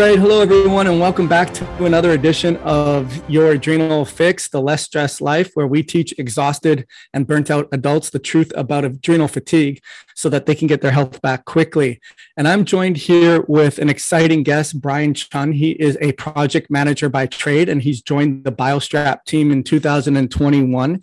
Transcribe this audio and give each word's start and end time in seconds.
right, 0.00 0.18
hello 0.18 0.40
everyone, 0.40 0.86
and 0.86 0.98
welcome 0.98 1.28
back 1.28 1.52
to 1.52 1.84
another 1.84 2.12
edition 2.12 2.56
of 2.58 3.28
Your 3.28 3.52
Adrenal 3.52 4.06
Fix, 4.06 4.48
the 4.48 4.60
Less 4.60 4.84
Stress 4.84 5.20
Life, 5.20 5.50
where 5.52 5.66
we 5.66 5.82
teach 5.82 6.14
exhausted 6.18 6.86
and 7.12 7.26
burnt 7.26 7.50
out 7.50 7.68
adults 7.72 8.08
the 8.08 8.18
truth 8.18 8.50
about 8.56 8.86
adrenal 8.86 9.28
fatigue 9.28 9.82
so 10.14 10.30
that 10.30 10.46
they 10.46 10.54
can 10.54 10.66
get 10.66 10.80
their 10.80 10.92
health 10.92 11.20
back 11.20 11.44
quickly. 11.44 12.00
And 12.38 12.48
I'm 12.48 12.64
joined 12.64 12.96
here 12.96 13.42
with 13.48 13.78
an 13.78 13.90
exciting 13.90 14.44
guest, 14.44 14.80
Brian 14.80 15.12
Chun. 15.12 15.52
He 15.52 15.72
is 15.72 15.98
a 16.00 16.12
project 16.12 16.70
manager 16.70 17.10
by 17.10 17.26
trade, 17.26 17.68
and 17.68 17.82
he's 17.82 18.00
joined 18.00 18.44
the 18.44 18.52
BioStrap 18.52 19.24
team 19.26 19.52
in 19.52 19.62
2021 19.62 21.02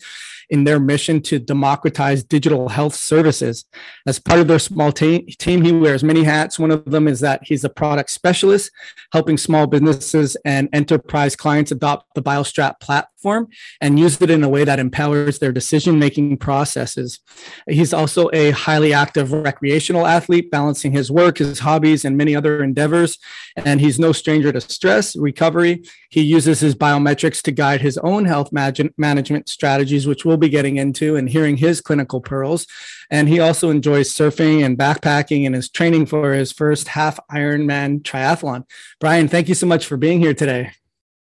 in 0.51 0.63
their 0.63 0.79
mission 0.79 1.21
to 1.21 1.37
democratize 1.37 2.23
digital 2.23 2.69
health 2.69 2.95
services. 2.95 3.65
As 4.07 4.17
part 4.17 4.39
of 4.39 4.47
their 4.47 4.57
small 4.57 4.91
team, 4.91 5.27
he 5.37 5.71
wears 5.71 6.03
many 6.03 6.23
hats. 6.23 6.57
One 6.57 6.71
of 6.71 6.85
them 6.85 7.07
is 7.07 7.19
that 7.19 7.41
he's 7.43 7.63
a 7.63 7.69
product 7.69 8.09
specialist, 8.09 8.71
helping 9.11 9.37
small 9.37 9.67
businesses 9.67 10.37
and 10.45 10.69
enterprise 10.73 11.35
clients 11.35 11.71
adopt 11.71 12.13
the 12.15 12.21
BioStrap 12.21 12.79
platform 12.79 13.47
and 13.81 13.99
use 13.99 14.21
it 14.21 14.29
in 14.29 14.43
a 14.43 14.49
way 14.49 14.63
that 14.63 14.79
empowers 14.79 15.39
their 15.39 15.51
decision 15.51 15.99
making 15.99 16.37
processes. 16.37 17.19
He's 17.67 17.93
also 17.93 18.29
a 18.33 18.51
highly 18.51 18.93
active 18.93 19.31
recreational 19.31 20.05
athlete, 20.05 20.51
balancing 20.51 20.91
his 20.91 21.11
work, 21.11 21.39
his 21.39 21.59
hobbies, 21.59 22.05
and 22.05 22.17
many 22.17 22.35
other 22.35 22.63
endeavors. 22.63 23.17
And 23.57 23.81
he's 23.81 23.99
no 23.99 24.11
stranger 24.11 24.51
to 24.51 24.61
stress, 24.61 25.15
recovery. 25.15 25.83
He 26.09 26.21
uses 26.21 26.59
his 26.59 26.75
biometrics 26.75 27.41
to 27.43 27.51
guide 27.51 27.81
his 27.81 27.97
own 27.99 28.25
health 28.25 28.51
management 28.51 29.49
strategies, 29.49 30.07
which 30.07 30.25
we'll 30.25 30.37
be 30.37 30.49
getting 30.49 30.77
into 30.77 31.15
and 31.15 31.29
hearing 31.29 31.57
his 31.57 31.81
clinical 31.81 32.21
pearls. 32.21 32.65
And 33.11 33.27
he 33.27 33.39
also 33.39 33.69
enjoys 33.69 34.13
surfing 34.13 34.63
and 34.63 34.77
backpacking 34.77 35.45
and 35.45 35.55
is 35.55 35.69
training 35.69 36.05
for 36.05 36.33
his 36.33 36.51
first 36.51 36.89
half 36.89 37.19
Ironman 37.31 38.01
triathlon. 38.01 38.65
Brian, 38.99 39.27
thank 39.27 39.49
you 39.49 39.55
so 39.55 39.65
much 39.65 39.85
for 39.85 39.97
being 39.97 40.19
here 40.19 40.33
today. 40.33 40.71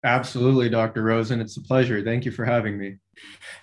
Absolutely, 0.03 0.69
Dr. 0.69 1.03
Rosen. 1.03 1.41
It's 1.41 1.57
a 1.57 1.61
pleasure. 1.61 2.03
Thank 2.03 2.25
you 2.25 2.31
for 2.31 2.45
having 2.45 2.77
me. 2.77 2.97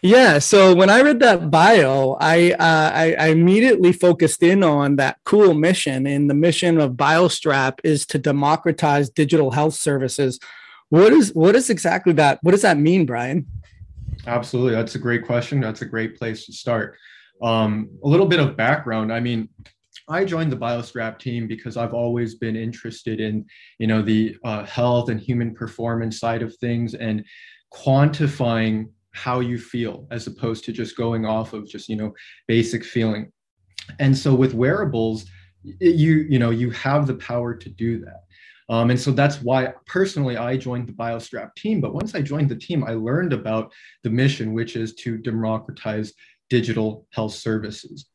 Yeah. 0.03 0.39
So 0.39 0.75
when 0.75 0.91
I 0.91 1.01
read 1.01 1.21
that 1.21 1.51
bio, 1.51 2.17
I, 2.21 2.53
uh, 2.53 2.91
I, 2.95 3.17
I 3.19 3.27
immediately 3.29 3.93
focused 3.93 4.43
in 4.43 4.63
on 4.63 4.97
that 4.97 5.19
cool 5.25 5.55
mission. 5.55 6.07
And 6.07 6.29
the 6.29 6.35
mission 6.35 6.81
of 6.81 6.93
BioStrap 6.93 7.79
is 7.85 8.05
to 8.07 8.19
democratize 8.19 9.09
digital 9.09 9.53
health 9.53 9.75
services. 9.75 10.41
What 10.89 11.13
is 11.13 11.33
what 11.35 11.57
is 11.57 11.71
exactly 11.71 12.13
that? 12.15 12.39
What 12.43 12.53
does 12.53 12.63
that 12.63 12.79
mean, 12.79 13.07
Brian? 13.07 13.47
Absolutely. 14.27 14.75
That's 14.75 14.95
a 14.95 14.99
great 14.99 15.25
question. 15.25 15.61
That's 15.61 15.83
a 15.83 15.87
great 15.87 16.19
place 16.19 16.47
to 16.47 16.53
start. 16.53 16.97
Um, 17.43 17.91
a 18.05 18.09
little 18.09 18.27
bit 18.27 18.41
of 18.41 18.57
background. 18.57 19.13
I 19.13 19.21
mean, 19.21 19.49
I 20.09 20.25
joined 20.25 20.53
the 20.53 20.57
BioStrap 20.57 21.19
team 21.19 21.47
because 21.47 21.77
I've 21.77 21.95
always 21.95 22.35
been 22.35 22.57
interested 22.57 23.21
in, 23.21 23.47
you 23.79 23.87
know, 23.87 24.03
the 24.03 24.37
uh, 24.45 24.65
health 24.65 25.09
and 25.09 25.21
human 25.21 25.55
performance 25.55 26.21
side 26.21 26.43
of 26.43 26.55
things 26.57 26.95
and 26.95 27.25
quantifying 27.73 28.89
how 29.13 29.41
you 29.41 29.59
feel 29.59 30.07
as 30.11 30.27
opposed 30.27 30.65
to 30.65 30.73
just 30.73 30.97
going 30.97 31.25
off 31.25 31.53
of 31.53 31.69
just, 31.69 31.89
you 31.89 31.97
know, 31.97 32.13
basic 32.47 32.85
feeling. 32.85 33.33
And 33.99 34.17
so 34.17 34.35
with 34.35 34.55
wearables, 34.55 35.27
you, 35.63 36.27
you 36.29 36.39
know, 36.39 36.51
you 36.51 36.71
have 36.73 37.07
the 37.07 37.15
power 37.15 37.55
to 37.55 37.69
do 37.71 38.01
that. 38.01 38.21
Um, 38.69 38.91
and 38.91 38.99
so 38.99 39.11
that's 39.11 39.43
why 39.43 39.73
personally 39.87 40.37
I 40.37 40.57
joined 40.57 40.89
the 40.89 40.93
BioStrap 40.93 41.55
team. 41.55 41.81
But 41.81 41.95
once 41.95 42.15
I 42.15 42.23
joined 42.23 42.49
the 42.49 42.57
team, 42.57 42.83
I 42.85 42.95
learned 42.95 43.33
about 43.33 43.73
the 44.03 44.11
mission, 44.11 44.55
which 44.55 44.75
is 44.75 44.95
to 44.97 45.19
democratize 45.19 46.13
digital 46.51 47.07
health 47.11 47.35
services. 47.35 48.07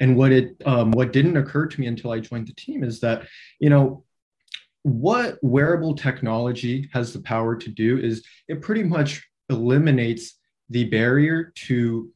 And 0.00 0.16
what 0.16 0.32
it 0.32 0.56
um, 0.64 0.92
what 0.92 1.12
didn't 1.12 1.36
occur 1.36 1.66
to 1.66 1.80
me 1.80 1.86
until 1.86 2.12
I 2.12 2.20
joined 2.20 2.46
the 2.46 2.54
team 2.54 2.84
is 2.84 3.00
that 3.00 3.26
you 3.58 3.70
know 3.70 4.04
what 4.82 5.38
wearable 5.42 5.94
technology 5.96 6.88
has 6.92 7.12
the 7.12 7.20
power 7.20 7.56
to 7.56 7.68
do 7.68 7.98
is 7.98 8.24
it 8.48 8.62
pretty 8.62 8.84
much 8.84 9.26
eliminates 9.50 10.38
the 10.70 10.84
barrier 10.84 11.52
to 11.54 12.10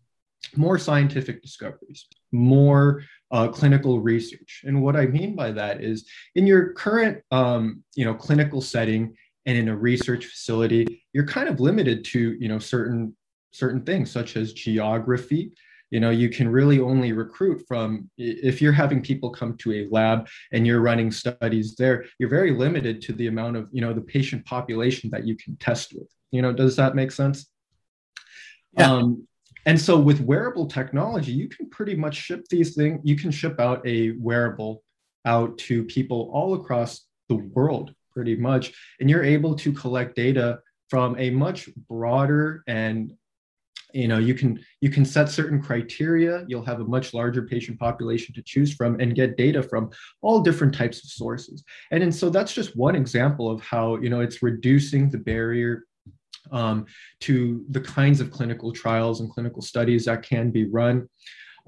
more 0.56 0.78
scientific 0.78 1.42
discoveries, 1.42 2.06
more 2.30 3.02
uh, 3.30 3.48
clinical 3.48 4.00
research. 4.00 4.62
And 4.66 4.82
what 4.82 4.96
I 4.96 5.06
mean 5.06 5.34
by 5.34 5.52
that 5.52 5.82
is 5.82 6.08
in 6.34 6.46
your 6.46 6.72
current, 6.72 7.22
um, 7.30 7.82
you 7.94 8.04
know, 8.04 8.14
clinical 8.14 8.60
setting 8.60 9.16
and 9.46 9.56
in 9.56 9.68
a 9.68 9.76
research 9.76 10.26
facility, 10.26 11.04
you're 11.12 11.26
kind 11.26 11.48
of 11.48 11.60
limited 11.60 12.04
to, 12.06 12.36
you 12.38 12.48
know, 12.48 12.58
certain 12.58 13.16
certain 13.52 13.82
things 13.82 14.10
such 14.10 14.36
as 14.36 14.52
geography. 14.52 15.52
You 15.90 16.00
know, 16.00 16.10
you 16.10 16.30
can 16.30 16.48
really 16.48 16.80
only 16.80 17.12
recruit 17.12 17.64
from 17.68 18.10
if 18.16 18.62
you're 18.62 18.72
having 18.72 19.02
people 19.02 19.30
come 19.30 19.56
to 19.58 19.72
a 19.72 19.88
lab 19.90 20.26
and 20.50 20.66
you're 20.66 20.80
running 20.80 21.10
studies 21.10 21.76
there, 21.76 22.06
you're 22.18 22.30
very 22.30 22.50
limited 22.50 23.02
to 23.02 23.12
the 23.12 23.26
amount 23.26 23.56
of, 23.56 23.68
you 23.72 23.82
know, 23.82 23.92
the 23.92 24.00
patient 24.00 24.44
population 24.46 25.10
that 25.10 25.26
you 25.26 25.36
can 25.36 25.54
test 25.56 25.92
with. 25.94 26.08
You 26.30 26.40
know, 26.40 26.52
does 26.52 26.76
that 26.76 26.94
make 26.94 27.12
sense? 27.12 27.46
Yeah. 28.78 28.90
Um, 28.90 29.28
and 29.66 29.80
so 29.80 29.98
with 29.98 30.20
wearable 30.20 30.66
technology, 30.66 31.32
you 31.32 31.48
can 31.48 31.68
pretty 31.68 31.94
much 31.94 32.16
ship 32.16 32.46
these 32.48 32.74
things, 32.74 33.00
you 33.04 33.16
can 33.16 33.30
ship 33.30 33.60
out 33.60 33.86
a 33.86 34.12
wearable 34.12 34.82
out 35.24 35.56
to 35.58 35.84
people 35.84 36.30
all 36.32 36.54
across 36.54 37.06
the 37.28 37.36
world, 37.36 37.94
pretty 38.12 38.34
much. 38.34 38.72
And 38.98 39.08
you're 39.08 39.22
able 39.22 39.54
to 39.56 39.72
collect 39.72 40.16
data 40.16 40.60
from 40.88 41.16
a 41.18 41.30
much 41.30 41.68
broader 41.88 42.64
and 42.66 43.12
you 43.94 44.08
know 44.08 44.18
you 44.18 44.34
can 44.34 44.58
you 44.80 44.90
can 44.90 45.04
set 45.04 45.28
certain 45.28 45.60
criteria 45.62 46.44
you'll 46.48 46.64
have 46.64 46.80
a 46.80 46.84
much 46.84 47.14
larger 47.14 47.42
patient 47.42 47.78
population 47.78 48.34
to 48.34 48.42
choose 48.42 48.72
from 48.74 48.98
and 49.00 49.14
get 49.14 49.36
data 49.36 49.62
from 49.62 49.90
all 50.20 50.40
different 50.40 50.74
types 50.74 51.04
of 51.04 51.10
sources 51.10 51.64
and, 51.90 52.02
and 52.02 52.14
so 52.14 52.30
that's 52.30 52.52
just 52.52 52.76
one 52.76 52.96
example 52.96 53.50
of 53.50 53.60
how 53.62 53.96
you 53.96 54.10
know 54.10 54.20
it's 54.20 54.42
reducing 54.42 55.10
the 55.10 55.18
barrier 55.18 55.84
um, 56.50 56.86
to 57.20 57.64
the 57.70 57.80
kinds 57.80 58.20
of 58.20 58.30
clinical 58.30 58.72
trials 58.72 59.20
and 59.20 59.30
clinical 59.30 59.62
studies 59.62 60.06
that 60.06 60.22
can 60.22 60.50
be 60.50 60.64
run. 60.64 61.08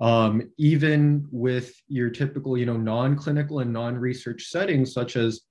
Um, 0.01 0.51
even 0.59 1.29
with 1.31 1.73
your 1.87 2.11
typical, 2.11 2.59
you 2.59 2.67
know, 2.67 2.77
non-clinical 2.77 3.61
and 3.61 3.73
non-research 3.73 4.47
settings, 4.47 4.93
such 4.93 5.17
as 5.17 5.43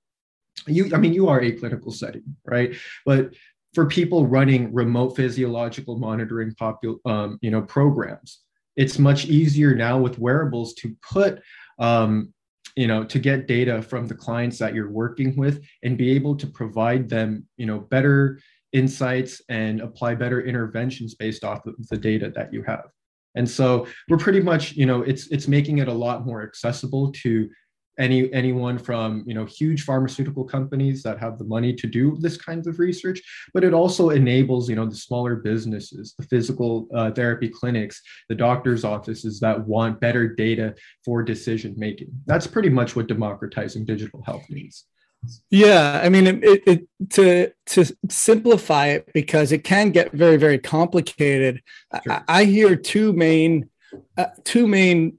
you, 0.66 0.90
I 0.94 0.98
mean, 0.98 1.14
you 1.14 1.28
are 1.28 1.40
a 1.40 1.52
clinical 1.52 1.90
setting, 1.90 2.36
right? 2.44 2.74
But 3.06 3.34
for 3.74 3.86
people 3.86 4.26
running 4.26 4.72
remote 4.72 5.16
physiological 5.16 5.98
monitoring, 5.98 6.52
popu- 6.52 6.98
um, 7.04 7.38
you 7.42 7.50
know, 7.50 7.62
programs, 7.62 8.40
it's 8.76 8.98
much 8.98 9.26
easier 9.26 9.74
now 9.74 9.98
with 9.98 10.18
wearables 10.18 10.74
to 10.74 10.94
put 11.02 11.42
um, 11.78 12.32
you 12.76 12.86
know 12.86 13.04
to 13.04 13.18
get 13.18 13.46
data 13.46 13.82
from 13.82 14.06
the 14.06 14.14
clients 14.14 14.58
that 14.58 14.74
you're 14.74 14.90
working 14.90 15.36
with 15.36 15.64
and 15.82 15.98
be 15.98 16.10
able 16.10 16.36
to 16.36 16.46
provide 16.46 17.08
them 17.08 17.46
you 17.56 17.66
know 17.66 17.78
better 17.78 18.38
insights 18.72 19.40
and 19.48 19.80
apply 19.80 20.14
better 20.14 20.42
interventions 20.42 21.14
based 21.14 21.44
off 21.44 21.64
of 21.66 21.74
the 21.88 21.96
data 21.96 22.32
that 22.34 22.52
you 22.52 22.62
have. 22.64 22.86
And 23.36 23.48
so 23.48 23.86
we're 24.08 24.18
pretty 24.18 24.40
much 24.40 24.72
you 24.72 24.86
know 24.86 25.02
it's 25.02 25.28
it's 25.28 25.48
making 25.48 25.78
it 25.78 25.88
a 25.88 25.92
lot 25.92 26.26
more 26.26 26.42
accessible 26.42 27.12
to 27.22 27.48
any 27.98 28.32
anyone 28.32 28.78
from 28.78 29.22
you 29.26 29.34
know 29.34 29.44
huge 29.44 29.84
pharmaceutical 29.84 30.44
companies 30.44 31.02
that 31.02 31.18
have 31.18 31.38
the 31.38 31.44
money 31.44 31.72
to 31.72 31.86
do 31.86 32.16
this 32.20 32.36
kinds 32.36 32.66
of 32.66 32.78
research 32.78 33.20
but 33.52 33.64
it 33.64 33.72
also 33.72 34.10
enables 34.10 34.68
you 34.68 34.76
know 34.76 34.86
the 34.86 34.94
smaller 34.94 35.36
businesses 35.36 36.14
the 36.18 36.26
physical 36.26 36.88
uh, 36.94 37.10
therapy 37.10 37.48
clinics 37.48 38.02
the 38.28 38.34
doctors 38.34 38.84
offices 38.84 39.38
that 39.40 39.58
want 39.66 40.00
better 40.00 40.28
data 40.28 40.74
for 41.04 41.22
decision 41.22 41.74
making 41.76 42.08
that's 42.26 42.46
pretty 42.46 42.68
much 42.68 42.96
what 42.96 43.06
democratizing 43.06 43.84
digital 43.84 44.22
health 44.22 44.44
means 44.50 44.84
yeah, 45.50 46.02
I 46.02 46.10
mean, 46.10 46.26
it, 46.26 46.62
it, 46.66 46.88
to 47.10 47.50
to 47.66 47.96
simplify 48.10 48.88
it 48.88 49.10
because 49.14 49.52
it 49.52 49.64
can 49.64 49.90
get 49.90 50.12
very 50.12 50.36
very 50.36 50.58
complicated. 50.58 51.62
Sure. 52.02 52.12
I, 52.28 52.40
I, 52.40 52.44
hear 52.44 52.76
two 52.76 53.14
main 53.14 53.70
uh, 54.18 54.26
two 54.44 54.66
main 54.66 55.16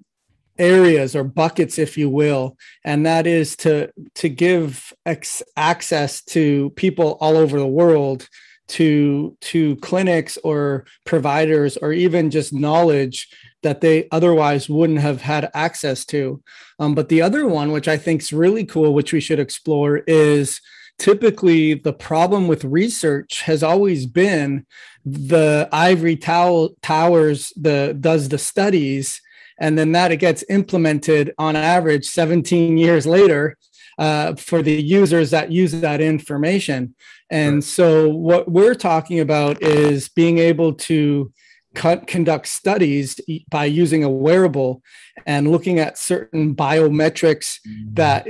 areas 0.57 1.15
or 1.15 1.23
buckets, 1.23 1.77
if 1.77 1.97
you 1.97 2.09
will, 2.09 2.57
and 2.83 3.05
that 3.05 3.27
is 3.27 3.55
to 3.57 3.91
to 4.15 4.29
give 4.29 4.93
ex- 5.05 5.43
access 5.57 6.23
to 6.23 6.71
people 6.71 7.17
all 7.21 7.37
over 7.37 7.59
the 7.59 7.67
world 7.67 8.27
to 8.67 9.37
to 9.41 9.75
clinics 9.77 10.37
or 10.37 10.85
providers 11.05 11.77
or 11.77 11.91
even 11.93 12.31
just 12.31 12.53
knowledge 12.53 13.29
that 13.63 13.81
they 13.81 14.07
otherwise 14.11 14.69
wouldn't 14.69 14.99
have 14.99 15.21
had 15.21 15.49
access 15.53 16.05
to. 16.05 16.41
Um, 16.79 16.95
but 16.95 17.09
the 17.09 17.21
other 17.21 17.47
one, 17.47 17.71
which 17.71 17.87
I 17.87 17.97
think 17.97 18.21
is 18.21 18.33
really 18.33 18.65
cool, 18.65 18.93
which 18.93 19.13
we 19.13 19.19
should 19.19 19.39
explore, 19.39 19.97
is 20.07 20.61
typically 20.97 21.73
the 21.73 21.93
problem 21.93 22.47
with 22.47 22.63
research 22.63 23.41
has 23.41 23.63
always 23.63 24.05
been 24.05 24.65
the 25.05 25.67
ivory 25.71 26.15
tow- 26.15 26.75
towers 26.81 27.51
the 27.55 27.95
does 27.99 28.29
the 28.29 28.37
studies 28.37 29.21
and 29.59 29.77
then 29.77 29.91
that 29.93 30.11
it 30.11 30.17
gets 30.17 30.43
implemented 30.49 31.33
on 31.37 31.55
average 31.55 32.05
17 32.05 32.77
years 32.77 33.05
later 33.05 33.57
uh, 33.97 34.35
for 34.35 34.61
the 34.61 34.73
users 34.73 35.31
that 35.31 35.51
use 35.51 35.71
that 35.71 36.01
information. 36.01 36.95
And 37.29 37.63
so 37.63 38.09
what 38.09 38.49
we're 38.49 38.75
talking 38.75 39.19
about 39.19 39.61
is 39.61 40.09
being 40.09 40.37
able 40.37 40.73
to 40.73 41.31
conduct 41.75 42.47
studies 42.47 43.19
by 43.49 43.65
using 43.65 44.03
a 44.03 44.09
wearable 44.09 44.81
and 45.25 45.51
looking 45.51 45.79
at 45.79 45.97
certain 45.97 46.55
biometrics 46.55 47.59
that 47.93 48.27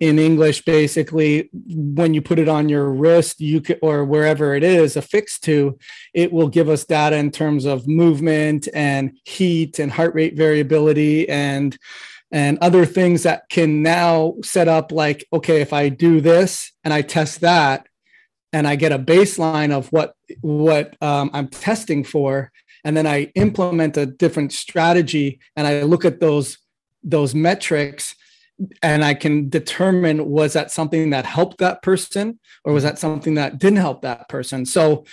in 0.00 0.18
english 0.18 0.64
basically 0.64 1.50
when 1.52 2.14
you 2.14 2.22
put 2.22 2.38
it 2.38 2.48
on 2.48 2.68
your 2.68 2.90
wrist 2.90 3.40
you 3.40 3.60
could 3.60 3.78
or 3.82 4.04
wherever 4.04 4.54
it 4.54 4.62
is 4.62 4.96
affixed 4.96 5.44
to 5.44 5.78
it 6.14 6.32
will 6.32 6.48
give 6.48 6.68
us 6.68 6.84
data 6.84 7.16
in 7.16 7.30
terms 7.30 7.64
of 7.64 7.86
movement 7.86 8.68
and 8.74 9.18
heat 9.24 9.78
and 9.78 9.92
heart 9.92 10.14
rate 10.14 10.36
variability 10.36 11.28
and 11.28 11.78
and 12.30 12.58
other 12.58 12.84
things 12.84 13.22
that 13.22 13.48
can 13.48 13.82
now 13.82 14.34
set 14.42 14.68
up 14.68 14.92
like 14.92 15.26
okay 15.32 15.60
if 15.60 15.72
i 15.72 15.88
do 15.88 16.20
this 16.20 16.72
and 16.84 16.92
i 16.92 17.02
test 17.02 17.40
that 17.40 17.86
and 18.52 18.66
i 18.66 18.76
get 18.76 18.92
a 18.92 18.98
baseline 18.98 19.72
of 19.72 19.88
what 19.92 20.14
what 20.40 20.96
um, 21.02 21.30
i'm 21.32 21.48
testing 21.48 22.02
for 22.02 22.50
and 22.84 22.96
then 22.96 23.06
i 23.06 23.22
implement 23.34 23.96
a 23.96 24.06
different 24.06 24.52
strategy 24.52 25.40
and 25.56 25.66
i 25.66 25.82
look 25.82 26.04
at 26.04 26.20
those 26.20 26.58
those 27.02 27.34
metrics 27.34 28.14
and 28.82 29.04
i 29.04 29.14
can 29.14 29.48
determine 29.48 30.28
was 30.28 30.52
that 30.52 30.70
something 30.70 31.10
that 31.10 31.26
helped 31.26 31.58
that 31.58 31.82
person 31.82 32.38
or 32.64 32.72
was 32.72 32.82
that 32.82 32.98
something 32.98 33.34
that 33.34 33.58
didn't 33.58 33.78
help 33.78 34.02
that 34.02 34.28
person 34.28 34.64
so 34.64 35.04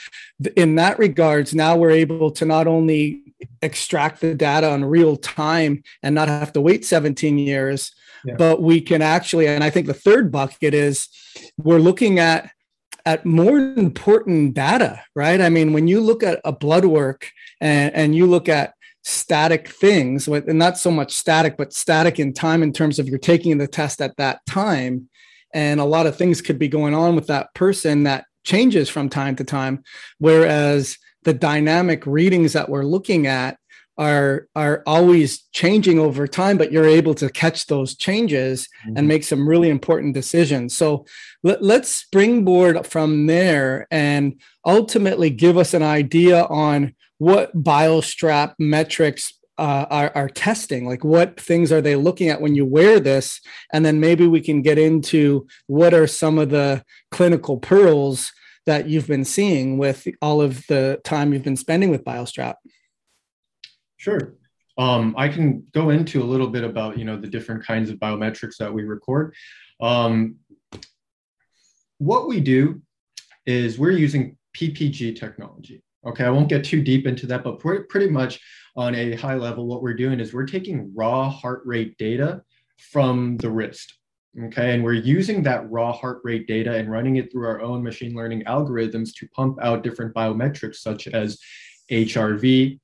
in 0.56 0.76
that 0.76 1.00
regards 1.00 1.54
now 1.54 1.76
we're 1.76 1.90
able 1.92 2.32
to 2.32 2.46
not 2.46 2.68
only 2.68 3.22
extract 3.62 4.22
the 4.22 4.36
data 4.36 4.72
in 4.72 4.86
real 4.86 5.18
time 5.18 5.82
and 6.04 6.14
not 6.14 6.28
have 6.28 6.54
to 6.54 6.62
wait 6.62 6.86
17 6.86 7.38
years 7.38 7.92
yeah. 8.26 8.36
but 8.38 8.62
we 8.62 8.80
can 8.82 9.02
actually 9.02 9.48
and 9.48 9.64
i 9.64 9.70
think 9.70 9.88
the 9.88 9.94
third 9.94 10.32
bucket 10.32 10.74
is 10.74 11.08
we're 11.58 11.80
looking 11.80 12.20
at 12.20 12.52
at 13.06 13.26
more 13.26 13.58
important 13.58 14.54
data 14.54 15.02
right 15.16 15.42
i 15.42 15.50
mean 15.50 15.74
when 15.74 15.88
you 15.88 16.00
look 16.00 16.22
at 16.24 16.40
a 16.46 16.52
blood 16.52 16.86
work 16.86 17.32
and, 17.62 17.94
and 17.94 18.16
you 18.16 18.26
look 18.26 18.50
at 18.50 18.74
static 19.04 19.70
things 19.70 20.28
and 20.28 20.60
not 20.60 20.78
so 20.78 20.92
much 20.92 21.14
static 21.14 21.58
but 21.58 21.74
static 21.74 22.20
in 22.20 22.34
time 22.34 22.62
in 22.62 22.72
terms 22.74 23.00
of 23.00 23.08
you're 23.08 23.18
taking 23.18 23.58
the 23.58 23.68
test 23.68 24.02
at 24.02 24.18
that 24.18 24.46
time. 24.46 25.10
And 25.54 25.80
a 25.80 25.86
lot 25.86 26.06
of 26.06 26.16
things 26.16 26.42
could 26.42 26.60
be 26.60 26.68
going 26.68 26.94
on 26.94 27.16
with 27.16 27.28
that 27.28 27.54
person 27.54 28.04
that 28.04 28.26
changes 28.44 28.90
from 28.90 29.10
time 29.10 29.36
to 29.38 29.44
time. 29.44 29.84
Whereas 30.20 30.98
the 31.24 31.34
dynamic 31.34 32.06
readings 32.06 32.54
that 32.54 32.70
we're 32.70 32.84
looking 32.84 33.28
at 33.28 33.58
are 33.98 34.48
are 34.56 34.82
always 34.88 35.44
changing 35.52 36.00
over 36.00 36.26
time 36.26 36.58
but 36.58 36.72
you're 36.72 36.88
able 36.88 37.14
to 37.14 37.30
catch 37.30 37.68
those 37.68 37.96
changes 37.96 38.68
mm-hmm. 38.86 38.98
and 38.98 39.08
make 39.08 39.24
some 39.24 39.48
really 39.48 39.70
important 39.70 40.14
decisions. 40.14 40.76
So 40.76 41.06
let, 41.44 41.62
let's 41.62 41.90
springboard 41.90 42.88
from 42.88 43.28
there 43.28 43.88
and 43.92 44.40
ultimately 44.66 45.30
give 45.30 45.58
us 45.58 45.74
an 45.74 45.84
idea 45.84 46.46
on 46.46 46.96
what 47.22 47.56
biostrap 47.56 48.56
metrics 48.58 49.34
uh, 49.60 49.86
are, 49.92 50.12
are 50.16 50.28
testing 50.28 50.88
like 50.88 51.04
what 51.04 51.40
things 51.40 51.72
are 51.72 51.80
they 51.80 51.96
looking 51.96 52.30
at 52.30 52.42
when 52.42 52.56
you 52.56 52.66
wear 52.66 53.00
this 53.00 53.40
and 53.72 53.86
then 53.86 54.00
maybe 54.00 54.26
we 54.26 54.42
can 54.42 54.64
get 54.64 54.80
into 54.80 55.46
what 55.68 55.94
are 55.94 56.08
some 56.08 56.40
of 56.40 56.50
the 56.50 56.84
clinical 57.12 57.60
pearls 57.60 58.32
that 58.66 58.90
you've 58.90 59.06
been 59.06 59.24
seeing 59.24 59.78
with 59.78 60.08
all 60.20 60.42
of 60.42 60.66
the 60.66 61.00
time 61.04 61.32
you've 61.32 61.44
been 61.44 61.56
spending 61.56 61.92
with 61.92 62.04
BioStrap? 62.04 62.56
Sure. 63.98 64.34
Um, 64.80 65.14
I 65.16 65.28
can 65.28 65.68
go 65.76 65.92
into 65.92 66.24
a 66.24 66.26
little 66.26 66.48
bit 66.48 66.64
about 66.64 66.98
you 66.98 67.06
know 67.06 67.18
the 67.18 67.28
different 67.28 67.64
kinds 67.64 67.92
of 67.92 67.98
biometrics 67.98 68.58
that 68.58 68.74
we 68.74 68.82
record. 68.82 69.36
Um, 69.80 70.38
what 72.00 72.28
we 72.28 72.40
do 72.40 72.82
is 73.46 73.78
we're 73.78 73.92
using 73.92 74.38
PPG 74.58 75.20
technology. 75.20 75.84
Okay, 76.06 76.24
I 76.24 76.30
won't 76.30 76.50
get 76.50 76.64
too 76.64 76.82
deep 76.82 77.06
into 77.06 77.28
that, 77.28 77.44
but 77.44 77.60
pretty 77.60 78.10
much 78.10 78.40
on 78.76 78.96
a 78.96 79.16
high 79.16 79.36
level, 79.36 79.68
what 79.68 79.82
we're 79.82 79.94
doing 79.94 80.20
is 80.20 80.34
we're 80.34 80.46
taking 80.46 80.92
raw 80.96 81.30
heart 81.30 81.62
rate 81.66 81.98
data 81.98 82.42
from 82.78 83.38
the 83.38 83.50
wrist. 83.50 83.96
Okay, 84.46 84.74
and 84.74 84.84
we're 84.84 84.94
using 84.94 85.44
that 85.44 85.70
raw 85.70 85.92
heart 85.92 86.22
rate 86.24 86.48
data 86.48 86.74
and 86.76 86.90
running 86.90 87.18
it 87.18 87.32
through 87.32 87.46
our 87.48 87.62
own 87.62 87.84
machine 87.84 88.16
learning 88.16 88.44
algorithms 88.46 89.14
to 89.16 89.28
pump 89.30 89.58
out 89.62 89.84
different 89.84 90.16
biometrics 90.16 90.78
such 90.78 91.08
as 91.08 91.38
HRV, 91.92 92.80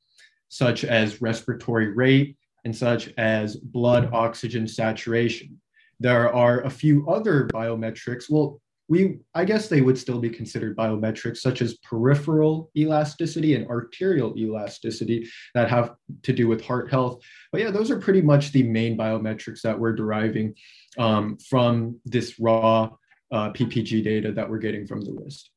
such 0.49 0.83
as 0.83 1.21
respiratory 1.21 1.93
rate, 1.93 2.37
and 2.65 2.75
such 2.75 3.13
as 3.17 3.55
blood 3.55 4.09
oxygen 4.13 4.67
saturation. 4.67 5.59
There 6.01 6.33
are 6.33 6.61
a 6.61 6.69
few 6.69 7.09
other 7.09 7.47
biometrics. 7.47 8.25
Well, 8.29 8.59
we 8.89 9.19
I 9.33 9.43
guess 9.45 9.67
they 9.67 9.81
would 9.81 9.97
still 9.97 10.19
be 10.19 10.29
considered 10.29 10.77
biometrics 10.77 11.37
such 11.37 11.61
as 11.61 11.77
peripheral 11.77 12.71
elasticity 12.75 13.55
and 13.55 13.67
arterial 13.67 14.37
elasticity 14.37 15.29
that 15.53 15.69
have 15.69 15.95
to 16.23 16.33
do 16.33 16.47
with 16.47 16.63
heart 16.63 16.89
health. 16.89 17.21
But 17.51 17.61
yeah, 17.61 17.71
those 17.71 17.91
are 17.91 17.99
pretty 17.99 18.21
much 18.21 18.51
the 18.51 18.63
main 18.63 18.97
biometrics 18.97 19.61
that 19.61 19.77
we're 19.77 19.93
deriving 19.93 20.55
um, 20.97 21.37
from 21.37 21.99
this 22.05 22.39
raw 22.39 22.89
uh, 23.31 23.51
PPG 23.51 24.03
data 24.03 24.31
that 24.31 24.49
we're 24.49 24.59
getting 24.59 24.87
from 24.87 25.01
the 25.01 25.11
wrist. 25.13 25.51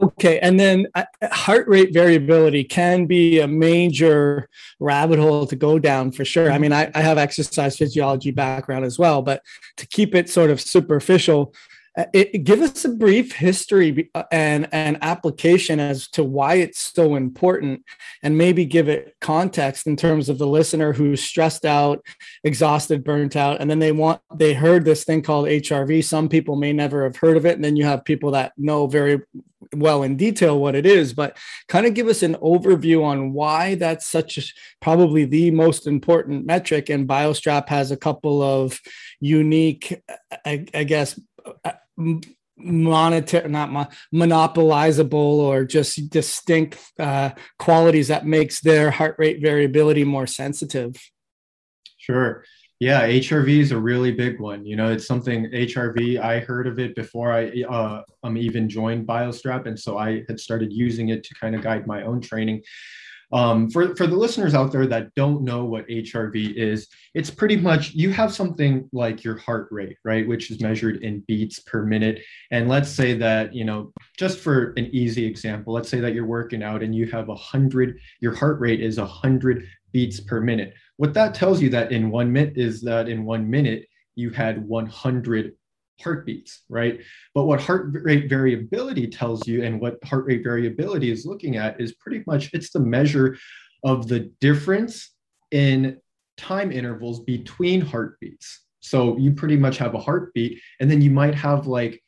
Okay, 0.00 0.40
and 0.40 0.58
then 0.58 0.86
uh, 0.96 1.04
heart 1.30 1.68
rate 1.68 1.92
variability 1.92 2.64
can 2.64 3.06
be 3.06 3.38
a 3.38 3.46
major 3.46 4.48
rabbit 4.80 5.18
hole 5.20 5.46
to 5.46 5.54
go 5.54 5.78
down 5.78 6.10
for 6.10 6.24
sure. 6.24 6.50
I 6.50 6.58
mean, 6.58 6.72
I, 6.72 6.90
I 6.94 7.02
have 7.02 7.18
exercise 7.18 7.76
physiology 7.76 8.32
background 8.32 8.84
as 8.84 8.98
well, 8.98 9.22
but 9.22 9.42
to 9.76 9.86
keep 9.86 10.14
it 10.16 10.28
sort 10.28 10.50
of 10.50 10.60
superficial, 10.60 11.54
it, 12.12 12.44
give 12.44 12.60
us 12.62 12.84
a 12.84 12.88
brief 12.88 13.32
history 13.32 14.10
uh, 14.14 14.22
and 14.32 14.68
and 14.72 14.98
application 15.02 15.78
as 15.78 16.08
to 16.08 16.24
why 16.24 16.54
it's 16.54 16.92
so 16.92 17.16
important 17.16 17.84
and 18.22 18.38
maybe 18.38 18.64
give 18.64 18.88
it 18.88 19.14
context 19.20 19.86
in 19.86 19.96
terms 19.96 20.28
of 20.28 20.38
the 20.38 20.46
listener 20.46 20.92
who's 20.92 21.22
stressed 21.22 21.64
out 21.66 22.04
exhausted 22.44 23.04
burnt 23.04 23.36
out 23.36 23.60
and 23.60 23.70
then 23.70 23.78
they 23.78 23.92
want 23.92 24.20
they 24.34 24.54
heard 24.54 24.84
this 24.84 25.04
thing 25.04 25.20
called 25.20 25.46
hrv 25.46 26.04
some 26.04 26.28
people 26.28 26.56
may 26.56 26.72
never 26.72 27.04
have 27.04 27.16
heard 27.16 27.36
of 27.36 27.44
it 27.44 27.56
and 27.56 27.64
then 27.64 27.76
you 27.76 27.84
have 27.84 28.04
people 28.04 28.30
that 28.30 28.52
know 28.56 28.86
very 28.86 29.20
well 29.74 30.02
in 30.02 30.16
detail 30.16 30.58
what 30.58 30.74
it 30.74 30.86
is. 30.86 31.12
But 31.12 31.36
kind 31.68 31.86
of 31.86 31.94
give 31.94 32.08
us 32.08 32.22
an 32.22 32.34
overview 32.36 33.04
on 33.04 33.32
why 33.32 33.74
that's 33.76 34.06
such 34.06 34.38
a, 34.38 34.42
probably 34.80 35.24
the 35.24 35.50
most 35.50 35.86
important 35.86 36.46
metric 36.46 36.90
and 36.90 37.08
biostrap 37.08 37.68
has 37.68 37.90
a 37.90 37.96
couple 37.96 38.42
of 38.42 38.80
unique 39.20 40.02
I, 40.44 40.66
I 40.74 40.84
guess 40.84 41.18
uh, 41.64 41.72
monetary 42.56 43.48
not 43.48 43.70
mo- 43.70 43.88
monopolizable 44.14 45.12
or 45.14 45.64
just 45.64 46.10
distinct 46.10 46.78
uh, 46.98 47.30
qualities 47.58 48.08
that 48.08 48.26
makes 48.26 48.60
their 48.60 48.90
heart 48.90 49.16
rate 49.18 49.40
variability 49.40 50.04
more 50.04 50.26
sensitive. 50.26 50.94
Sure. 51.98 52.44
Yeah 52.80 53.06
hrv 53.06 53.48
is 53.48 53.70
a 53.70 53.78
really 53.78 54.10
big 54.10 54.40
one. 54.40 54.66
You 54.66 54.76
know 54.76 54.90
it's 54.90 55.06
something 55.06 55.46
hrv 55.46 56.20
i 56.20 56.40
heard 56.40 56.66
of 56.66 56.78
it 56.78 56.94
before 56.96 57.32
i 57.32 57.48
uh, 57.68 58.02
um, 58.24 58.36
even 58.36 58.68
joined 58.68 59.06
biostrap 59.06 59.66
and 59.66 59.78
so 59.78 59.98
i 59.98 60.24
had 60.28 60.40
started 60.40 60.72
using 60.72 61.10
it 61.10 61.22
to 61.24 61.34
kind 61.34 61.54
of 61.54 61.62
guide 61.62 61.86
my 61.86 62.02
own 62.02 62.20
training 62.20 62.62
um, 63.32 63.70
for, 63.70 63.94
for 63.96 64.06
the 64.06 64.16
listeners 64.16 64.54
out 64.54 64.72
there 64.72 64.86
that 64.86 65.14
don't 65.14 65.42
know 65.42 65.64
what 65.64 65.88
HRV 65.88 66.54
is, 66.54 66.88
it's 67.14 67.30
pretty 67.30 67.56
much 67.56 67.92
you 67.92 68.10
have 68.10 68.32
something 68.32 68.88
like 68.92 69.24
your 69.24 69.38
heart 69.38 69.68
rate, 69.70 69.96
right, 70.04 70.26
which 70.26 70.50
is 70.50 70.60
measured 70.60 71.02
in 71.02 71.20
beats 71.20 71.58
per 71.60 71.84
minute. 71.84 72.22
And 72.50 72.68
let's 72.68 72.90
say 72.90 73.14
that, 73.18 73.54
you 73.54 73.64
know, 73.64 73.92
just 74.18 74.38
for 74.38 74.72
an 74.76 74.86
easy 74.92 75.24
example, 75.24 75.72
let's 75.72 75.88
say 75.88 76.00
that 76.00 76.14
you're 76.14 76.26
working 76.26 76.62
out 76.62 76.82
and 76.82 76.94
you 76.94 77.06
have 77.06 77.28
a 77.28 77.34
hundred, 77.34 77.98
your 78.20 78.34
heart 78.34 78.60
rate 78.60 78.80
is 78.80 78.98
a 78.98 79.06
hundred 79.06 79.66
beats 79.92 80.20
per 80.20 80.40
minute. 80.40 80.74
What 80.96 81.14
that 81.14 81.34
tells 81.34 81.60
you 81.62 81.70
that 81.70 81.92
in 81.92 82.10
one 82.10 82.32
minute 82.32 82.54
is 82.56 82.82
that 82.82 83.08
in 83.08 83.24
one 83.24 83.48
minute 83.48 83.86
you 84.14 84.30
had 84.30 84.66
100 84.66 85.52
heartbeats, 86.00 86.64
right? 86.68 87.00
But 87.34 87.44
what 87.44 87.60
heart 87.60 87.90
rate 87.92 88.28
variability 88.28 89.06
tells 89.06 89.46
you 89.46 89.62
and 89.62 89.80
what 89.80 90.02
heart 90.04 90.26
rate 90.26 90.42
variability 90.44 91.10
is 91.10 91.26
looking 91.26 91.56
at 91.56 91.80
is 91.80 91.94
pretty 91.94 92.22
much 92.26 92.50
it's 92.52 92.70
the 92.70 92.80
measure 92.80 93.36
of 93.84 94.08
the 94.08 94.30
difference 94.40 95.10
in 95.50 95.98
time 96.36 96.72
intervals 96.72 97.20
between 97.20 97.80
heartbeats. 97.80 98.64
So 98.80 99.16
you 99.16 99.32
pretty 99.32 99.56
much 99.56 99.78
have 99.78 99.94
a 99.94 100.00
heartbeat 100.00 100.60
and 100.80 100.90
then 100.90 101.00
you 101.00 101.10
might 101.10 101.34
have 101.34 101.66
like 101.66 102.02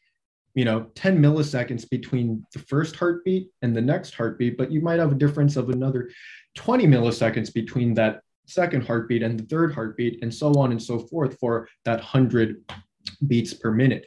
you 0.55 0.65
know 0.65 0.87
10 0.95 1.21
milliseconds 1.21 1.89
between 1.89 2.45
the 2.53 2.61
first 2.61 2.97
heartbeat 2.97 3.49
and 3.63 3.77
the 3.77 3.81
next 3.81 4.15
heartbeat 4.15 4.57
but 4.57 4.71
you 4.71 4.81
might 4.81 5.01
have 5.01 5.11
a 5.11 5.17
difference 5.17 5.57
of 5.57 5.71
another 5.71 6.11
20 6.55 6.87
milliseconds 6.87 7.53
between 7.53 7.93
that 7.95 8.21
second 8.47 8.87
heartbeat 8.87 9.23
and 9.23 9.39
the 9.39 9.45
third 9.45 9.75
heartbeat 9.75 10.23
and 10.23 10.33
so 10.33 10.53
on 10.55 10.71
and 10.71 10.83
so 10.83 10.99
forth 10.99 11.37
for 11.39 11.69
that 11.85 11.99
100 11.99 12.63
beats 13.27 13.55
per 13.55 13.71
minute. 13.71 14.07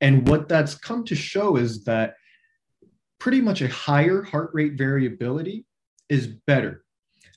And 0.00 0.28
what 0.28 0.48
that's 0.48 0.74
come 0.74 1.04
to 1.04 1.14
show 1.14 1.56
is 1.56 1.84
that 1.84 2.14
pretty 3.18 3.40
much 3.40 3.62
a 3.62 3.68
higher 3.68 4.22
heart 4.22 4.50
rate 4.52 4.74
variability 4.74 5.66
is 6.08 6.26
better. 6.26 6.84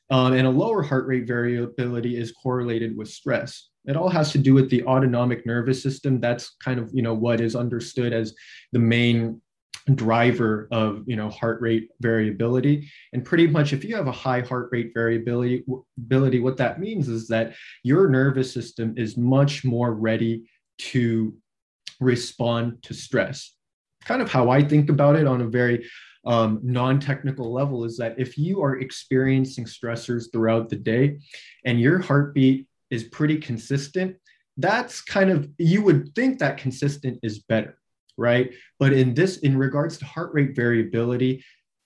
Um, 0.09 0.33
and 0.33 0.45
a 0.45 0.51
lower 0.51 0.81
heart 0.83 1.07
rate 1.07 1.25
variability 1.25 2.17
is 2.17 2.33
correlated 2.33 2.97
with 2.97 3.07
stress. 3.07 3.69
It 3.85 3.95
all 3.95 4.09
has 4.09 4.31
to 4.33 4.37
do 4.37 4.53
with 4.53 4.69
the 4.69 4.83
autonomic 4.83 5.45
nervous 5.45 5.81
system. 5.81 6.19
That's 6.19 6.55
kind 6.63 6.79
of 6.79 6.91
you 6.93 7.01
know 7.01 7.13
what 7.13 7.41
is 7.41 7.55
understood 7.55 8.13
as 8.13 8.35
the 8.73 8.79
main 8.79 9.41
driver 9.95 10.67
of 10.71 11.03
you 11.07 11.15
know 11.15 11.29
heart 11.29 11.59
rate 11.59 11.89
variability 12.01 12.89
and 13.13 13.25
pretty 13.25 13.47
much 13.47 13.73
if 13.73 13.83
you 13.83 13.95
have 13.95 14.07
a 14.07 14.11
high 14.11 14.41
heart 14.41 14.69
rate 14.71 14.91
variability 14.93 15.63
ability 15.97 16.39
what 16.39 16.55
that 16.57 16.79
means 16.79 17.09
is 17.09 17.27
that 17.27 17.55
your 17.81 18.07
nervous 18.07 18.53
system 18.53 18.93
is 18.95 19.17
much 19.17 19.65
more 19.65 19.93
ready 19.93 20.47
to 20.91 21.33
respond 21.99 22.81
to 22.83 22.93
stress 22.93 23.55
kind 24.05 24.21
of 24.21 24.31
how 24.31 24.49
i 24.49 24.63
think 24.63 24.89
about 24.89 25.15
it 25.15 25.27
on 25.27 25.41
a 25.41 25.47
very 25.47 25.87
um, 26.23 26.59
non-technical 26.61 27.51
level 27.51 27.83
is 27.83 27.97
that 27.97 28.13
if 28.19 28.37
you 28.37 28.61
are 28.61 28.77
experiencing 28.77 29.65
stressors 29.65 30.31
throughout 30.31 30.69
the 30.69 30.75
day 30.75 31.17
and 31.65 31.81
your 31.81 31.97
heartbeat 31.97 32.67
is 32.91 33.05
pretty 33.05 33.37
consistent 33.37 34.15
that's 34.57 35.01
kind 35.01 35.31
of 35.31 35.49
you 35.57 35.81
would 35.81 36.13
think 36.13 36.37
that 36.39 36.57
consistent 36.57 37.17
is 37.23 37.39
better 37.39 37.77
right? 38.17 38.53
But 38.79 38.93
in 38.93 39.13
this, 39.13 39.37
in 39.37 39.57
regards 39.57 39.97
to 39.97 40.05
heart 40.05 40.31
rate 40.33 40.55
variability, 40.55 41.43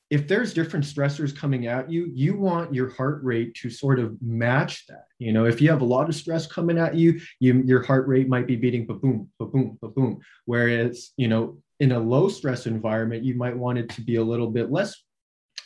if 0.10 0.28
there's 0.28 0.54
different 0.54 0.86
stressors 0.86 1.36
coming 1.36 1.68
at 1.68 1.90
you, 1.90 2.12
you 2.14 2.38
want 2.38 2.74
your 2.74 2.90
heart 2.90 3.24
rate 3.24 3.56
to 3.56 3.70
sort 3.70 4.00
of 4.00 4.16
match 4.22 4.86
that. 4.88 5.06
You 5.18 5.34
know, 5.34 5.46
if 5.46 5.60
you 5.60 5.70
have 5.70 5.82
a 5.82 5.86
lot 5.86 6.10
of 6.10 6.16
stress 6.16 6.46
coming 6.46 6.78
at 6.78 6.96
you, 6.96 7.20
you 7.40 7.64
your 7.66 7.82
heart 7.82 8.08
rate 8.08 8.28
might 8.28 8.48
be 8.48 8.56
beating 8.56 8.86
ba 8.86 8.94
boom, 8.94 9.30
ba 9.40 9.46
boom, 9.46 9.78
ba 9.82 9.90
boom. 9.90 10.20
Whereas, 10.46 11.12
you 11.18 11.28
know, 11.28 11.58
in 11.80 11.92
a 11.92 12.00
low 12.00 12.30
stress 12.30 12.68
environment, 12.68 13.24
you 13.24 13.36
might 13.36 13.58
want 13.58 13.80
it 13.80 13.90
to 13.90 14.02
be 14.02 14.18
a 14.18 14.24
little 14.24 14.50
bit 14.50 14.72
less 14.72 14.96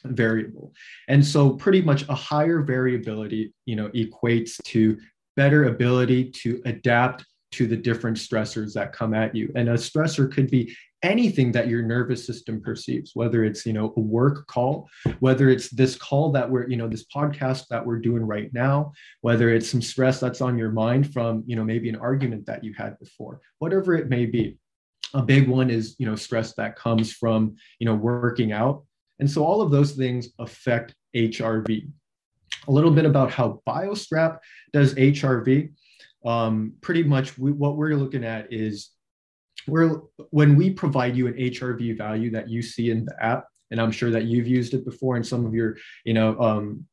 variable. 0.05 0.73
And 1.09 1.25
so 1.25 1.51
pretty 1.51 1.81
much 1.81 2.07
a 2.07 2.15
higher 2.15 2.61
variability, 2.61 3.53
you 3.65 3.75
know, 3.75 3.89
equates 3.89 4.61
to 4.65 4.97
better 5.35 5.65
ability 5.65 6.31
to 6.31 6.61
adapt 6.65 7.25
to 7.51 7.67
the 7.67 7.75
different 7.75 8.17
stressors 8.17 8.73
that 8.73 8.93
come 8.93 9.13
at 9.13 9.35
you. 9.35 9.51
And 9.55 9.69
a 9.69 9.73
stressor 9.73 10.31
could 10.31 10.49
be 10.49 10.75
anything 11.01 11.51
that 11.51 11.69
your 11.69 11.81
nervous 11.81 12.25
system 12.25 12.61
perceives 12.61 13.11
whether 13.13 13.45
it's 13.45 13.65
you 13.65 13.71
know 13.71 13.93
a 13.95 13.99
work 14.01 14.45
call 14.47 14.89
whether 15.19 15.47
it's 15.47 15.69
this 15.69 15.95
call 15.95 16.29
that 16.29 16.49
we're 16.49 16.67
you 16.67 16.75
know 16.75 16.89
this 16.89 17.05
podcast 17.05 17.67
that 17.69 17.85
we're 17.85 17.99
doing 17.99 18.21
right 18.21 18.53
now 18.53 18.91
whether 19.21 19.49
it's 19.49 19.69
some 19.69 19.81
stress 19.81 20.19
that's 20.19 20.41
on 20.41 20.57
your 20.57 20.71
mind 20.71 21.11
from 21.13 21.41
you 21.47 21.55
know 21.55 21.63
maybe 21.63 21.87
an 21.87 21.95
argument 21.95 22.45
that 22.45 22.65
you 22.65 22.73
had 22.77 22.99
before 22.99 23.39
whatever 23.59 23.95
it 23.95 24.09
may 24.09 24.25
be. 24.25 24.57
A 25.13 25.21
big 25.21 25.47
one 25.47 25.69
is 25.69 25.95
you 25.99 26.05
know 26.05 26.15
stress 26.15 26.53
that 26.55 26.75
comes 26.75 27.11
from 27.11 27.55
you 27.79 27.85
know 27.85 27.95
working 27.95 28.51
out. 28.51 28.83
And 29.19 29.29
so 29.29 29.43
all 29.43 29.61
of 29.61 29.71
those 29.71 29.93
things 29.93 30.29
affect 30.39 30.95
hrv 31.15 31.89
a 32.67 32.71
little 32.71 32.91
bit 32.91 33.05
about 33.05 33.31
how 33.31 33.61
biostrap 33.67 34.39
does 34.73 34.93
hrv 34.93 35.71
um, 36.25 36.73
pretty 36.81 37.03
much 37.03 37.37
we, 37.37 37.51
what 37.51 37.77
we're 37.77 37.95
looking 37.95 38.23
at 38.23 38.51
is 38.53 38.89
we're 39.67 40.01
when 40.31 40.55
we 40.55 40.71
provide 40.71 41.15
you 41.15 41.27
an 41.27 41.33
HRV 41.33 41.97
value 41.97 42.31
that 42.31 42.49
you 42.49 42.61
see 42.61 42.91
in 42.91 43.05
the 43.05 43.15
app, 43.23 43.45
and 43.71 43.79
I'm 43.79 43.91
sure 43.91 44.11
that 44.11 44.25
you've 44.25 44.47
used 44.47 44.73
it 44.73 44.85
before, 44.85 45.15
and 45.15 45.25
some 45.25 45.45
of 45.45 45.53
your 45.53 45.77
you 46.05 46.13
know 46.13 46.39
um, 46.39 46.85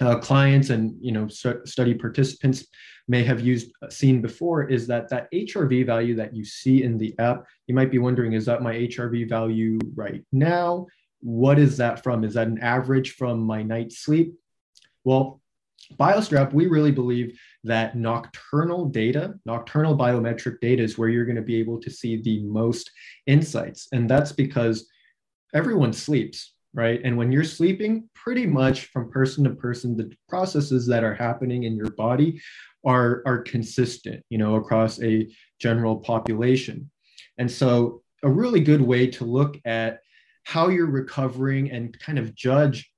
uh, 0.00 0.18
clients 0.18 0.70
and 0.70 0.94
you 1.00 1.12
know 1.12 1.28
study 1.28 1.94
participants 1.94 2.66
may 3.08 3.22
have 3.22 3.40
used 3.40 3.72
uh, 3.82 3.88
seen 3.88 4.20
before 4.20 4.68
is 4.68 4.86
that 4.86 5.08
that 5.08 5.32
HRV 5.32 5.86
value 5.86 6.14
that 6.16 6.34
you 6.34 6.44
see 6.44 6.82
in 6.82 6.98
the 6.98 7.14
app. 7.18 7.44
You 7.66 7.74
might 7.74 7.90
be 7.90 7.98
wondering, 7.98 8.34
is 8.34 8.46
that 8.46 8.62
my 8.62 8.74
HRV 8.74 9.28
value 9.28 9.78
right 9.94 10.22
now? 10.30 10.86
What 11.20 11.58
is 11.58 11.78
that 11.78 12.02
from? 12.02 12.22
Is 12.24 12.34
that 12.34 12.46
an 12.46 12.58
average 12.58 13.12
from 13.12 13.40
my 13.40 13.62
night's 13.62 13.98
sleep? 13.98 14.34
Well, 15.04 15.40
Biostrap, 15.96 16.52
we 16.52 16.66
really 16.66 16.92
believe 16.92 17.38
that 17.68 17.96
nocturnal 17.96 18.86
data, 18.86 19.34
nocturnal 19.46 19.96
biometric 19.96 20.60
data 20.60 20.82
is 20.82 20.98
where 20.98 21.08
you're 21.08 21.24
going 21.24 21.36
to 21.36 21.42
be 21.42 21.60
able 21.60 21.80
to 21.80 21.90
see 21.90 22.20
the 22.20 22.42
most 22.42 22.90
insights. 23.26 23.88
And 23.92 24.10
that's 24.10 24.32
because 24.32 24.88
everyone 25.54 25.92
sleeps, 25.92 26.54
right? 26.74 27.00
And 27.04 27.16
when 27.16 27.32
you're 27.32 27.44
sleeping, 27.44 28.08
pretty 28.14 28.46
much 28.46 28.86
from 28.86 29.10
person 29.10 29.44
to 29.44 29.50
person, 29.50 29.96
the 29.96 30.12
processes 30.28 30.86
that 30.88 31.04
are 31.04 31.14
happening 31.14 31.62
in 31.62 31.76
your 31.76 31.90
body 31.90 32.40
are, 32.84 33.22
are 33.24 33.38
consistent, 33.42 34.24
you 34.28 34.38
know, 34.38 34.56
across 34.56 35.00
a 35.02 35.28
general 35.60 35.96
population. 35.96 36.90
And 37.38 37.50
so 37.50 38.02
a 38.22 38.28
really 38.28 38.60
good 38.60 38.82
way 38.82 39.06
to 39.06 39.24
look 39.24 39.58
at 39.64 40.00
how 40.44 40.68
you're 40.68 40.86
recovering 40.86 41.70
and 41.70 41.98
kind 42.00 42.18
of 42.18 42.34
judge 42.34 42.90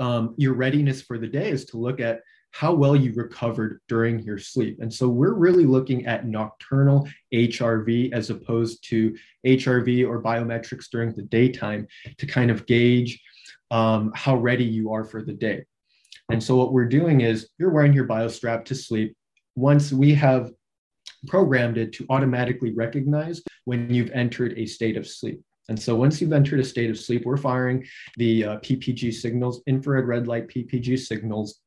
um, 0.00 0.34
your 0.38 0.54
readiness 0.54 1.02
for 1.02 1.18
the 1.18 1.26
day 1.26 1.50
is 1.50 1.66
to 1.66 1.76
look 1.76 2.00
at 2.00 2.22
how 2.52 2.72
well 2.72 2.96
you 2.96 3.12
recovered 3.14 3.80
during 3.88 4.20
your 4.20 4.38
sleep. 4.38 4.78
And 4.80 4.92
so 4.92 5.08
we're 5.08 5.34
really 5.34 5.64
looking 5.64 6.06
at 6.06 6.26
nocturnal 6.26 7.08
HRV 7.32 8.12
as 8.12 8.30
opposed 8.30 8.84
to 8.88 9.16
HRV 9.46 10.06
or 10.06 10.22
biometrics 10.22 10.90
during 10.90 11.12
the 11.14 11.22
daytime 11.22 11.86
to 12.18 12.26
kind 12.26 12.50
of 12.50 12.66
gauge 12.66 13.22
um, 13.70 14.12
how 14.14 14.36
ready 14.36 14.64
you 14.64 14.92
are 14.92 15.04
for 15.04 15.22
the 15.22 15.32
day. 15.32 15.64
And 16.30 16.42
so 16.42 16.56
what 16.56 16.72
we're 16.72 16.86
doing 16.86 17.22
is 17.22 17.48
you're 17.58 17.70
wearing 17.70 17.92
your 17.92 18.06
biostrap 18.06 18.64
to 18.66 18.74
sleep. 18.74 19.16
Once 19.56 19.92
we 19.92 20.14
have 20.14 20.50
programmed 21.26 21.76
it 21.76 21.92
to 21.92 22.06
automatically 22.08 22.72
recognize 22.72 23.42
when 23.64 23.92
you've 23.92 24.10
entered 24.10 24.54
a 24.58 24.66
state 24.66 24.96
of 24.96 25.06
sleep. 25.06 25.40
And 25.68 25.80
so 25.80 25.94
once 25.94 26.20
you've 26.20 26.32
entered 26.32 26.60
a 26.60 26.64
state 26.64 26.90
of 26.90 26.98
sleep, 26.98 27.24
we're 27.24 27.36
firing 27.36 27.86
the 28.16 28.44
uh, 28.44 28.56
PPG 28.58 29.14
signals, 29.14 29.62
infrared 29.66 30.06
red 30.06 30.26
light 30.26 30.48
PPG 30.48 30.98
signals, 30.98 31.60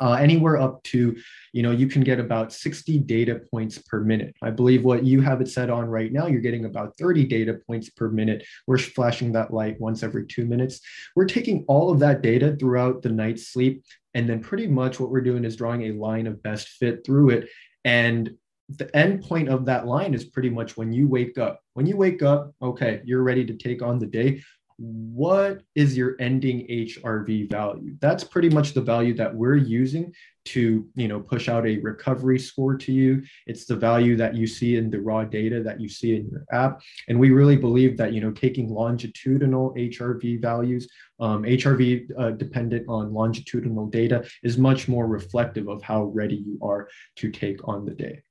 uh, 0.00 0.12
anywhere 0.12 0.56
up 0.56 0.82
to, 0.84 1.16
you 1.52 1.62
know, 1.62 1.70
you 1.70 1.86
can 1.88 2.02
get 2.02 2.20
about 2.20 2.52
60 2.52 2.98
data 3.00 3.40
points 3.50 3.78
per 3.78 4.00
minute. 4.00 4.34
I 4.42 4.50
believe 4.50 4.84
what 4.84 5.04
you 5.04 5.20
have 5.20 5.40
it 5.40 5.48
set 5.48 5.70
on 5.70 5.86
right 5.86 6.12
now, 6.12 6.26
you're 6.26 6.40
getting 6.40 6.64
about 6.64 6.96
30 6.98 7.26
data 7.26 7.58
points 7.66 7.90
per 7.90 8.08
minute. 8.08 8.46
We're 8.66 8.78
flashing 8.78 9.32
that 9.32 9.52
light 9.52 9.80
once 9.80 10.02
every 10.02 10.26
two 10.26 10.44
minutes. 10.44 10.80
We're 11.16 11.26
taking 11.26 11.64
all 11.68 11.90
of 11.90 11.98
that 12.00 12.22
data 12.22 12.56
throughout 12.58 13.02
the 13.02 13.10
night's 13.10 13.48
sleep. 13.48 13.84
And 14.14 14.28
then 14.28 14.40
pretty 14.40 14.66
much 14.66 14.98
what 14.98 15.10
we're 15.10 15.20
doing 15.20 15.44
is 15.44 15.56
drawing 15.56 15.82
a 15.82 15.92
line 15.92 16.26
of 16.26 16.42
best 16.42 16.68
fit 16.68 17.04
through 17.04 17.30
it. 17.30 17.48
And 17.84 18.30
the 18.68 18.94
end 18.96 19.22
point 19.22 19.48
of 19.48 19.64
that 19.64 19.86
line 19.86 20.14
is 20.14 20.24
pretty 20.24 20.50
much 20.50 20.76
when 20.76 20.92
you 20.92 21.08
wake 21.08 21.38
up. 21.38 21.60
When 21.74 21.86
you 21.86 21.96
wake 21.96 22.22
up, 22.22 22.52
okay, 22.60 23.00
you're 23.04 23.22
ready 23.22 23.44
to 23.46 23.54
take 23.54 23.82
on 23.82 23.98
the 23.98 24.06
day. 24.06 24.42
What 24.78 25.62
is 25.74 25.96
your 25.96 26.14
ending 26.20 26.64
HRV 26.68 27.50
value? 27.50 27.96
That's 28.00 28.22
pretty 28.22 28.48
much 28.48 28.74
the 28.74 28.80
value 28.80 29.12
that 29.14 29.34
we're 29.34 29.56
using 29.56 30.14
to, 30.46 30.86
you 30.94 31.08
know, 31.08 31.18
push 31.18 31.48
out 31.48 31.66
a 31.66 31.78
recovery 31.78 32.38
score 32.38 32.76
to 32.76 32.92
you. 32.92 33.24
It's 33.48 33.64
the 33.64 33.74
value 33.74 34.16
that 34.16 34.36
you 34.36 34.46
see 34.46 34.76
in 34.76 34.88
the 34.88 35.00
raw 35.00 35.24
data 35.24 35.64
that 35.64 35.80
you 35.80 35.88
see 35.88 36.14
in 36.14 36.28
your 36.30 36.44
app. 36.52 36.80
And 37.08 37.18
we 37.18 37.30
really 37.30 37.56
believe 37.56 37.96
that, 37.96 38.12
you 38.12 38.20
know, 38.20 38.30
taking 38.30 38.68
longitudinal 38.68 39.74
HRV 39.74 40.40
values, 40.40 40.88
um, 41.18 41.42
HRV 41.42 42.10
uh, 42.16 42.30
dependent 42.30 42.86
on 42.88 43.12
longitudinal 43.12 43.86
data 43.86 44.24
is 44.44 44.58
much 44.58 44.86
more 44.86 45.08
reflective 45.08 45.68
of 45.68 45.82
how 45.82 46.04
ready 46.04 46.36
you 46.36 46.56
are 46.62 46.88
to 47.16 47.32
take 47.32 47.66
on 47.66 47.84
the 47.84 47.94
day. 47.94 48.22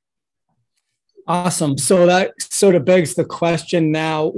Awesome. 1.28 1.78
So 1.78 2.06
that 2.06 2.32
sort 2.42 2.76
of 2.76 2.86
begs 2.86 3.16
the 3.16 3.26
question 3.26 3.92
now 3.92 4.32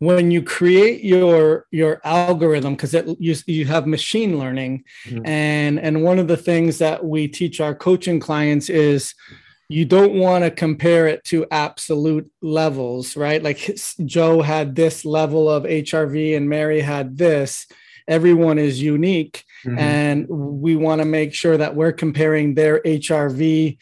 when 0.00 0.30
you 0.30 0.42
create 0.42 1.04
your 1.04 1.66
your 1.70 2.00
algorithm 2.04 2.74
because 2.74 2.94
you 3.18 3.34
you 3.46 3.66
have 3.66 3.86
machine 3.86 4.38
learning 4.38 4.82
mm-hmm. 5.04 5.24
and 5.26 5.78
and 5.78 6.02
one 6.02 6.18
of 6.18 6.26
the 6.26 6.36
things 6.36 6.78
that 6.78 7.04
we 7.04 7.28
teach 7.28 7.60
our 7.60 7.74
coaching 7.74 8.18
clients 8.18 8.68
is 8.68 9.14
you 9.68 9.84
don't 9.84 10.14
want 10.14 10.42
to 10.42 10.50
compare 10.50 11.06
it 11.06 11.22
to 11.22 11.46
absolute 11.50 12.28
levels 12.40 13.14
right 13.14 13.42
like 13.42 13.76
joe 14.06 14.40
had 14.40 14.74
this 14.74 15.04
level 15.04 15.50
of 15.50 15.64
hrv 15.64 16.36
and 16.36 16.48
mary 16.48 16.80
had 16.80 17.18
this 17.18 17.66
everyone 18.08 18.58
is 18.58 18.80
unique 18.80 19.44
mm-hmm. 19.64 19.78
and 19.78 20.26
we 20.28 20.76
want 20.76 21.02
to 21.02 21.04
make 21.04 21.34
sure 21.34 21.58
that 21.58 21.76
we're 21.76 21.92
comparing 21.92 22.54
their 22.54 22.80
hrv 22.80 23.76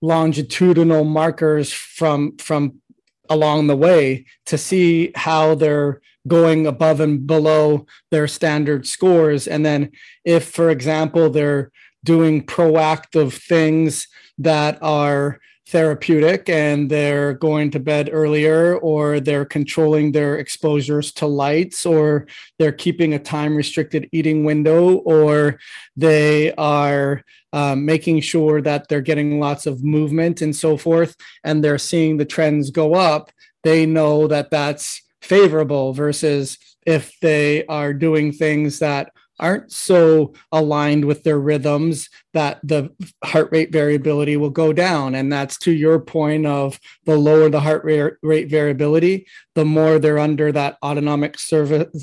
longitudinal 0.00 1.02
markers 1.02 1.72
from 1.72 2.36
from 2.36 2.80
along 3.28 3.66
the 3.66 3.76
way 3.76 4.26
to 4.46 4.58
see 4.58 5.12
how 5.14 5.54
they're 5.54 6.00
going 6.26 6.66
above 6.66 7.00
and 7.00 7.26
below 7.26 7.86
their 8.10 8.26
standard 8.26 8.86
scores. 8.86 9.46
And 9.46 9.64
then 9.64 9.92
if 10.24 10.48
for 10.48 10.70
example 10.70 11.30
they're 11.30 11.70
doing 12.04 12.44
proactive 12.44 13.32
things 13.32 14.08
that 14.38 14.78
are 14.82 15.40
therapeutic 15.68 16.48
and 16.48 16.88
they're 16.88 17.34
going 17.34 17.70
to 17.72 17.80
bed 17.80 18.08
earlier 18.12 18.76
or 18.76 19.18
they're 19.18 19.44
controlling 19.44 20.12
their 20.12 20.38
exposures 20.38 21.12
to 21.12 21.26
lights 21.26 21.84
or 21.84 22.26
they're 22.58 22.70
keeping 22.70 23.14
a 23.14 23.18
time 23.18 23.56
restricted 23.56 24.08
eating 24.12 24.44
window 24.44 24.94
or 24.98 25.58
they 25.96 26.54
are 26.54 27.22
um, 27.52 27.84
making 27.84 28.20
sure 28.20 28.62
that 28.62 28.86
they're 28.88 29.00
getting 29.00 29.40
lots 29.40 29.66
of 29.66 29.82
movement 29.82 30.40
and 30.40 30.54
so 30.54 30.76
forth 30.76 31.16
and 31.42 31.64
they're 31.64 31.78
seeing 31.78 32.16
the 32.16 32.24
trends 32.24 32.70
go 32.70 32.94
up 32.94 33.32
they 33.64 33.86
know 33.86 34.28
that 34.28 34.50
that's 34.50 35.02
favorable 35.20 35.92
versus 35.92 36.58
if 36.86 37.18
they 37.20 37.66
are 37.66 37.92
doing 37.92 38.30
things 38.30 38.78
that 38.78 39.10
aren't 39.38 39.70
so 39.70 40.32
aligned 40.52 41.04
with 41.04 41.22
their 41.22 41.38
rhythms 41.38 42.08
that 42.32 42.58
the 42.62 42.90
heart 43.24 43.48
rate 43.52 43.72
variability 43.72 44.36
will 44.36 44.50
go 44.50 44.72
down 44.72 45.14
and 45.14 45.32
that's 45.32 45.58
to 45.58 45.72
your 45.72 45.98
point 45.98 46.46
of 46.46 46.78
the 47.04 47.16
lower 47.16 47.48
the 47.48 47.60
heart 47.60 47.84
rate 47.84 48.50
variability 48.50 49.26
the 49.54 49.64
more 49.64 49.98
they're 49.98 50.18
under 50.18 50.52
that 50.52 50.76
autonomic 50.82 51.36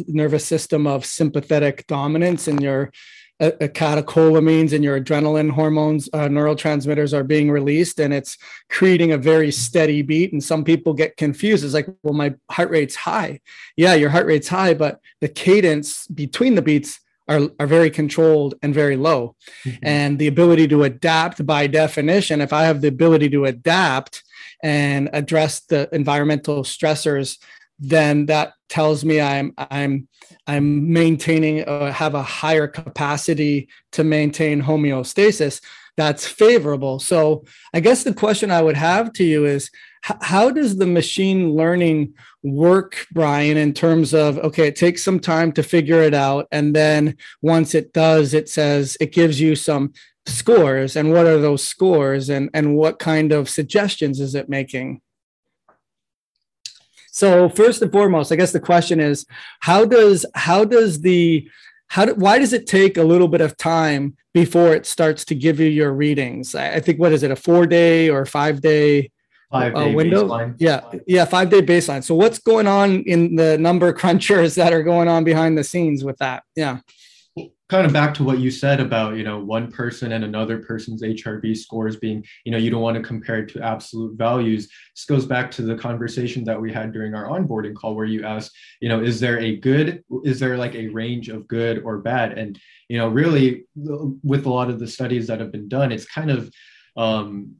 nervous 0.07 0.45
system 0.45 0.87
of 0.87 1.05
sympathetic 1.05 1.85
dominance 1.87 2.47
and 2.47 2.61
your 2.61 2.91
uh, 3.39 3.51
catecholamines 3.59 4.73
and 4.73 4.83
your 4.83 4.99
adrenaline 4.99 5.49
hormones, 5.49 6.07
uh, 6.13 6.27
neurotransmitters 6.27 7.13
are 7.13 7.23
being 7.23 7.49
released, 7.51 7.99
and 7.99 8.13
it's 8.13 8.37
creating 8.69 9.11
a 9.11 9.17
very 9.17 9.51
steady 9.51 10.01
beat. 10.01 10.31
And 10.31 10.43
some 10.43 10.63
people 10.63 10.93
get 10.93 11.17
confused. 11.17 11.65
It's 11.65 11.73
like, 11.73 11.87
well, 12.03 12.13
my 12.13 12.35
heart 12.49 12.69
rate's 12.69 12.95
high. 12.95 13.41
Yeah, 13.75 13.95
your 13.95 14.09
heart 14.09 14.27
rate's 14.27 14.47
high, 14.47 14.73
but 14.73 14.99
the 15.19 15.27
cadence 15.27 16.07
between 16.07 16.55
the 16.55 16.61
beats 16.61 16.99
are, 17.27 17.49
are 17.59 17.67
very 17.67 17.89
controlled 17.89 18.55
and 18.61 18.73
very 18.73 18.97
low. 18.97 19.35
Mm-hmm. 19.65 19.77
And 19.83 20.19
the 20.19 20.27
ability 20.27 20.67
to 20.69 20.83
adapt 20.83 21.45
by 21.45 21.67
definition, 21.67 22.41
if 22.41 22.53
I 22.53 22.63
have 22.63 22.81
the 22.81 22.89
ability 22.89 23.29
to 23.29 23.45
adapt 23.45 24.23
and 24.61 25.09
address 25.13 25.61
the 25.61 25.89
environmental 25.93 26.63
stressors 26.63 27.37
then 27.79 28.27
that 28.27 28.53
tells 28.69 29.03
me 29.03 29.19
I'm 29.19 29.53
I'm 29.57 30.07
I'm 30.47 30.91
maintaining 30.91 31.63
uh, 31.65 31.91
have 31.91 32.15
a 32.15 32.23
higher 32.23 32.67
capacity 32.67 33.67
to 33.91 34.03
maintain 34.03 34.61
homeostasis. 34.61 35.61
That's 35.97 36.25
favorable. 36.25 36.99
So 36.99 37.43
I 37.73 37.81
guess 37.81 38.03
the 38.03 38.13
question 38.13 38.51
I 38.51 38.61
would 38.61 38.77
have 38.77 39.13
to 39.13 39.23
you 39.23 39.45
is 39.45 39.69
how 40.03 40.51
does 40.51 40.77
the 40.77 40.85
machine 40.85 41.55
learning 41.55 42.13
work, 42.43 43.07
Brian, 43.13 43.55
in 43.55 43.73
terms 43.73 44.13
of 44.13 44.37
okay, 44.39 44.67
it 44.67 44.75
takes 44.75 45.03
some 45.03 45.19
time 45.19 45.51
to 45.53 45.63
figure 45.63 46.01
it 46.01 46.13
out, 46.13 46.47
and 46.51 46.75
then 46.75 47.15
once 47.41 47.73
it 47.73 47.93
does, 47.93 48.33
it 48.33 48.49
says 48.49 48.97
it 48.99 49.13
gives 49.13 49.39
you 49.39 49.55
some 49.55 49.93
scores, 50.25 50.97
and 50.97 51.11
what 51.11 51.25
are 51.25 51.39
those 51.39 51.65
scores, 51.65 52.29
and 52.29 52.49
and 52.53 52.75
what 52.75 52.99
kind 52.99 53.31
of 53.31 53.49
suggestions 53.49 54.19
is 54.19 54.35
it 54.35 54.49
making? 54.49 55.01
So 57.11 57.47
first 57.47 57.81
and 57.81 57.91
foremost, 57.91 58.31
I 58.31 58.35
guess 58.35 58.51
the 58.51 58.59
question 58.59 58.99
is, 58.99 59.25
how 59.61 59.85
does 59.85 60.25
how 60.35 60.65
does 60.65 60.99
the 60.99 61.47
how 61.87 62.05
do, 62.05 62.15
why 62.15 62.39
does 62.39 62.51
it 62.51 62.67
take 62.67 62.97
a 62.97 63.03
little 63.03 63.29
bit 63.29 63.39
of 63.39 63.55
time 63.55 64.17
before 64.33 64.73
it 64.73 64.85
starts 64.85 65.23
to 65.25 65.35
give 65.35 65.61
you 65.61 65.67
your 65.67 65.93
readings? 65.93 66.55
I, 66.55 66.73
I 66.73 66.79
think 66.81 66.99
what 66.99 67.13
is 67.13 67.23
it, 67.23 67.31
a 67.31 67.37
four 67.37 67.67
day 67.67 68.09
or 68.09 68.25
five 68.25 68.59
day 68.59 69.11
five 69.53 69.73
day 69.75 69.91
uh, 69.91 69.95
window? 69.95 70.27
Baseline. 70.27 70.55
Yeah, 70.57 70.81
yeah, 71.07 71.25
five 71.25 71.49
day 71.49 71.61
baseline. 71.61 72.03
So 72.03 72.15
what's 72.15 72.39
going 72.39 72.67
on 72.67 73.03
in 73.03 73.35
the 73.35 73.57
number 73.57 73.93
crunchers 74.01 74.55
that 74.55 74.73
are 74.73 74.83
going 74.83 75.07
on 75.07 75.23
behind 75.23 75.57
the 75.57 75.63
scenes 75.63 76.03
with 76.03 76.17
that? 76.17 76.43
Yeah 76.55 76.79
kind 77.73 77.87
of 77.87 77.93
back 77.93 78.13
to 78.13 78.23
what 78.23 78.37
you 78.37 78.51
said 78.51 78.79
about 78.79 79.15
you 79.15 79.23
know 79.23 79.43
one 79.43 79.71
person 79.71 80.11
and 80.11 80.23
another 80.23 80.59
person's 80.59 81.01
hrv 81.01 81.57
scores 81.57 81.95
being 81.95 82.23
you 82.45 82.51
know 82.51 82.57
you 82.57 82.69
don't 82.69 82.83
want 82.83 82.95
to 82.95 83.01
compare 83.01 83.39
it 83.39 83.49
to 83.49 83.59
absolute 83.63 84.15
values 84.15 84.69
this 84.95 85.05
goes 85.05 85.25
back 85.25 85.49
to 85.49 85.63
the 85.63 85.75
conversation 85.75 86.43
that 86.43 86.61
we 86.61 86.71
had 86.71 86.93
during 86.93 87.15
our 87.15 87.27
onboarding 87.29 87.73
call 87.73 87.95
where 87.95 88.05
you 88.05 88.23
asked 88.23 88.55
you 88.79 88.87
know 88.87 89.01
is 89.01 89.19
there 89.19 89.39
a 89.39 89.55
good 89.55 90.03
is 90.23 90.39
there 90.39 90.55
like 90.55 90.75
a 90.75 90.87
range 90.89 91.29
of 91.29 91.47
good 91.47 91.81
or 91.83 91.97
bad 91.97 92.37
and 92.37 92.59
you 92.89 92.97
know 92.99 93.07
really 93.07 93.65
with 93.75 94.45
a 94.45 94.49
lot 94.49 94.69
of 94.69 94.77
the 94.79 94.87
studies 94.87 95.25
that 95.25 95.39
have 95.39 95.51
been 95.51 95.67
done 95.67 95.91
it's 95.91 96.05
kind 96.05 96.29
of 96.29 96.51
um, 96.95 97.55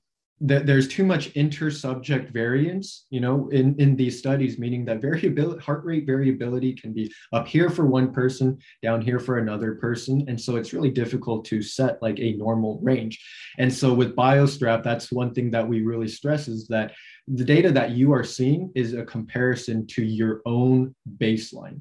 there's 0.45 0.89
too 0.89 1.05
much 1.05 1.31
inter-subject 1.37 2.31
variance, 2.33 3.05
you 3.09 3.21
know, 3.21 3.47
in, 3.49 3.79
in 3.79 3.95
these 3.95 4.19
studies, 4.19 4.59
meaning 4.59 4.83
that 4.83 5.01
variability, 5.01 5.61
heart 5.61 5.85
rate 5.85 6.05
variability 6.05 6.73
can 6.73 6.91
be 6.91 7.09
up 7.31 7.47
here 7.47 7.69
for 7.69 7.85
one 7.85 8.11
person, 8.11 8.57
down 8.81 9.01
here 9.01 9.19
for 9.19 9.37
another 9.37 9.75
person. 9.75 10.25
And 10.27 10.39
so 10.39 10.57
it's 10.57 10.73
really 10.73 10.91
difficult 10.91 11.45
to 11.45 11.61
set 11.61 12.01
like 12.01 12.19
a 12.19 12.33
normal 12.33 12.77
range. 12.83 13.23
And 13.57 13.73
so 13.73 13.93
with 13.93 14.17
BioStrap, 14.17 14.83
that's 14.83 15.13
one 15.13 15.33
thing 15.33 15.49
that 15.51 15.65
we 15.65 15.81
really 15.81 16.09
stress 16.09 16.49
is 16.49 16.67
that 16.67 16.91
the 17.25 17.45
data 17.45 17.71
that 17.71 17.91
you 17.91 18.11
are 18.11 18.25
seeing 18.25 18.69
is 18.75 18.93
a 18.93 19.05
comparison 19.05 19.87
to 19.87 20.03
your 20.03 20.41
own 20.45 20.93
baseline. 21.19 21.79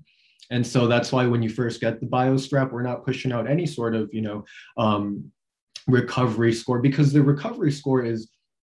And 0.52 0.64
so 0.64 0.86
that's 0.86 1.10
why 1.10 1.26
when 1.26 1.42
you 1.42 1.48
first 1.48 1.80
get 1.80 1.98
the 1.98 2.06
BioStrap, 2.06 2.70
we're 2.70 2.82
not 2.82 3.04
pushing 3.04 3.32
out 3.32 3.50
any 3.50 3.66
sort 3.66 3.96
of, 3.96 4.08
you 4.12 4.20
know, 4.20 4.44
um, 4.76 5.32
recovery 5.88 6.52
score 6.52 6.78
because 6.78 7.12
the 7.12 7.20
recovery 7.20 7.72
score 7.72 8.04
is 8.04 8.28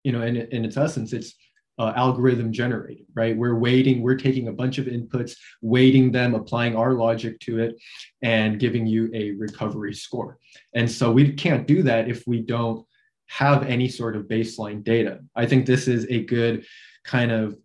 you 0.03 0.11
know, 0.11 0.21
in, 0.21 0.35
in 0.35 0.65
its 0.65 0.77
essence, 0.77 1.13
it's 1.13 1.35
uh, 1.79 1.93
algorithm 1.95 2.51
generated, 2.51 3.05
right? 3.15 3.35
We're 3.35 3.55
waiting, 3.55 4.01
we're 4.01 4.17
taking 4.17 4.47
a 4.47 4.53
bunch 4.53 4.77
of 4.77 4.85
inputs, 4.85 5.35
weighting 5.61 6.11
them, 6.11 6.35
applying 6.35 6.75
our 6.75 6.93
logic 6.93 7.39
to 7.41 7.59
it, 7.59 7.75
and 8.21 8.59
giving 8.59 8.85
you 8.85 9.09
a 9.13 9.31
recovery 9.31 9.93
score. 9.93 10.37
And 10.75 10.89
so 10.89 11.11
we 11.11 11.33
can't 11.33 11.65
do 11.67 11.81
that 11.83 12.07
if 12.07 12.27
we 12.27 12.41
don't 12.41 12.85
have 13.27 13.63
any 13.63 13.89
sort 13.89 14.15
of 14.15 14.23
baseline 14.25 14.83
data. 14.83 15.19
I 15.35 15.47
think 15.47 15.65
this 15.65 15.87
is 15.87 16.05
a 16.09 16.23
good 16.23 16.65
kind 17.03 17.31
of, 17.31 17.57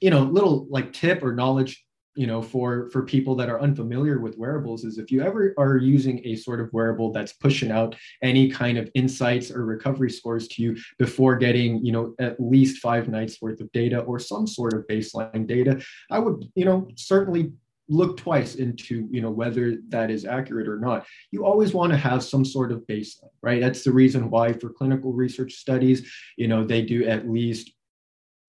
you 0.00 0.10
know, 0.10 0.22
little 0.22 0.66
like 0.68 0.92
tip 0.92 1.22
or 1.22 1.34
knowledge 1.34 1.84
you 2.18 2.26
know 2.26 2.42
for 2.42 2.90
for 2.90 3.02
people 3.02 3.36
that 3.36 3.48
are 3.48 3.60
unfamiliar 3.60 4.18
with 4.18 4.36
wearables 4.36 4.84
is 4.84 4.98
if 4.98 5.12
you 5.12 5.22
ever 5.22 5.54
are 5.56 5.76
using 5.76 6.20
a 6.24 6.34
sort 6.34 6.60
of 6.60 6.68
wearable 6.72 7.12
that's 7.12 7.32
pushing 7.34 7.70
out 7.70 7.94
any 8.22 8.50
kind 8.50 8.76
of 8.76 8.90
insights 8.94 9.52
or 9.52 9.64
recovery 9.64 10.10
scores 10.10 10.48
to 10.48 10.60
you 10.60 10.76
before 10.98 11.36
getting 11.36 11.84
you 11.84 11.92
know 11.92 12.14
at 12.18 12.40
least 12.40 12.82
five 12.82 13.08
nights 13.08 13.40
worth 13.40 13.60
of 13.60 13.70
data 13.70 14.00
or 14.00 14.18
some 14.18 14.48
sort 14.48 14.74
of 14.74 14.84
baseline 14.88 15.46
data 15.46 15.80
i 16.10 16.18
would 16.18 16.44
you 16.56 16.64
know 16.64 16.88
certainly 16.96 17.52
look 17.88 18.16
twice 18.18 18.56
into 18.56 19.08
you 19.10 19.20
know 19.20 19.30
whether 19.30 19.76
that 19.88 20.10
is 20.10 20.26
accurate 20.26 20.68
or 20.68 20.78
not. 20.78 21.06
You 21.30 21.46
always 21.46 21.72
want 21.72 21.90
to 21.92 21.96
have 21.96 22.22
some 22.22 22.44
sort 22.44 22.70
of 22.70 22.80
baseline 22.86 23.30
right? 23.42 23.62
That's 23.62 23.82
the 23.82 23.92
reason 23.92 24.28
why 24.28 24.52
for 24.52 24.68
clinical 24.68 25.14
research 25.14 25.54
studies 25.54 26.10
you 26.36 26.48
know 26.48 26.64
they 26.64 26.82
do 26.82 27.06
at 27.06 27.30
least 27.30 27.72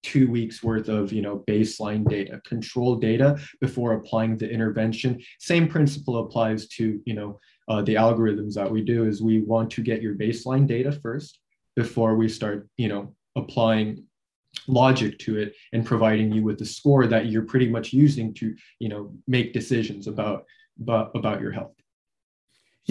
two 0.04 0.30
weeks 0.30 0.64
worth 0.64 0.88
of 0.90 1.12
you 1.12 1.22
know 1.22 1.44
baseline 1.48 2.08
data 2.08 2.42
control 2.46 2.96
data 2.96 3.38
before 3.62 3.94
applying 3.94 4.38
the 4.38 4.50
intervention. 4.50 5.22
Same 5.40 5.68
principle 5.68 6.20
applies 6.20 6.68
to 6.70 7.02
you 7.06 7.14
know 7.14 7.40
uh, 7.68 7.82
the 7.82 7.96
algorithms 7.96 8.54
that 8.54 8.70
we 8.70 8.82
do 8.82 9.06
is 9.06 9.22
we 9.22 9.42
want 9.42 9.70
to 9.72 9.82
get 9.82 10.02
your 10.02 10.16
baseline 10.16 10.68
data 10.68 10.92
first 10.92 11.40
before 11.76 12.16
we 12.16 12.28
start 12.28 12.68
you 12.78 12.88
know 12.88 13.14
applying 13.36 14.04
logic 14.68 15.20
to 15.20 15.38
it 15.38 15.54
and 15.74 15.86
providing 15.86 16.32
you 16.32 16.44
with 16.44 16.58
the 16.58 16.66
score 16.66 17.06
that 17.08 17.28
you're 17.28 17.44
pretty 17.44 17.70
much 17.70 17.94
using 17.94 18.34
to 18.34 18.56
you 18.80 18.90
know 18.90 19.14
make 19.28 19.54
decisions 19.54 20.08
about 20.08 20.46
about, 20.82 21.12
about 21.16 21.42
your 21.42 21.52
health 21.52 21.74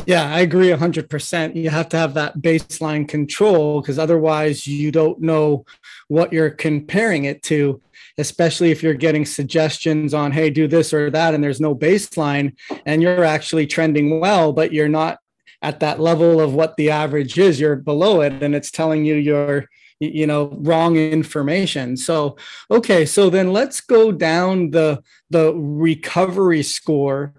yeah, 0.06 0.32
I 0.32 0.40
agree 0.40 0.68
100%. 0.68 1.56
You 1.56 1.70
have 1.70 1.88
to 1.90 1.96
have 1.96 2.14
that 2.14 2.38
baseline 2.38 3.08
control 3.08 3.80
because 3.80 3.98
otherwise 3.98 4.66
you 4.66 4.90
don't 4.90 5.20
know 5.20 5.64
what 6.08 6.32
you're 6.32 6.50
comparing 6.50 7.24
it 7.24 7.42
to, 7.44 7.80
especially 8.18 8.70
if 8.70 8.82
you're 8.82 8.94
getting 8.94 9.24
suggestions 9.24 10.14
on, 10.14 10.32
hey, 10.32 10.50
do 10.50 10.68
this 10.68 10.92
or 10.92 11.10
that, 11.10 11.34
and 11.34 11.42
there's 11.42 11.60
no 11.60 11.74
baseline 11.74 12.54
and 12.86 13.02
you're 13.02 13.24
actually 13.24 13.66
trending 13.66 14.20
well, 14.20 14.52
but 14.52 14.72
you're 14.72 14.88
not 14.88 15.18
at 15.62 15.80
that 15.80 15.98
level 15.98 16.40
of 16.40 16.54
what 16.54 16.76
the 16.76 16.90
average 16.90 17.38
is. 17.38 17.58
You're 17.58 17.76
below 17.76 18.20
it 18.20 18.42
and 18.42 18.54
it's 18.54 18.70
telling 18.70 19.04
you 19.04 19.14
you're 19.14 19.66
you 20.00 20.28
know 20.28 20.56
wrong 20.60 20.94
information 20.94 21.96
so 21.96 22.36
okay 22.70 23.04
so 23.04 23.28
then 23.28 23.52
let's 23.52 23.80
go 23.80 24.12
down 24.12 24.70
the 24.70 25.02
the 25.30 25.52
recovery 25.54 26.62
score 26.62 27.34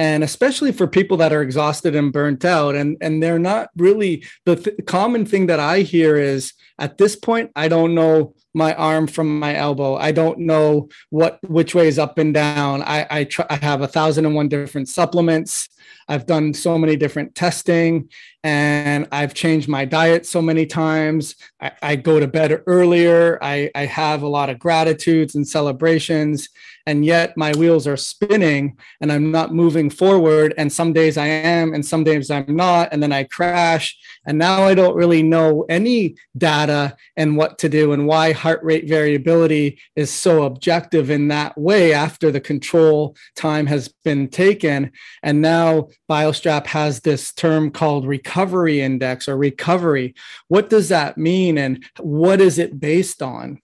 and 0.00 0.24
especially 0.24 0.72
for 0.72 0.86
people 0.86 1.18
that 1.18 1.30
are 1.30 1.42
exhausted 1.42 1.94
and 1.94 2.10
burnt 2.10 2.42
out 2.42 2.74
and 2.74 2.96
and 3.02 3.22
they're 3.22 3.38
not 3.38 3.68
really 3.76 4.24
the 4.46 4.56
th- 4.56 4.76
common 4.86 5.26
thing 5.26 5.46
that 5.46 5.60
i 5.60 5.80
hear 5.80 6.16
is 6.16 6.54
at 6.78 6.96
this 6.96 7.14
point 7.14 7.50
i 7.54 7.68
don't 7.68 7.94
know 7.94 8.34
my 8.54 8.74
arm 8.74 9.06
from 9.06 9.38
my 9.38 9.54
elbow. 9.54 9.96
I 9.96 10.12
don't 10.12 10.40
know 10.40 10.88
what 11.10 11.38
which 11.48 11.74
way 11.74 11.86
is 11.86 11.98
up 11.98 12.18
and 12.18 12.34
down. 12.34 12.82
I 12.82 13.06
i, 13.10 13.24
try, 13.24 13.46
I 13.48 13.56
have 13.56 13.82
a 13.82 13.88
thousand 13.88 14.26
and 14.26 14.34
one 14.34 14.48
different 14.48 14.88
supplements 14.88 15.68
I've 16.08 16.26
done 16.26 16.54
so 16.54 16.78
many 16.78 16.96
different 16.96 17.34
testing 17.34 18.08
and 18.42 19.06
I've 19.12 19.34
changed 19.34 19.68
my 19.68 19.84
diet 19.84 20.26
so 20.26 20.40
many 20.40 20.66
times. 20.66 21.36
I, 21.60 21.72
I, 21.82 21.96
go 21.96 22.18
to 22.18 22.26
bed 22.26 22.62
earlier. 22.66 23.38
I, 23.42 23.70
I 23.74 23.84
have 23.84 24.22
a 24.22 24.28
lot 24.28 24.48
of 24.48 24.58
gratitudes 24.58 25.34
and 25.34 25.46
celebrations 25.46 26.48
and 26.86 27.04
yet 27.04 27.36
my 27.36 27.52
wheels 27.52 27.86
are 27.86 27.96
spinning 27.96 28.76
and 29.00 29.12
I'm 29.12 29.30
not 29.30 29.54
moving 29.54 29.90
forward. 29.90 30.54
And 30.56 30.72
some 30.72 30.92
days 30.92 31.16
I 31.16 31.26
am, 31.26 31.74
and 31.74 31.84
some 31.84 32.04
days 32.04 32.30
I'm 32.30 32.56
not. 32.56 32.88
And 32.90 33.02
then 33.02 33.12
I 33.12 33.24
crash. 33.24 33.96
And 34.26 34.38
now 34.38 34.64
I 34.64 34.74
don't 34.74 34.96
really 34.96 35.22
know 35.22 35.64
any 35.68 36.16
data 36.36 36.96
and 37.16 37.36
what 37.36 37.58
to 37.58 37.68
do 37.68 37.92
and 37.92 38.06
why 38.06 38.32
heart 38.32 38.60
rate 38.62 38.88
variability 38.88 39.78
is 39.94 40.10
so 40.10 40.44
objective 40.44 41.10
in 41.10 41.28
that 41.28 41.56
way 41.56 41.92
after 41.92 42.30
the 42.30 42.40
control 42.40 43.16
time 43.36 43.66
has 43.66 43.88
been 44.04 44.28
taken. 44.28 44.92
And 45.22 45.40
now 45.40 45.79
BioStrap 46.08 46.66
has 46.66 47.00
this 47.00 47.32
term 47.32 47.70
called 47.70 48.06
recovery 48.06 48.80
index 48.80 49.28
or 49.28 49.36
recovery. 49.36 50.14
What 50.48 50.68
does 50.68 50.88
that 50.88 51.16
mean? 51.16 51.58
And 51.58 51.84
what 51.98 52.40
is 52.40 52.58
it 52.58 52.78
based 52.78 53.22
on? 53.22 53.60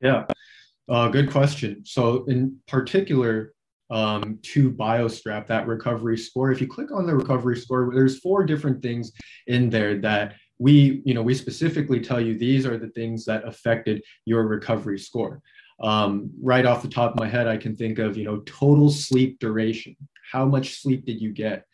Yeah. 0.00 0.26
Uh, 0.88 1.08
good 1.08 1.30
question. 1.30 1.84
So, 1.84 2.24
in 2.24 2.58
particular, 2.66 3.52
um, 3.90 4.38
to 4.42 4.70
BioStrap, 4.70 5.46
that 5.48 5.66
recovery 5.66 6.16
score. 6.16 6.52
If 6.52 6.60
you 6.60 6.68
click 6.68 6.92
on 6.92 7.06
the 7.06 7.14
recovery 7.14 7.56
score, 7.56 7.90
there's 7.92 8.20
four 8.20 8.44
different 8.44 8.82
things 8.82 9.12
in 9.46 9.68
there 9.68 9.98
that 9.98 10.34
we, 10.58 11.02
you 11.04 11.14
know, 11.14 11.22
we 11.22 11.34
specifically 11.34 12.00
tell 12.00 12.20
you 12.20 12.38
these 12.38 12.66
are 12.66 12.78
the 12.78 12.88
things 12.88 13.24
that 13.24 13.46
affected 13.46 14.02
your 14.24 14.46
recovery 14.46 14.98
score. 14.98 15.42
Um, 15.82 16.30
right 16.42 16.66
off 16.66 16.82
the 16.82 16.88
top 16.88 17.12
of 17.12 17.18
my 17.18 17.26
head, 17.26 17.48
I 17.48 17.56
can 17.56 17.74
think 17.74 17.98
of, 17.98 18.16
you 18.16 18.24
know, 18.24 18.40
total 18.40 18.90
sleep 18.90 19.38
duration. 19.38 19.96
How 20.30 20.44
much 20.44 20.80
sleep 20.80 21.06
did 21.06 21.20
you 21.20 21.32
get? 21.32 21.66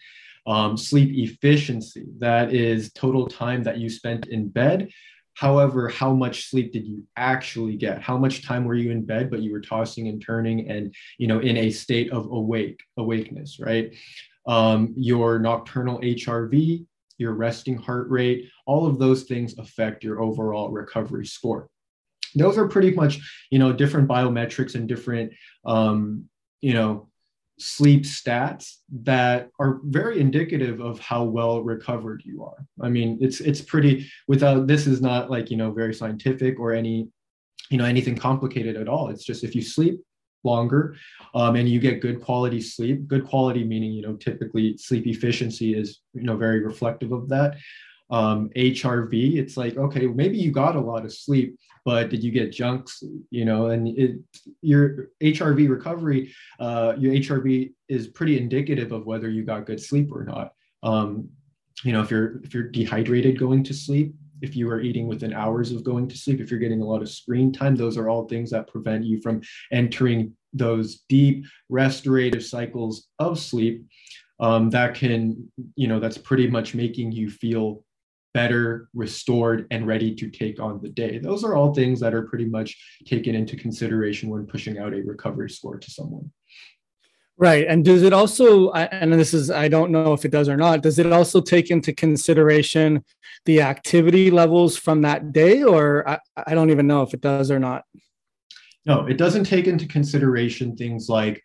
Um, 0.46 0.76
sleep 0.76 1.10
efficiency, 1.12 2.04
that 2.18 2.54
is 2.54 2.92
total 2.92 3.26
time 3.26 3.64
that 3.64 3.78
you 3.78 3.90
spent 3.90 4.26
in 4.26 4.48
bed 4.48 4.90
However, 5.36 5.88
how 5.88 6.14
much 6.14 6.48
sleep 6.48 6.72
did 6.72 6.86
you 6.86 7.04
actually 7.14 7.76
get? 7.76 8.00
How 8.00 8.16
much 8.16 8.42
time 8.42 8.64
were 8.64 8.74
you 8.74 8.90
in 8.90 9.04
bed, 9.04 9.30
but 9.30 9.42
you 9.42 9.52
were 9.52 9.60
tossing 9.60 10.08
and 10.08 10.20
turning 10.20 10.70
and, 10.70 10.94
you 11.18 11.26
know, 11.26 11.40
in 11.40 11.58
a 11.58 11.70
state 11.70 12.10
of 12.10 12.24
awake, 12.24 12.80
awakeness, 12.96 13.60
right? 13.60 13.94
Um, 14.46 14.94
your 14.96 15.38
nocturnal 15.38 16.00
HRV, 16.00 16.86
your 17.18 17.34
resting 17.34 17.76
heart 17.76 18.08
rate, 18.08 18.48
all 18.64 18.86
of 18.86 18.98
those 18.98 19.24
things 19.24 19.58
affect 19.58 20.02
your 20.02 20.22
overall 20.22 20.70
recovery 20.70 21.26
score. 21.26 21.68
Those 22.34 22.56
are 22.56 22.68
pretty 22.68 22.92
much, 22.92 23.18
you 23.50 23.58
know, 23.58 23.74
different 23.74 24.08
biometrics 24.08 24.74
and 24.74 24.88
different, 24.88 25.34
um, 25.66 26.30
you 26.62 26.72
know, 26.72 27.10
sleep 27.58 28.02
stats 28.02 28.76
that 29.02 29.50
are 29.58 29.80
very 29.84 30.20
indicative 30.20 30.80
of 30.80 30.98
how 30.98 31.24
well 31.24 31.62
recovered 31.62 32.22
you 32.24 32.44
are. 32.44 32.66
I 32.82 32.88
mean, 32.88 33.18
it's 33.20 33.40
it's 33.40 33.60
pretty 33.60 34.06
without 34.28 34.66
this 34.66 34.86
is 34.86 35.00
not 35.00 35.30
like, 35.30 35.50
you 35.50 35.56
know, 35.56 35.72
very 35.72 35.94
scientific 35.94 36.58
or 36.58 36.72
any 36.72 37.08
you 37.70 37.78
know 37.78 37.84
anything 37.84 38.16
complicated 38.16 38.76
at 38.76 38.88
all. 38.88 39.08
It's 39.08 39.24
just 39.24 39.44
if 39.44 39.54
you 39.54 39.62
sleep 39.62 40.00
longer 40.44 40.94
um, 41.34 41.56
and 41.56 41.68
you 41.68 41.80
get 41.80 42.00
good 42.00 42.22
quality 42.22 42.60
sleep, 42.60 43.08
good 43.08 43.26
quality 43.26 43.64
meaning, 43.64 43.92
you 43.92 44.02
know, 44.02 44.14
typically 44.14 44.76
sleep 44.76 45.06
efficiency 45.06 45.74
is, 45.74 46.00
you 46.12 46.22
know, 46.22 46.36
very 46.36 46.60
reflective 46.62 47.10
of 47.10 47.28
that 47.28 47.56
um, 48.10 48.50
HRV, 48.56 49.36
it's 49.36 49.56
like, 49.56 49.76
okay, 49.76 50.06
maybe 50.06 50.38
you 50.38 50.52
got 50.52 50.76
a 50.76 50.80
lot 50.80 51.04
of 51.04 51.12
sleep, 51.12 51.58
but 51.86 52.10
did 52.10 52.22
you 52.24 52.32
get 52.32 52.50
junks? 52.50 53.02
You 53.30 53.44
know, 53.44 53.68
and 53.68 53.86
it, 53.86 54.16
your 54.60 55.10
HRV 55.22 55.70
recovery, 55.70 56.34
uh, 56.58 56.94
your 56.98 57.14
HRV 57.14 57.72
is 57.88 58.08
pretty 58.08 58.36
indicative 58.38 58.90
of 58.90 59.06
whether 59.06 59.30
you 59.30 59.44
got 59.44 59.66
good 59.66 59.80
sleep 59.80 60.10
or 60.12 60.24
not. 60.24 60.52
Um, 60.82 61.28
you 61.84 61.92
know, 61.92 62.02
if 62.02 62.10
you're 62.10 62.40
if 62.42 62.52
you're 62.52 62.68
dehydrated 62.68 63.38
going 63.38 63.62
to 63.62 63.72
sleep, 63.72 64.16
if 64.42 64.56
you 64.56 64.68
are 64.68 64.80
eating 64.80 65.06
within 65.06 65.32
hours 65.32 65.70
of 65.70 65.84
going 65.84 66.08
to 66.08 66.18
sleep, 66.18 66.40
if 66.40 66.50
you're 66.50 66.58
getting 66.58 66.82
a 66.82 66.84
lot 66.84 67.02
of 67.02 67.08
screen 67.08 67.52
time, 67.52 67.76
those 67.76 67.96
are 67.96 68.08
all 68.08 68.26
things 68.26 68.50
that 68.50 68.66
prevent 68.66 69.04
you 69.04 69.20
from 69.20 69.40
entering 69.70 70.32
those 70.52 71.04
deep 71.08 71.46
restorative 71.68 72.44
cycles 72.44 73.06
of 73.20 73.38
sleep 73.38 73.86
um, 74.40 74.70
that 74.70 74.94
can, 74.94 75.50
you 75.76 75.86
know, 75.86 76.00
that's 76.00 76.18
pretty 76.18 76.48
much 76.48 76.74
making 76.74 77.12
you 77.12 77.30
feel 77.30 77.84
better, 78.36 78.90
restored, 78.92 79.66
and 79.70 79.86
ready 79.86 80.14
to 80.14 80.28
take 80.28 80.60
on 80.60 80.78
the 80.82 80.90
day. 80.90 81.16
Those 81.16 81.42
are 81.42 81.54
all 81.54 81.72
things 81.72 81.98
that 82.00 82.12
are 82.12 82.28
pretty 82.28 82.44
much 82.44 82.76
taken 83.06 83.34
into 83.34 83.56
consideration 83.56 84.28
when 84.28 84.46
pushing 84.46 84.76
out 84.76 84.92
a 84.92 85.00
recovery 85.00 85.48
score 85.48 85.78
to 85.78 85.90
someone. 85.90 86.30
Right. 87.38 87.66
And 87.66 87.82
does 87.82 88.02
it 88.02 88.12
also, 88.12 88.72
and 88.72 89.10
this 89.10 89.32
is, 89.32 89.50
I 89.50 89.68
don't 89.68 89.90
know 89.90 90.12
if 90.12 90.26
it 90.26 90.32
does 90.32 90.50
or 90.50 90.56
not, 90.58 90.82
does 90.82 90.98
it 90.98 91.10
also 91.10 91.40
take 91.40 91.70
into 91.70 91.94
consideration 91.94 93.02
the 93.46 93.62
activity 93.62 94.30
levels 94.30 94.76
from 94.76 95.00
that 95.00 95.32
day? 95.32 95.62
Or 95.62 96.06
I, 96.06 96.18
I 96.46 96.52
don't 96.52 96.70
even 96.70 96.86
know 96.86 97.00
if 97.00 97.14
it 97.14 97.22
does 97.22 97.50
or 97.50 97.58
not. 97.58 97.84
No, 98.84 99.06
it 99.06 99.16
doesn't 99.16 99.44
take 99.44 99.66
into 99.66 99.88
consideration 99.88 100.76
things 100.76 101.08
like 101.08 101.42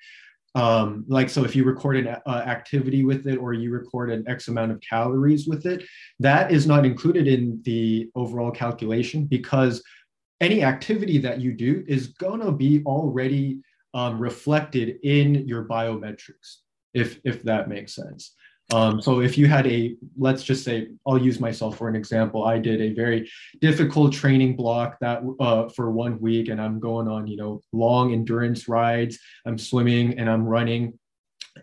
um, 0.56 1.06
like 1.08 1.30
so 1.30 1.46
if 1.46 1.56
you 1.56 1.64
record 1.64 1.96
an 1.98 2.08
uh, 2.26 2.30
activity 2.30 3.06
with 3.06 3.26
it 3.28 3.38
or 3.38 3.54
you 3.54 3.72
record 3.72 4.10
an 4.10 4.24
x 4.28 4.48
amount 4.50 4.72
of 4.72 4.82
calories 4.82 5.48
with 5.48 5.66
it 5.66 5.84
that 6.20 6.52
is 6.52 6.68
not 6.68 6.86
included 6.86 7.28
in 7.28 7.62
the 7.64 8.10
overall 8.16 8.52
calculation 8.52 9.26
because 9.26 9.82
any 10.42 10.64
activity 10.64 11.18
that 11.20 11.40
you 11.40 11.54
do 11.54 11.84
is 11.88 12.08
going 12.08 12.42
to 12.42 12.52
be 12.52 12.82
already 12.86 13.60
um, 13.94 14.20
reflected 14.20 14.98
in 15.04 15.48
your 15.48 15.66
biometrics 15.66 16.58
if 16.94 17.20
if 17.24 17.44
that 17.44 17.70
makes 17.70 17.96
sense 17.96 18.36
um, 18.72 19.02
so 19.02 19.20
if 19.20 19.38
you 19.38 19.48
had 19.48 19.68
a, 19.68 19.96
let's 20.18 20.44
just 20.44 20.64
say, 20.64 20.88
I'll 21.06 21.18
use 21.18 21.40
myself 21.40 21.78
for 21.78 21.90
an 21.90 21.96
example. 21.96 22.46
I 22.46 22.58
did 22.58 22.82
a 22.82 22.94
very 22.94 23.30
difficult 23.60 24.14
training 24.14 24.56
block 24.56 24.98
that 25.02 25.22
uh, 25.40 25.68
for 25.70 25.92
one 25.92 26.20
week, 26.20 26.48
and 26.50 26.62
I'm 26.62 26.80
going 26.80 27.08
on, 27.08 27.28
you 27.28 27.38
know, 27.38 27.62
long 27.74 28.14
endurance 28.14 28.68
rides. 28.68 29.20
I'm 29.46 29.58
swimming 29.58 30.18
and 30.18 30.30
I'm 30.30 30.46
running 30.46 30.98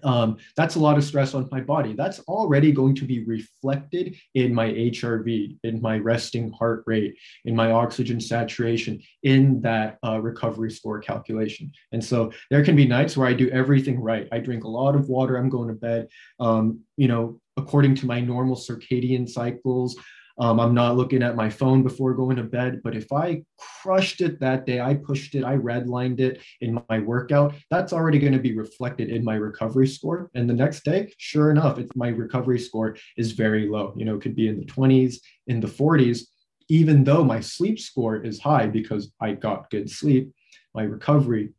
um, 0.02 0.36
that's 0.56 0.74
a 0.74 0.80
lot 0.80 0.98
of 0.98 1.04
stress 1.04 1.34
on 1.34 1.48
my 1.50 1.60
body. 1.60 1.94
That's 1.94 2.20
already 2.20 2.72
going 2.72 2.94
to 2.96 3.04
be 3.04 3.24
reflected 3.24 4.16
in 4.34 4.54
my 4.54 4.68
HRV, 4.68 5.58
in 5.64 5.80
my 5.80 5.98
resting 5.98 6.52
heart 6.52 6.84
rate, 6.86 7.16
in 7.44 7.56
my 7.56 7.72
oxygen 7.72 8.20
saturation, 8.20 9.00
in 9.22 9.60
that 9.62 9.98
uh, 10.04 10.20
recovery 10.20 10.70
score 10.70 11.00
calculation. 11.00 11.72
And 11.92 12.04
so 12.04 12.32
there 12.50 12.64
can 12.64 12.76
be 12.76 12.86
nights 12.86 13.16
where 13.16 13.26
I 13.26 13.32
do 13.32 13.48
everything 13.50 14.00
right. 14.00 14.28
I 14.30 14.38
drink 14.38 14.64
a 14.64 14.68
lot 14.68 14.94
of 14.94 15.08
water. 15.08 15.36
I'm 15.36 15.48
going 15.48 15.68
to 15.68 15.74
bed, 15.74 16.08
um, 16.38 16.80
you 16.96 17.08
know, 17.08 17.40
according 17.56 17.94
to 17.96 18.06
my 18.06 18.20
normal 18.20 18.56
circadian 18.56 19.28
cycles. 19.28 19.96
Um, 20.40 20.60
I'm 20.60 20.74
not 20.74 20.96
looking 20.96 21.22
at 21.22 21.36
my 21.36 21.50
phone 21.50 21.82
before 21.82 22.14
going 22.14 22.36
to 22.36 22.44
bed. 22.44 22.80
But 22.84 22.96
if 22.96 23.12
I 23.12 23.42
crushed 23.82 24.20
it 24.20 24.38
that 24.40 24.66
day, 24.66 24.80
I 24.80 24.94
pushed 24.94 25.34
it, 25.34 25.44
I 25.44 25.56
redlined 25.56 26.20
it 26.20 26.40
in 26.60 26.80
my 26.88 27.00
workout, 27.00 27.54
that's 27.70 27.92
already 27.92 28.18
going 28.18 28.32
to 28.32 28.38
be 28.38 28.56
reflected 28.56 29.10
in 29.10 29.24
my 29.24 29.34
recovery 29.34 29.88
score. 29.88 30.30
And 30.34 30.48
the 30.48 30.54
next 30.54 30.84
day, 30.84 31.12
sure 31.18 31.50
enough, 31.50 31.78
it's 31.78 31.94
my 31.96 32.08
recovery 32.08 32.60
score 32.60 32.96
is 33.16 33.32
very 33.32 33.68
low. 33.68 33.94
You 33.96 34.04
know, 34.04 34.16
it 34.16 34.22
could 34.22 34.36
be 34.36 34.48
in 34.48 34.58
the 34.58 34.66
20s, 34.66 35.16
in 35.48 35.60
the 35.60 35.66
40s, 35.66 36.22
even 36.68 37.04
though 37.04 37.24
my 37.24 37.40
sleep 37.40 37.80
score 37.80 38.16
is 38.16 38.40
high 38.40 38.66
because 38.66 39.12
I 39.20 39.32
got 39.32 39.70
good 39.70 39.90
sleep, 39.90 40.32
my 40.74 40.82
recovery 40.82 41.50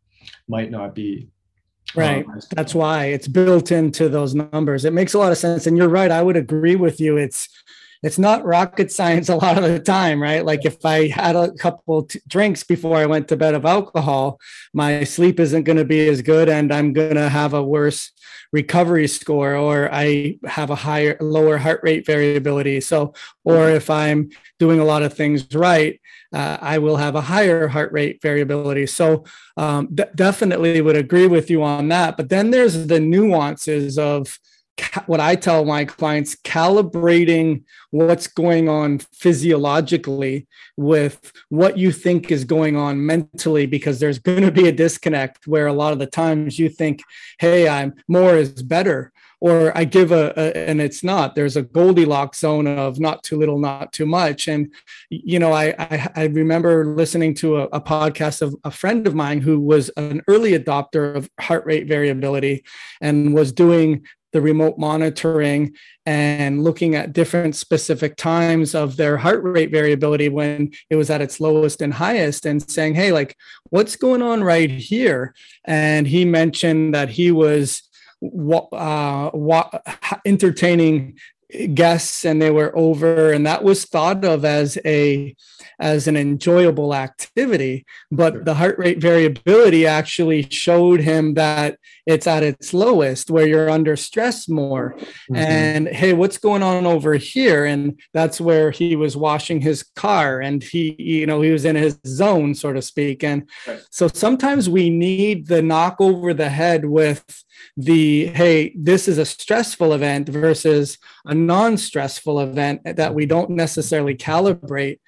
might 0.48 0.72
not 0.72 0.96
be 0.96 1.30
Right. 1.96 2.26
That's 2.52 2.76
why 2.76 3.06
it's 3.06 3.28
built 3.28 3.72
into 3.72 4.10
those 4.10 4.36
numbers. 4.36 4.86
It 4.86 4.94
makes 4.94 5.16
a 5.16 5.18
lot 5.18 5.32
of 5.32 5.40
sense. 5.40 5.66
And 5.66 5.76
you're 5.76 5.90
right. 5.90 6.12
I 6.12 6.22
would 6.22 6.38
agree 6.38 6.76
with 6.76 7.00
you. 7.00 7.18
It's 7.18 7.50
it's 8.02 8.18
not 8.18 8.46
rocket 8.46 8.92
science 8.92 9.28
a 9.30 9.36
lot 9.36 9.58
of 9.58 9.64
the 9.66 9.80
time, 9.80 10.22
right? 10.22 10.46
Like 10.46 10.66
if 10.66 10.86
I 10.86 11.08
had 11.08 11.36
a 11.36 11.52
couple 11.54 12.04
t- 12.04 12.22
drinks 12.28 12.64
before 12.64 12.98
I 12.98 13.06
went 13.06 13.28
to 13.28 13.38
bed 13.38 13.56
of 13.56 13.66
alcohol, 13.66 14.40
my 14.74 15.04
sleep 15.04 15.40
isn't 15.40 15.64
going 15.64 15.78
to 15.78 15.86
be 15.86 16.08
as 16.08 16.22
good 16.22 16.48
and 16.48 16.74
I'm 16.74 16.94
going 16.94 17.16
to 17.16 17.30
have 17.30 17.54
a 17.54 17.64
worse 17.64 18.12
recovery 18.52 19.08
score 19.08 19.56
or 19.56 19.90
I 19.94 20.40
have 20.46 20.70
a 20.70 20.76
higher 20.76 21.18
lower 21.20 21.58
heart 21.58 21.82
rate 21.84 22.06
variability. 22.06 22.82
So 22.82 23.14
or 23.44 23.70
if 23.70 23.90
I'm 23.90 24.30
doing 24.60 24.80
a 24.80 24.86
lot 24.86 25.04
of 25.04 25.14
things 25.14 25.54
right, 25.54 26.00
uh, 26.32 26.58
I 26.62 26.78
will 26.78 26.98
have 26.98 27.16
a 27.16 27.22
higher 27.22 27.68
heart 27.68 27.92
rate 27.92 28.22
variability. 28.22 28.86
So 28.88 29.26
um, 29.58 29.90
d- 29.94 30.04
definitely 30.16 30.80
would 30.82 30.96
agree 30.96 31.28
with 31.28 31.50
you 31.50 31.64
on 31.64 31.90
that. 31.90 32.18
But 32.18 32.30
then 32.30 32.52
there's 32.52 32.88
the 32.88 33.00
nuances 33.00 33.98
of 33.98 34.40
what 35.06 35.20
I 35.20 35.36
tell 35.36 35.66
my 35.66 35.86
clients 35.86 36.36
calibrating 36.36 37.64
what's 37.92 38.28
going 38.28 38.70
on 38.70 39.00
physiologically 39.00 40.48
with 40.78 41.32
what 41.50 41.78
you 41.78 41.92
think 41.92 42.32
is 42.32 42.44
going 42.44 42.76
on 42.76 43.06
mentally, 43.06 43.66
because 43.66 44.00
there's 44.00 44.20
going 44.20 44.44
to 44.44 44.52
be 44.52 44.68
a 44.68 44.72
disconnect 44.72 45.48
where 45.48 45.68
a 45.68 45.74
lot 45.74 45.94
of 45.94 46.00
the 46.00 46.08
times 46.08 46.60
you 46.60 46.70
think, 46.70 47.02
hey, 47.40 47.68
I'm 47.68 47.94
more 48.08 48.36
is 48.36 48.64
better. 48.64 49.12
Or 49.42 49.72
I 49.78 49.86
give 49.86 50.12
a, 50.12 50.34
a 50.36 50.70
and 50.70 50.82
it's 50.82 51.02
not. 51.02 51.34
There's 51.34 51.56
a 51.56 51.62
Goldilocks 51.62 52.40
zone 52.40 52.68
of 52.68 53.00
not 53.00 53.24
too 53.24 53.38
little, 53.38 53.58
not 53.58 53.94
too 53.94 54.06
much. 54.06 54.50
And 54.50 54.74
you 55.10 55.40
know, 55.40 55.54
I 55.54 55.74
I, 55.80 56.10
I 56.14 56.24
remember 56.26 56.84
listening 56.84 57.36
to 57.36 57.60
a, 57.60 57.64
a 57.68 57.80
podcast 57.80 58.42
of 58.42 58.54
a 58.66 58.72
friend 58.72 59.08
of 59.08 59.16
mine 59.16 59.40
who 59.40 59.62
was 59.62 59.88
an 59.96 60.22
early 60.28 60.60
adopter 60.60 61.16
of 61.16 61.30
heart 61.40 61.66
rate 61.66 61.88
variability 61.88 62.66
and 63.00 63.34
was 63.34 63.54
doing 63.54 64.06
the 64.32 64.42
remote 64.42 64.78
monitoring 64.78 65.74
and 66.06 66.64
looking 66.64 66.96
at 66.96 67.14
different 67.14 67.56
specific 67.56 68.16
times 68.16 68.76
of 68.76 68.96
their 68.98 69.18
heart 69.18 69.44
rate 69.44 69.72
variability 69.72 70.30
when 70.30 70.72
it 70.90 70.96
was 70.96 71.10
at 71.10 71.22
its 71.22 71.40
lowest 71.40 71.82
and 71.82 71.94
highest 71.94 72.46
and 72.46 72.70
saying 72.70 72.94
hey 72.94 73.12
like 73.12 73.36
what's 73.70 73.96
going 73.96 74.22
on 74.22 74.44
right 74.44 74.70
here? 74.70 75.34
And 75.66 76.08
he 76.08 76.26
mentioned 76.26 76.94
that 76.94 77.10
he 77.10 77.32
was 77.32 77.84
uh, 78.74 79.30
entertaining 80.26 81.18
guests 81.74 82.26
and 82.26 82.42
they 82.42 82.52
were 82.52 82.76
over 82.78 83.32
and 83.32 83.46
that 83.46 83.64
was 83.64 83.84
thought 83.86 84.24
of 84.24 84.46
as 84.46 84.78
a 84.86 85.36
as 85.80 86.08
an 86.08 86.16
enjoyable 86.16 86.94
activity. 86.94 87.86
But 88.12 88.46
the 88.46 88.54
heart 88.54 88.78
rate 88.78 89.00
variability 89.00 89.88
actually 89.88 90.48
showed 90.52 91.00
him 91.00 91.36
that 91.36 91.80
it's 92.06 92.28
at 92.28 92.44
its 92.44 92.74
lowest 92.74 93.32
where 93.32 93.48
you're 93.48 93.70
under 93.70 93.96
stress 93.96 94.48
more. 94.48 94.96
Mm-hmm. 95.00 95.36
and 95.36 95.88
hey 95.88 96.14
what's 96.14 96.38
going 96.38 96.62
on 96.62 96.86
over 96.86 97.16
here? 97.16 97.66
And 97.66 98.00
that's 98.14 98.40
where 98.40 98.70
he 98.70 98.96
was 98.96 99.18
washing 99.18 99.62
his 99.62 99.84
car 99.96 100.42
and 100.42 100.62
he 100.62 100.96
you 101.00 101.26
know 101.26 101.42
he 101.42 101.52
was 101.52 101.66
in 101.66 101.76
his 101.76 101.98
zone 102.06 102.54
so 102.54 102.74
to 102.74 102.82
speak. 102.82 103.24
And 103.24 103.50
right. 103.68 103.82
so 103.90 104.08
sometimes 104.08 104.70
we 104.70 104.92
need 104.92 105.48
the 105.48 105.64
knock 105.64 105.96
over 106.00 106.34
the 106.34 106.50
head 106.50 106.86
with 106.86 107.44
the 107.78 108.28
hey 108.28 108.74
this 108.78 109.08
is 109.08 109.18
a 109.18 109.26
stressful 109.26 109.94
event 109.94 110.30
versus 110.30 110.98
a 111.26 111.34
non-stressful 111.34 112.40
event 112.40 112.82
that 112.84 113.14
we 113.14 113.26
don't 113.26 113.50
necessarily 113.50 114.16
calibrate 114.16 115.00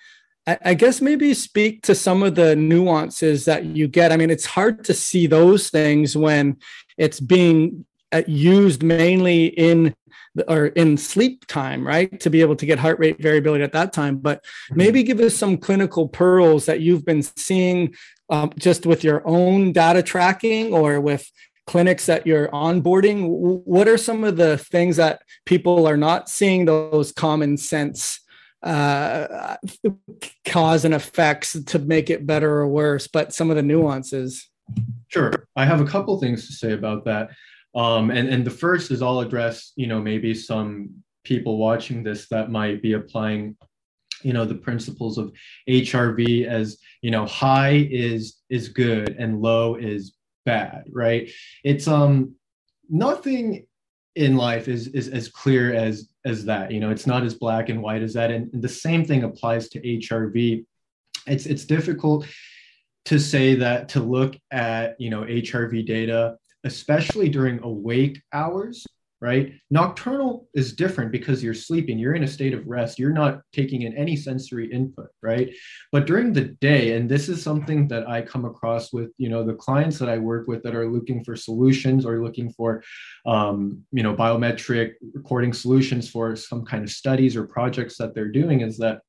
I, 0.47 0.73
guess 0.73 1.01
maybe 1.01 1.35
speak 1.35 1.83
to 1.83 1.93
some 1.93 2.23
of 2.23 2.33
the 2.33 2.55
nuances 2.55 3.45
that 3.45 3.65
you 3.65 3.87
get 3.87 4.11
i 4.11 4.17
mean 4.17 4.29
it's 4.29 4.45
hard 4.45 4.83
to 4.85 4.93
see 4.93 5.27
those 5.27 5.69
things 5.69 6.17
when 6.17 6.57
it's 6.97 7.19
being 7.19 7.85
uh, 8.11 8.23
used 8.27 8.83
mainly 8.83 9.45
in 9.45 9.95
or 10.47 10.67
in 10.67 10.97
sleep 10.97 11.45
time, 11.47 11.85
right? 11.85 12.19
To 12.21 12.29
be 12.29 12.41
able 12.41 12.55
to 12.55 12.65
get 12.65 12.79
heart 12.79 12.99
rate 12.99 13.21
variability 13.21 13.63
at 13.63 13.73
that 13.73 13.93
time. 13.93 14.17
But 14.17 14.43
maybe 14.71 15.03
give 15.03 15.19
us 15.19 15.35
some 15.35 15.57
clinical 15.57 16.07
pearls 16.07 16.65
that 16.65 16.79
you've 16.79 17.05
been 17.05 17.21
seeing 17.21 17.95
um, 18.29 18.51
just 18.57 18.85
with 18.85 19.03
your 19.03 19.27
own 19.27 19.73
data 19.73 20.01
tracking 20.01 20.73
or 20.73 21.01
with 21.01 21.29
clinics 21.71 22.05
that 22.05 22.27
you're 22.27 22.49
onboarding 22.49 23.29
what 23.29 23.87
are 23.87 23.97
some 23.97 24.25
of 24.25 24.35
the 24.35 24.57
things 24.57 24.97
that 24.97 25.21
people 25.45 25.87
are 25.87 25.95
not 25.95 26.27
seeing 26.27 26.65
those 26.65 27.13
common 27.13 27.55
sense 27.55 28.19
uh, 28.61 29.55
cause 30.45 30.83
and 30.83 30.93
effects 30.93 31.53
to 31.63 31.79
make 31.79 32.09
it 32.09 32.27
better 32.27 32.51
or 32.51 32.67
worse 32.67 33.07
but 33.07 33.33
some 33.33 33.49
of 33.49 33.55
the 33.55 33.63
nuances? 33.63 34.49
Sure. 35.07 35.31
I 35.55 35.63
have 35.63 35.79
a 35.79 35.85
couple 35.85 36.19
things 36.19 36.45
to 36.47 36.53
say 36.53 36.73
about 36.73 37.05
that. 37.05 37.29
Um, 37.73 38.11
and 38.11 38.27
and 38.27 38.43
the 38.43 38.51
first 38.51 38.91
is 38.91 39.01
i'll 39.01 39.21
address 39.21 39.71
you 39.77 39.87
know 39.87 40.01
maybe 40.01 40.33
some 40.33 40.89
people 41.23 41.57
watching 41.57 42.03
this 42.03 42.27
that 42.27 42.51
might 42.51 42.81
be 42.81 42.93
applying 42.93 43.55
you 44.23 44.33
know 44.33 44.43
the 44.43 44.55
principles 44.67 45.17
of 45.17 45.31
hrv 45.69 46.45
as 46.47 46.77
you 47.01 47.11
know 47.11 47.25
high 47.25 47.87
is 47.89 48.41
is 48.49 48.67
good 48.67 49.15
and 49.17 49.41
low 49.41 49.75
is 49.75 50.15
bad, 50.45 50.85
right? 50.91 51.29
It's 51.63 51.87
um 51.87 52.35
nothing 52.89 53.65
in 54.15 54.35
life 54.35 54.67
is 54.67 54.87
is 54.87 55.07
as 55.07 55.29
clear 55.29 55.73
as 55.73 56.09
as 56.25 56.45
that. 56.45 56.71
You 56.71 56.79
know, 56.79 56.89
it's 56.89 57.07
not 57.07 57.23
as 57.23 57.33
black 57.33 57.69
and 57.69 57.81
white 57.81 58.01
as 58.01 58.13
that. 58.13 58.31
And, 58.31 58.53
and 58.53 58.61
the 58.61 58.69
same 58.69 59.05
thing 59.05 59.23
applies 59.23 59.69
to 59.69 59.81
HRV. 59.81 60.65
It's 61.27 61.45
it's 61.45 61.65
difficult 61.65 62.27
to 63.05 63.19
say 63.19 63.55
that 63.55 63.89
to 63.89 63.99
look 63.99 64.35
at 64.51 64.99
you 64.99 65.09
know 65.09 65.21
HRV 65.21 65.85
data, 65.85 66.37
especially 66.63 67.29
during 67.29 67.63
awake 67.63 68.21
hours, 68.33 68.85
right? 69.21 69.53
Nocturnal 69.69 70.47
is 70.55 70.73
different 70.73 71.11
because 71.11 71.43
you're 71.43 71.53
sleeping, 71.53 71.99
you're 71.99 72.15
in 72.15 72.23
a 72.23 72.27
state 72.27 72.55
of 72.55 72.65
rest, 72.65 72.97
you're 72.97 73.13
not 73.13 73.41
taking 73.53 73.83
in 73.83 73.95
any 73.95 74.15
sensory 74.15 74.71
input, 74.71 75.09
right? 75.21 75.53
But 75.91 76.07
during 76.07 76.33
the 76.33 76.45
day, 76.59 76.95
and 76.95 77.07
this 77.07 77.29
is 77.29 77.41
something 77.41 77.87
that 77.89 78.09
I 78.09 78.23
come 78.23 78.45
across 78.45 78.91
with, 78.91 79.11
you 79.19 79.29
know, 79.29 79.43
the 79.43 79.53
clients 79.53 79.99
that 79.99 80.09
I 80.09 80.17
work 80.17 80.47
with 80.47 80.63
that 80.63 80.75
are 80.75 80.89
looking 80.89 81.23
for 81.23 81.35
solutions 81.35 82.03
or 82.03 82.23
looking 82.23 82.51
for, 82.51 82.83
um, 83.27 83.83
you 83.91 84.01
know, 84.01 84.15
biometric 84.15 84.93
recording 85.13 85.53
solutions 85.53 86.09
for 86.09 86.35
some 86.35 86.65
kind 86.65 86.83
of 86.83 86.89
studies 86.89 87.35
or 87.35 87.45
projects 87.45 87.97
that 87.97 88.15
they're 88.15 88.31
doing 88.31 88.61
is 88.61 88.79
that, 88.79 89.01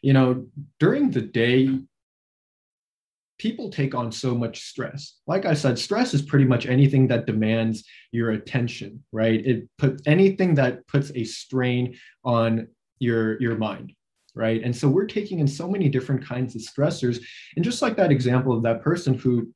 you 0.00 0.14
know, 0.14 0.46
during 0.80 1.10
the 1.10 1.20
day, 1.20 1.78
people 3.38 3.70
take 3.70 3.94
on 3.94 4.12
so 4.12 4.34
much 4.34 4.60
stress. 4.60 5.16
Like 5.26 5.44
I 5.44 5.54
said, 5.54 5.78
stress 5.78 6.14
is 6.14 6.22
pretty 6.22 6.44
much 6.44 6.66
anything 6.66 7.08
that 7.08 7.26
demands 7.26 7.84
your 8.12 8.30
attention, 8.30 9.02
right? 9.12 9.44
It 9.44 9.68
put 9.78 10.00
anything 10.06 10.54
that 10.54 10.86
puts 10.86 11.10
a 11.14 11.24
strain 11.24 11.96
on 12.24 12.68
your 12.98 13.40
your 13.40 13.56
mind, 13.56 13.92
right? 14.34 14.62
And 14.62 14.74
so 14.74 14.88
we're 14.88 15.06
taking 15.06 15.40
in 15.40 15.48
so 15.48 15.68
many 15.68 15.88
different 15.88 16.24
kinds 16.24 16.54
of 16.54 16.62
stressors. 16.62 17.20
And 17.56 17.64
just 17.64 17.82
like 17.82 17.96
that 17.96 18.12
example 18.12 18.56
of 18.56 18.62
that 18.62 18.82
person 18.82 19.14
who 19.14 19.52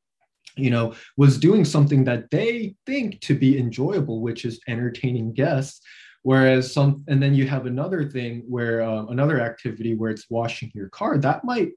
you 0.57 0.71
know 0.71 0.95
was 1.17 1.39
doing 1.39 1.65
something 1.65 2.05
that 2.05 2.31
they 2.31 2.75
think 2.85 3.21
to 3.21 3.35
be 3.35 3.59
enjoyable 3.59 4.21
which 4.21 4.45
is 4.45 4.61
entertaining 4.67 5.33
guests 5.33 5.81
whereas 6.23 6.73
some 6.73 7.05
and 7.07 7.23
then 7.23 7.35
you 7.35 7.47
have 7.47 7.67
another 7.67 8.09
thing 8.09 8.43
where 8.49 8.81
uh, 8.83 9.05
another 9.07 9.41
activity 9.41 9.95
where 9.95 10.11
it's 10.11 10.27
washing 10.31 10.71
your 10.75 10.89
car 10.89 11.17
that 11.19 11.45
might 11.45 11.71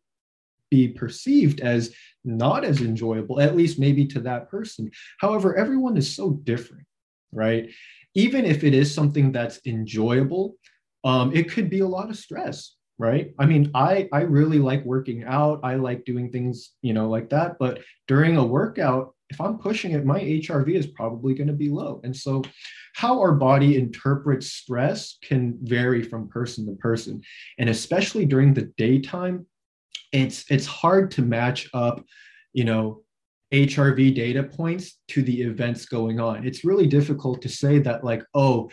be 0.71 0.87
perceived 0.87 1.59
as 1.59 1.93
not 2.23 2.63
as 2.63 2.81
enjoyable, 2.81 3.39
at 3.39 3.55
least 3.55 3.77
maybe 3.77 4.05
to 4.07 4.21
that 4.21 4.49
person. 4.49 4.89
However, 5.19 5.55
everyone 5.55 5.97
is 5.97 6.15
so 6.15 6.31
different, 6.31 6.87
right? 7.31 7.69
Even 8.15 8.45
if 8.45 8.63
it 8.63 8.73
is 8.73 8.93
something 8.93 9.31
that's 9.31 9.59
enjoyable, 9.67 10.55
um, 11.03 11.35
it 11.35 11.51
could 11.51 11.69
be 11.69 11.81
a 11.81 11.87
lot 11.87 12.09
of 12.09 12.17
stress, 12.17 12.75
right? 12.97 13.33
I 13.37 13.45
mean, 13.45 13.71
I 13.75 14.07
I 14.11 14.21
really 14.21 14.59
like 14.59 14.83
working 14.85 15.23
out. 15.23 15.59
I 15.63 15.75
like 15.75 16.05
doing 16.05 16.31
things, 16.31 16.71
you 16.81 16.93
know, 16.93 17.09
like 17.09 17.29
that. 17.29 17.57
But 17.59 17.81
during 18.07 18.37
a 18.37 18.45
workout, 18.45 19.13
if 19.29 19.39
I'm 19.39 19.57
pushing 19.57 19.91
it, 19.91 20.05
my 20.05 20.19
HRV 20.19 20.75
is 20.75 20.87
probably 20.87 21.33
going 21.33 21.47
to 21.47 21.53
be 21.53 21.69
low. 21.69 22.01
And 22.03 22.15
so, 22.15 22.43
how 22.93 23.19
our 23.19 23.33
body 23.33 23.77
interprets 23.77 24.47
stress 24.47 25.17
can 25.23 25.57
vary 25.63 26.03
from 26.03 26.27
person 26.27 26.65
to 26.65 26.73
person. 26.73 27.21
And 27.57 27.69
especially 27.69 28.25
during 28.25 28.53
the 28.53 28.71
daytime, 28.77 29.47
it's 30.11 30.45
it's 30.49 30.65
hard 30.65 31.11
to 31.11 31.21
match 31.21 31.69
up 31.73 32.03
you 32.53 32.63
know 32.63 33.03
hrv 33.53 34.15
data 34.15 34.43
points 34.43 34.99
to 35.09 35.21
the 35.21 35.41
events 35.41 35.85
going 35.85 36.19
on. 36.19 36.45
It's 36.45 36.63
really 36.63 36.87
difficult 36.87 37.41
to 37.41 37.49
say 37.49 37.79
that 37.79 38.03
like 38.03 38.23
oh 38.33 38.69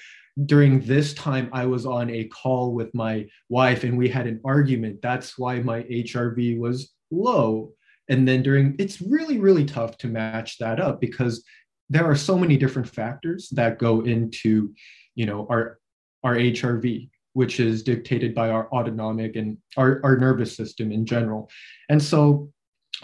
during 0.46 0.80
this 0.82 1.14
time 1.14 1.50
i 1.52 1.66
was 1.66 1.84
on 1.84 2.08
a 2.10 2.28
call 2.28 2.72
with 2.72 2.94
my 2.94 3.26
wife 3.48 3.82
and 3.82 3.98
we 3.98 4.08
had 4.08 4.26
an 4.26 4.40
argument. 4.44 5.02
That's 5.02 5.36
why 5.38 5.58
my 5.60 5.82
hrv 5.82 6.58
was 6.58 6.92
low. 7.10 7.72
And 8.08 8.26
then 8.26 8.42
during 8.42 8.76
it's 8.78 9.00
really 9.00 9.38
really 9.38 9.64
tough 9.64 9.98
to 9.98 10.06
match 10.06 10.58
that 10.58 10.80
up 10.80 11.00
because 11.00 11.44
there 11.90 12.04
are 12.04 12.16
so 12.16 12.38
many 12.38 12.56
different 12.56 12.88
factors 12.88 13.48
that 13.52 13.78
go 13.78 14.02
into 14.02 14.72
you 15.16 15.26
know 15.26 15.46
our 15.50 15.78
our 16.22 16.36
hrv 16.36 17.08
which 17.38 17.60
is 17.60 17.84
dictated 17.84 18.34
by 18.34 18.50
our 18.50 18.66
autonomic 18.72 19.36
and 19.36 19.56
our, 19.76 20.00
our 20.02 20.16
nervous 20.16 20.56
system 20.56 20.90
in 20.90 21.06
general. 21.06 21.48
And 21.88 22.02
so 22.02 22.50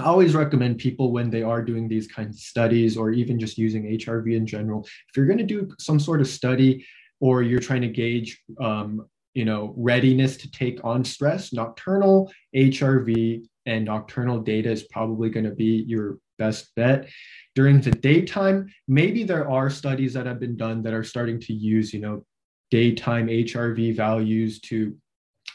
I 0.01 0.07
always 0.07 0.35
recommend 0.35 0.79
people 0.79 1.13
when 1.13 1.31
they 1.31 1.45
are 1.45 1.63
doing 1.63 1.87
these 1.87 2.09
kinds 2.09 2.39
of 2.39 2.41
studies 2.41 2.97
or 2.97 3.13
even 3.13 3.39
just 3.39 3.57
using 3.59 3.85
HRV 3.85 4.37
in 4.37 4.45
general, 4.45 4.81
if 4.83 5.17
you're 5.17 5.27
going 5.27 5.39
to 5.39 5.45
do 5.45 5.71
some 5.79 6.01
sort 6.01 6.21
of 6.21 6.27
study 6.27 6.85
or 7.21 7.43
you're 7.43 7.61
trying 7.61 7.83
to 7.83 7.87
gauge, 8.03 8.43
um, 8.61 9.07
you 9.35 9.45
know, 9.45 9.73
readiness 9.77 10.37
to 10.39 10.51
take 10.51 10.81
on 10.83 11.05
stress, 11.05 11.53
nocturnal 11.53 12.29
HRV 12.57 13.45
and 13.67 13.85
nocturnal 13.85 14.41
data 14.41 14.69
is 14.69 14.83
probably 14.83 15.31
going 15.31 15.47
to 15.47 15.55
be 15.55 15.85
your 15.87 16.19
best 16.41 16.75
bet. 16.75 17.09
During 17.55 17.81
the 17.81 17.93
daytime, 17.93 18.67
maybe 18.89 19.23
there 19.23 19.49
are 19.49 19.71
studies 19.71 20.13
that 20.15 20.27
have 20.27 20.41
been 20.41 20.57
done 20.57 20.83
that 20.83 20.93
are 20.93 21.05
starting 21.05 21.39
to 21.43 21.53
use, 21.53 21.95
you 21.95 22.01
know, 22.01 22.25
daytime 22.71 23.27
HRV 23.29 23.97
values 23.97 24.61
to 24.61 24.97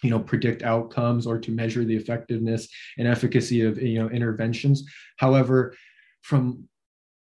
you 0.04 0.10
know 0.10 0.20
predict 0.20 0.64
outcomes 0.64 1.28
or 1.28 1.38
to 1.40 1.52
measure 1.52 1.84
the 1.84 1.96
effectiveness 1.96 2.68
and 2.98 3.08
efficacy 3.08 3.62
of 3.62 3.82
you 3.82 4.00
know 4.00 4.10
interventions. 4.10 4.84
However 5.18 5.76
from 6.22 6.70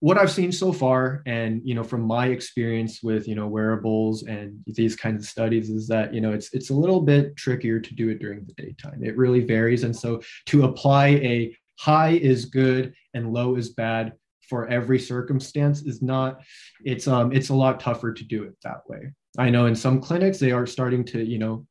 what 0.04 0.18
i've 0.18 0.30
seen 0.30 0.52
so 0.52 0.74
far 0.74 1.24
and 1.26 1.62
you 1.64 1.74
know 1.74 1.82
from 1.82 2.02
my 2.02 2.28
experience 2.28 3.02
with 3.02 3.26
you 3.26 3.36
know 3.36 3.48
wearables 3.48 4.24
and 4.24 4.62
these 4.66 4.98
kinds 4.98 5.24
of 5.24 5.30
studies 5.30 5.70
is 5.70 5.88
that 5.88 6.14
you 6.14 6.20
know 6.20 6.34
it's 6.34 6.54
it's 6.54 6.72
a 6.72 6.74
little 6.74 7.00
bit 7.00 7.38
trickier 7.38 7.80
to 7.80 7.96
do 7.96 8.10
it 8.10 8.20
during 8.20 8.44
the 8.44 8.62
daytime. 8.62 9.02
It 9.02 9.16
really 9.16 9.40
varies. 9.40 9.86
And 9.86 9.96
so 9.96 10.22
to 10.48 10.66
apply 10.66 11.08
a 11.08 11.56
high 11.80 12.20
is 12.22 12.44
good 12.44 12.94
and 13.14 13.32
low 13.32 13.56
is 13.56 13.70
bad 13.70 14.12
for 14.50 14.68
every 14.68 15.00
circumstance 15.00 15.84
is 15.84 16.02
not 16.02 16.42
it's 16.84 17.08
um 17.08 17.32
it's 17.32 17.48
a 17.48 17.56
lot 17.56 17.80
tougher 17.80 18.12
to 18.12 18.26
do 18.26 18.44
it 18.44 18.56
that 18.62 18.82
way 18.90 19.10
I 19.38 19.50
know 19.50 19.66
in 19.66 19.76
some 19.76 20.00
clinics 20.00 20.40
they 20.40 20.52
are 20.52 20.66
starting 20.66 21.04
to, 21.06 21.24
you 21.24 21.40
know, 21.40 21.66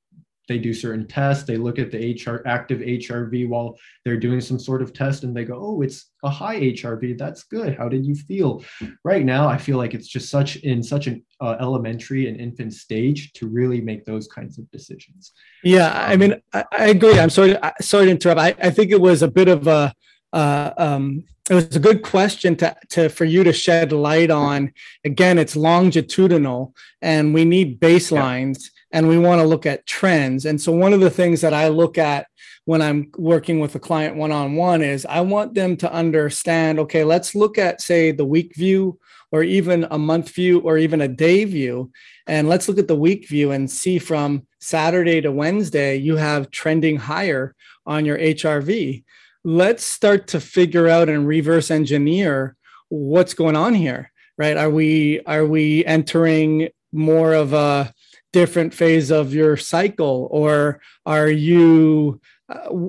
they 0.48 0.58
do 0.58 0.74
certain 0.74 1.06
tests. 1.06 1.44
They 1.44 1.56
look 1.56 1.78
at 1.78 1.90
the 1.90 2.14
HR 2.14 2.42
active 2.46 2.80
HRV 2.80 3.48
while 3.48 3.76
they're 4.04 4.18
doing 4.18 4.40
some 4.40 4.58
sort 4.58 4.82
of 4.82 4.92
test, 4.92 5.22
and 5.22 5.34
they 5.36 5.44
go, 5.44 5.56
"Oh, 5.56 5.82
it's 5.82 6.10
a 6.24 6.30
high 6.30 6.56
HRV. 6.56 7.16
That's 7.16 7.44
good. 7.44 7.76
How 7.76 7.88
did 7.88 8.04
you 8.04 8.14
feel?" 8.14 8.64
Right 9.04 9.24
now, 9.24 9.48
I 9.48 9.56
feel 9.56 9.78
like 9.78 9.94
it's 9.94 10.08
just 10.08 10.30
such 10.30 10.56
in 10.56 10.82
such 10.82 11.06
an 11.06 11.24
uh, 11.40 11.56
elementary 11.60 12.28
and 12.28 12.40
infant 12.40 12.74
stage 12.74 13.32
to 13.34 13.46
really 13.46 13.80
make 13.80 14.04
those 14.04 14.26
kinds 14.26 14.58
of 14.58 14.68
decisions. 14.70 15.32
Yeah, 15.62 15.92
I 15.94 16.16
mean, 16.16 16.34
I, 16.52 16.64
I 16.72 16.86
agree. 16.88 17.18
I'm 17.18 17.30
sorry. 17.30 17.56
Sorry 17.80 18.06
to 18.06 18.10
interrupt. 18.10 18.40
I, 18.40 18.54
I 18.60 18.70
think 18.70 18.90
it 18.90 19.00
was 19.00 19.22
a 19.22 19.28
bit 19.28 19.48
of 19.48 19.68
a 19.68 19.94
uh, 20.32 20.70
um, 20.76 21.24
it 21.52 21.56
was 21.56 21.76
a 21.76 21.80
good 21.80 22.02
question 22.02 22.56
to, 22.56 22.74
to 22.88 23.10
for 23.10 23.26
you 23.26 23.44
to 23.44 23.52
shed 23.52 23.92
light 23.92 24.30
on. 24.30 24.72
Again, 25.04 25.38
it's 25.38 25.54
longitudinal, 25.54 26.74
and 27.02 27.34
we 27.34 27.44
need 27.44 27.78
baselines, 27.78 28.62
yeah. 28.62 28.98
and 28.98 29.08
we 29.08 29.18
want 29.18 29.42
to 29.42 29.46
look 29.46 29.66
at 29.66 29.86
trends. 29.86 30.46
And 30.46 30.58
so, 30.58 30.72
one 30.72 30.94
of 30.94 31.00
the 31.00 31.10
things 31.10 31.42
that 31.42 31.52
I 31.52 31.68
look 31.68 31.98
at 31.98 32.26
when 32.64 32.80
I'm 32.80 33.10
working 33.18 33.60
with 33.60 33.74
a 33.74 33.80
client 33.80 34.16
one 34.16 34.32
on 34.32 34.54
one 34.54 34.80
is 34.80 35.04
I 35.04 35.20
want 35.20 35.52
them 35.52 35.76
to 35.78 35.92
understand. 35.92 36.78
Okay, 36.78 37.04
let's 37.04 37.34
look 37.34 37.58
at 37.58 37.82
say 37.82 38.12
the 38.12 38.24
week 38.24 38.56
view, 38.56 38.98
or 39.30 39.42
even 39.42 39.86
a 39.90 39.98
month 39.98 40.30
view, 40.30 40.60
or 40.60 40.78
even 40.78 41.02
a 41.02 41.08
day 41.08 41.44
view, 41.44 41.92
and 42.26 42.48
let's 42.48 42.66
look 42.66 42.78
at 42.78 42.88
the 42.88 42.96
week 42.96 43.28
view 43.28 43.50
and 43.50 43.70
see 43.70 43.98
from 43.98 44.46
Saturday 44.58 45.20
to 45.20 45.30
Wednesday 45.30 45.96
you 45.96 46.16
have 46.16 46.50
trending 46.50 46.96
higher 46.96 47.54
on 47.84 48.06
your 48.06 48.16
HRV 48.16 49.04
let's 49.44 49.84
start 49.84 50.28
to 50.28 50.40
figure 50.40 50.88
out 50.88 51.08
and 51.08 51.26
reverse 51.26 51.70
engineer 51.70 52.56
what's 52.88 53.34
going 53.34 53.56
on 53.56 53.74
here 53.74 54.12
right? 54.38 54.56
Are 54.56 54.70
we 54.70 55.20
are 55.20 55.46
we 55.46 55.84
entering 55.84 56.68
more 56.92 57.32
of 57.32 57.52
a 57.52 57.92
different 58.32 58.74
phase 58.74 59.10
of 59.10 59.34
your 59.34 59.56
cycle 59.56 60.28
or 60.30 60.80
are 61.06 61.28
you 61.28 62.20
uh, 62.48 62.88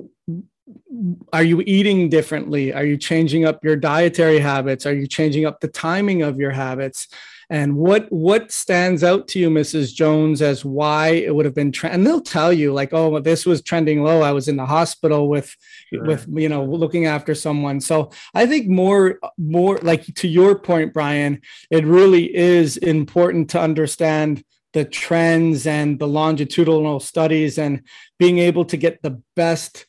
are 1.32 1.42
you 1.42 1.62
eating 1.66 2.08
differently? 2.08 2.72
Are 2.72 2.84
you 2.84 2.96
changing 2.96 3.44
up 3.44 3.62
your 3.64 3.76
dietary 3.76 4.38
habits? 4.38 4.86
Are 4.86 4.94
you 4.94 5.06
changing 5.06 5.44
up 5.44 5.60
the 5.60 5.68
timing 5.68 6.22
of 6.22 6.38
your 6.38 6.50
habits 6.50 7.08
and 7.50 7.76
what 7.76 8.10
what 8.10 8.50
stands 8.50 9.04
out 9.04 9.28
to 9.28 9.38
you, 9.38 9.50
Mrs. 9.50 9.94
Jones, 9.94 10.42
as 10.42 10.64
why 10.64 11.08
it 11.08 11.34
would 11.34 11.44
have 11.44 11.54
been 11.54 11.72
trend? 11.72 11.94
And 11.94 12.06
they'll 12.06 12.20
tell 12.20 12.52
you 12.52 12.72
like, 12.72 12.92
oh, 12.92 13.20
this 13.20 13.44
was 13.44 13.62
trending 13.62 14.02
low. 14.02 14.22
I 14.22 14.32
was 14.32 14.48
in 14.48 14.56
the 14.56 14.66
hospital 14.66 15.28
with 15.28 15.54
sure. 15.92 16.04
with 16.04 16.26
you 16.32 16.48
know 16.48 16.64
looking 16.64 17.06
after 17.06 17.34
someone. 17.34 17.80
So 17.80 18.10
I 18.34 18.46
think 18.46 18.68
more 18.68 19.18
more 19.38 19.78
like 19.82 20.06
to 20.14 20.28
your 20.28 20.58
point, 20.58 20.92
Brian, 20.92 21.40
it 21.70 21.84
really 21.84 22.34
is 22.34 22.76
important 22.76 23.50
to 23.50 23.60
understand 23.60 24.42
the 24.72 24.84
trends 24.84 25.66
and 25.66 25.98
the 25.98 26.08
longitudinal 26.08 27.00
studies 27.00 27.58
and 27.58 27.82
being 28.18 28.38
able 28.38 28.64
to 28.64 28.76
get 28.76 29.00
the 29.02 29.22
best 29.36 29.86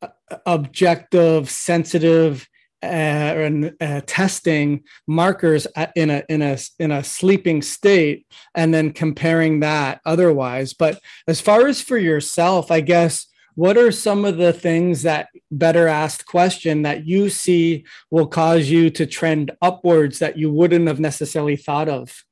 uh, 0.00 0.08
objective 0.46 1.50
sensitive 1.50 2.48
uh, 2.82 2.86
and 2.86 3.74
uh, 3.80 4.00
testing 4.06 4.82
markers 5.06 5.66
in 5.96 6.10
a 6.10 6.22
in 6.28 6.42
a 6.42 6.58
in 6.78 6.90
a 6.90 7.04
sleeping 7.04 7.62
state 7.62 8.26
and 8.54 8.74
then 8.74 8.92
comparing 8.92 9.60
that 9.60 10.00
otherwise. 10.04 10.74
But 10.74 11.00
as 11.26 11.40
far 11.40 11.66
as 11.66 11.80
for 11.80 11.98
yourself 11.98 12.70
i 12.70 12.80
guess 12.80 13.26
what 13.54 13.76
are 13.76 13.92
some 13.92 14.24
of 14.24 14.38
the 14.38 14.52
things 14.52 15.02
that 15.02 15.28
better 15.50 15.86
asked 15.86 16.24
question 16.24 16.82
that 16.82 17.06
you 17.06 17.28
see 17.28 17.84
will 18.10 18.26
cause 18.26 18.70
you 18.70 18.88
to 18.88 19.04
trend 19.04 19.50
upwards 19.60 20.20
that 20.20 20.38
you 20.38 20.50
wouldn't 20.50 20.88
have 20.88 20.98
necessarily 20.98 21.56
thought 21.56 21.88
of? 21.88 22.24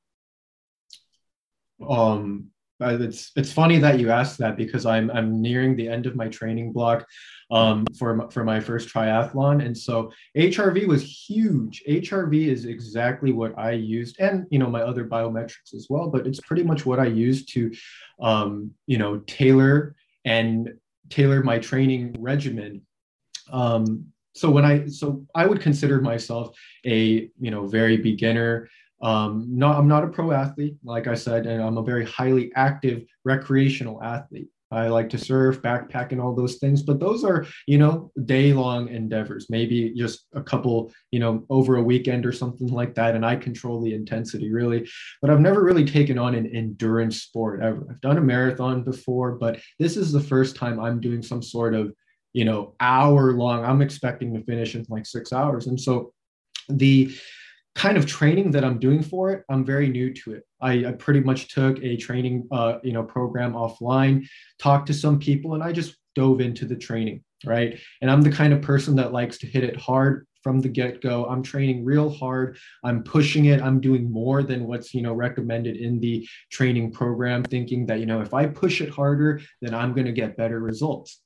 Um 1.87 2.51
it's 2.83 3.33
it's 3.37 3.53
funny 3.53 3.79
that 3.79 4.01
you 4.01 4.11
asked 4.11 4.39
that 4.39 4.57
because 4.57 4.87
i'm 4.87 5.11
i'm 5.11 5.43
nearing 5.43 5.77
the 5.77 5.87
end 5.87 6.07
of 6.07 6.17
my 6.17 6.29
training 6.29 6.73
block 6.73 7.07
um, 7.51 7.85
for, 7.99 8.31
for 8.31 8.45
my 8.45 8.61
first 8.61 8.89
triathlon. 8.89 9.65
And 9.65 9.77
so 9.77 10.13
HRV 10.37 10.87
was 10.87 11.03
huge. 11.03 11.83
HRV 11.89 12.47
is 12.47 12.65
exactly 12.65 13.33
what 13.33 13.59
I 13.59 13.73
used 13.73 14.21
and, 14.21 14.47
you 14.51 14.59
know, 14.59 14.71
my 14.71 14.83
other 14.83 15.05
biometrics 15.05 15.75
as 15.75 15.87
well, 15.91 16.09
but 16.09 16.27
it's 16.27 16.41
pretty 16.41 16.63
much 16.63 16.87
what 16.87 17.01
I 17.01 17.07
used 17.07 17.53
to, 17.55 17.73
um, 18.21 18.71
you 18.87 18.99
know, 18.99 19.19
tailor 19.27 19.97
and 20.25 20.75
tailor 21.09 21.43
my 21.43 21.59
training 21.59 22.17
regimen. 22.19 22.83
Um, 23.51 24.07
so 24.33 24.49
when 24.49 24.65
I, 24.65 24.87
so 24.87 25.27
I 25.35 25.47
would 25.47 25.61
consider 25.61 26.01
myself 26.01 26.57
a, 26.87 27.29
you 27.41 27.51
know, 27.51 27.67
very 27.67 27.97
beginner, 27.97 28.69
um, 29.03 29.47
not, 29.49 29.77
I'm 29.77 29.89
not 29.89 30.05
a 30.05 30.09
pro 30.09 30.31
athlete, 30.31 30.77
like 30.85 31.07
I 31.07 31.15
said, 31.15 31.47
and 31.47 31.63
I'm 31.63 31.79
a 31.79 31.83
very 31.83 32.05
highly 32.05 32.53
active 32.55 33.05
recreational 33.25 34.03
athlete. 34.03 34.51
I 34.71 34.89
like 34.89 35.09
to 35.11 35.19
surf, 35.19 35.61
backpack, 35.63 36.13
and 36.13 36.21
all 36.21 36.35
those 36.35 36.57
things. 36.57 36.83
But 36.83 37.01
those 37.01 37.25
are, 37.25 37.47
you 37.67 37.79
know, 37.79 38.13
day 38.25 38.53
long 38.53 38.89
endeavors, 38.89 39.47
maybe 39.51 39.93
just 39.97 40.27
a 40.35 40.43
couple, 40.43 40.93
you 41.11 41.19
know, 41.19 41.45
over 41.51 41.77
a 41.77 41.83
weekend 41.83 42.25
or 42.25 42.33
something 42.33 42.69
like 42.69 42.95
that. 42.95 43.15
And 43.15 43.27
I 43.27 43.37
control 43.37 43.81
the 43.81 43.95
intensity 43.95 44.53
really. 44.53 44.89
But 45.21 45.31
I've 45.31 45.41
never 45.41 45.63
really 45.63 45.85
taken 45.85 46.19
on 46.19 46.35
an 46.35 46.47
endurance 46.55 47.23
sport 47.23 47.63
ever. 47.63 47.87
I've 47.91 48.01
done 48.01 48.19
a 48.19 48.23
marathon 48.23 48.85
before, 48.85 49.33
but 49.33 49.61
this 49.79 49.97
is 49.97 50.13
the 50.13 50.21
first 50.21 50.57
time 50.57 50.79
I'm 50.79 51.01
doing 51.01 51.23
some 51.23 51.43
sort 51.43 51.75
of, 51.75 51.93
you 52.33 52.45
know, 52.45 52.75
hour 52.79 53.33
long. 53.33 53.65
I'm 53.65 53.83
expecting 53.83 54.33
to 54.35 54.45
finish 54.45 54.75
in 54.77 54.87
like 54.89 55.07
six 55.07 55.33
hours. 55.33 55.67
And 55.67 55.81
so 55.81 56.13
the, 56.69 57.13
kind 57.75 57.97
of 57.97 58.05
training 58.05 58.51
that 58.51 58.65
I'm 58.65 58.79
doing 58.79 59.03
for 59.03 59.31
it, 59.33 59.45
I'm 59.49 59.65
very 59.65 59.89
new 59.89 60.13
to 60.15 60.33
it. 60.35 60.45
I, 60.61 60.87
I 60.87 60.93
pretty 60.93 61.21
much 61.21 61.55
took 61.55 61.79
a 61.83 61.97
training, 61.97 62.49
uh, 62.51 62.79
you 62.83 62.93
know, 62.93 63.03
program 63.03 63.53
offline, 63.53 64.27
talked 64.59 64.89
to 64.89 64.95
some 64.95 65.19
people, 65.19 65.55
and 65.55 65.63
I 65.63 65.73
just 65.73 65.97
dove 66.15 66.41
into 66.41 66.65
the 66.65 66.77
training, 66.77 67.23
right? 67.47 67.79
And 68.03 68.11
I'm 68.11 68.23
the 68.23 68.33
kind 68.33 68.53
of 68.53 68.61
person 68.61 68.97
that 68.97 69.13
likes 69.13 69.39
to 69.39 69.47
hit 69.47 69.65
it 69.65 69.77
hard 69.77 70.27
from 70.43 70.61
the 70.61 70.69
get-go. 70.69 71.27
I'm 71.27 71.43
training 71.43 71.85
real 71.85 72.11
hard. 72.11 72.59
I'm 72.83 73.03
pushing 73.03 73.45
it. 73.45 73.63
I'm 73.63 73.81
doing 73.81 74.11
more 74.11 74.43
than 74.43 74.67
what's, 74.67 74.93
you 74.95 75.03
know, 75.03 75.13
recommended 75.13 75.77
in 75.77 76.01
the 76.01 76.27
training 76.51 76.93
program, 76.93 77.43
thinking 77.45 77.87
that, 77.87 78.01
you 78.01 78.07
know, 78.07 78.21
if 78.21 78.35
I 78.35 78.47
push 78.47 78.81
it 78.81 78.89
harder, 78.91 79.41
then 79.61 79.75
I'm 79.75 79.93
going 79.93 80.07
to 80.07 80.13
get 80.13 80.37
better 80.37 80.59
results. 80.59 81.21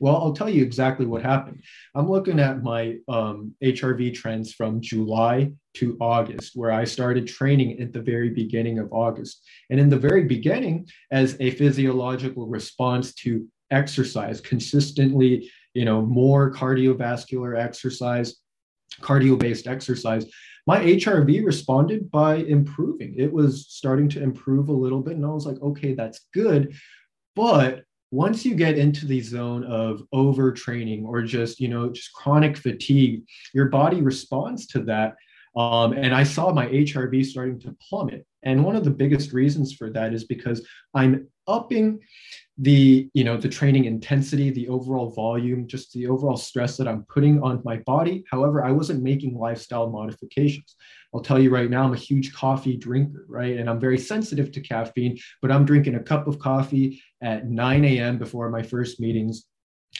Well, 0.00 0.16
I'll 0.16 0.32
tell 0.32 0.48
you 0.48 0.62
exactly 0.62 1.04
what 1.04 1.22
happened. 1.22 1.62
I'm 1.94 2.10
looking 2.10 2.40
at 2.40 2.62
my 2.62 2.96
um, 3.06 3.54
HRV 3.62 4.14
trends 4.14 4.52
from 4.52 4.80
July 4.80 5.52
to 5.74 5.96
August, 6.00 6.52
where 6.54 6.72
I 6.72 6.84
started 6.84 7.26
training 7.26 7.80
at 7.80 7.92
the 7.92 8.00
very 8.00 8.30
beginning 8.30 8.78
of 8.78 8.92
August. 8.92 9.46
And 9.68 9.78
in 9.78 9.90
the 9.90 9.98
very 9.98 10.24
beginning, 10.24 10.88
as 11.10 11.36
a 11.38 11.50
physiological 11.50 12.46
response 12.46 13.14
to 13.16 13.46
exercise, 13.70 14.40
consistently, 14.40 15.50
you 15.74 15.84
know, 15.84 16.00
more 16.00 16.50
cardiovascular 16.52 17.58
exercise, 17.58 18.36
cardio 19.02 19.38
based 19.38 19.66
exercise, 19.66 20.24
my 20.66 20.80
HRV 20.80 21.44
responded 21.44 22.10
by 22.10 22.36
improving. 22.36 23.14
It 23.18 23.32
was 23.32 23.66
starting 23.68 24.08
to 24.10 24.22
improve 24.22 24.68
a 24.68 24.72
little 24.72 25.00
bit. 25.00 25.16
And 25.16 25.24
I 25.24 25.28
was 25.28 25.46
like, 25.46 25.60
okay, 25.60 25.94
that's 25.94 26.26
good. 26.32 26.74
But 27.36 27.84
once 28.10 28.44
you 28.44 28.54
get 28.54 28.78
into 28.78 29.06
the 29.06 29.20
zone 29.20 29.64
of 29.64 30.02
overtraining 30.14 31.04
or 31.04 31.22
just 31.22 31.60
you 31.60 31.68
know 31.68 31.90
just 31.90 32.12
chronic 32.12 32.56
fatigue 32.56 33.22
your 33.54 33.66
body 33.66 34.00
responds 34.00 34.66
to 34.66 34.80
that 34.80 35.14
um, 35.56 35.92
and 35.92 36.14
i 36.14 36.22
saw 36.22 36.52
my 36.52 36.66
hrv 36.66 37.24
starting 37.24 37.58
to 37.60 37.76
plummet. 37.88 38.26
And 38.42 38.64
one 38.64 38.74
of 38.74 38.84
the 38.84 38.90
biggest 38.90 39.34
reasons 39.34 39.74
for 39.74 39.90
that 39.90 40.12
is 40.14 40.24
because 40.24 40.66
i'm 40.94 41.28
upping 41.50 42.00
the 42.58 43.08
you 43.14 43.24
know 43.24 43.36
the 43.36 43.48
training 43.48 43.86
intensity 43.86 44.50
the 44.50 44.68
overall 44.68 45.10
volume 45.10 45.66
just 45.66 45.92
the 45.92 46.06
overall 46.06 46.36
stress 46.36 46.76
that 46.76 46.86
i'm 46.86 47.04
putting 47.04 47.42
on 47.42 47.62
my 47.64 47.76
body 47.78 48.22
however 48.30 48.62
i 48.62 48.70
wasn't 48.70 49.02
making 49.02 49.34
lifestyle 49.34 49.88
modifications 49.88 50.76
i'll 51.14 51.22
tell 51.22 51.38
you 51.38 51.50
right 51.50 51.70
now 51.70 51.84
i'm 51.84 51.94
a 51.94 51.96
huge 51.96 52.34
coffee 52.34 52.76
drinker 52.76 53.24
right 53.28 53.56
and 53.56 53.70
i'm 53.70 53.80
very 53.80 53.98
sensitive 53.98 54.52
to 54.52 54.60
caffeine 54.60 55.18
but 55.40 55.50
i'm 55.50 55.64
drinking 55.64 55.94
a 55.94 56.02
cup 56.02 56.26
of 56.28 56.38
coffee 56.38 57.02
at 57.22 57.48
9 57.48 57.84
a.m 57.84 58.18
before 58.18 58.50
my 58.50 58.62
first 58.62 59.00
meetings 59.00 59.46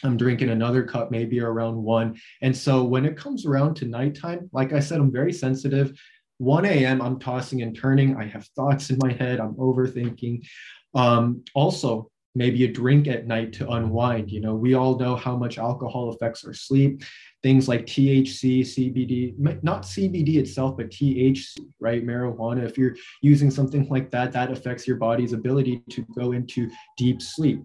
I'm 0.02 0.16
drinking 0.16 0.50
another 0.50 0.82
cup 0.82 1.10
maybe 1.10 1.40
around 1.40 1.76
one. 1.76 2.18
And 2.42 2.56
so 2.56 2.84
when 2.84 3.04
it 3.04 3.16
comes 3.16 3.44
around 3.44 3.74
to 3.76 3.84
nighttime, 3.86 4.48
like 4.52 4.72
I 4.72 4.80
said, 4.80 4.98
I'm 4.98 5.12
very 5.12 5.32
sensitive. 5.32 5.92
1 6.38 6.64
a.m., 6.64 7.02
I'm 7.02 7.18
tossing 7.18 7.60
and 7.60 7.76
turning. 7.76 8.16
I 8.16 8.24
have 8.24 8.46
thoughts 8.56 8.88
in 8.88 8.98
my 8.98 9.12
head. 9.12 9.40
I'm 9.40 9.54
overthinking. 9.54 10.46
Um, 10.94 11.44
also, 11.54 12.10
maybe 12.34 12.64
a 12.64 12.68
drink 12.68 13.08
at 13.08 13.26
night 13.26 13.52
to 13.54 13.68
unwind. 13.70 14.30
You 14.30 14.40
know, 14.40 14.54
we 14.54 14.74
all 14.74 14.98
know 14.98 15.16
how 15.16 15.36
much 15.36 15.58
alcohol 15.58 16.10
affects 16.10 16.44
our 16.44 16.54
sleep. 16.54 17.02
Things 17.42 17.68
like 17.68 17.86
THC, 17.86 18.60
CBD, 18.60 19.62
not 19.62 19.82
CBD 19.82 20.36
itself, 20.36 20.76
but 20.76 20.90
THC, 20.90 21.56
right? 21.80 22.06
Marijuana. 22.06 22.64
If 22.64 22.78
you're 22.78 22.94
using 23.22 23.50
something 23.50 23.88
like 23.88 24.10
that, 24.10 24.32
that 24.32 24.52
affects 24.52 24.86
your 24.86 24.96
body's 24.96 25.32
ability 25.32 25.82
to 25.90 26.02
go 26.14 26.32
into 26.32 26.70
deep 26.96 27.20
sleep. 27.22 27.62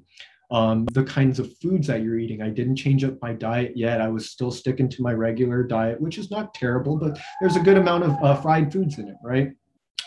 Um, 0.52 0.86
the 0.94 1.04
kinds 1.04 1.40
of 1.40 1.56
foods 1.58 1.88
that 1.88 2.04
you're 2.04 2.20
eating. 2.20 2.42
I 2.42 2.50
didn't 2.50 2.76
change 2.76 3.04
up 3.04 3.20
my 3.22 3.34
diet 3.34 3.76
yet. 3.76 4.00
I 4.00 4.08
was 4.08 4.30
still 4.30 4.52
sticking 4.52 4.88
to 4.90 5.02
my 5.02 5.12
regular 5.12 5.64
diet, 5.64 6.00
which 6.00 6.18
is 6.20 6.30
not 6.30 6.54
terrible, 6.54 6.98
but 6.98 7.20
there's 7.42 7.56
a 7.56 7.62
good 7.62 7.78
amount 7.78 8.04
of 8.04 8.24
uh, 8.24 8.36
fried 8.42 8.72
foods 8.72 9.00
in 9.00 9.08
it, 9.08 9.16
right? 9.24 9.52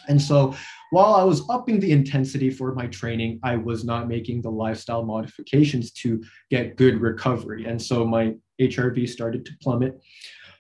And 0.09 0.21
so 0.21 0.55
while 0.91 1.15
I 1.15 1.23
was 1.23 1.49
upping 1.51 1.81
the 1.81 1.93
intensity 1.93 2.51
for 2.51 2.75
my 2.75 2.87
training, 2.87 3.41
I 3.43 3.57
was 3.57 3.85
not 3.85 4.09
making 4.09 4.43
the 4.43 4.51
lifestyle 4.51 5.05
modifications 5.05 5.93
to 5.93 6.23
get 6.51 6.77
good 6.77 7.01
recovery. 7.01 7.67
And 7.67 7.81
so 7.81 8.07
my 8.07 8.35
HRV 8.61 9.09
started 9.09 9.45
to 9.47 9.53
plummet. 9.63 10.01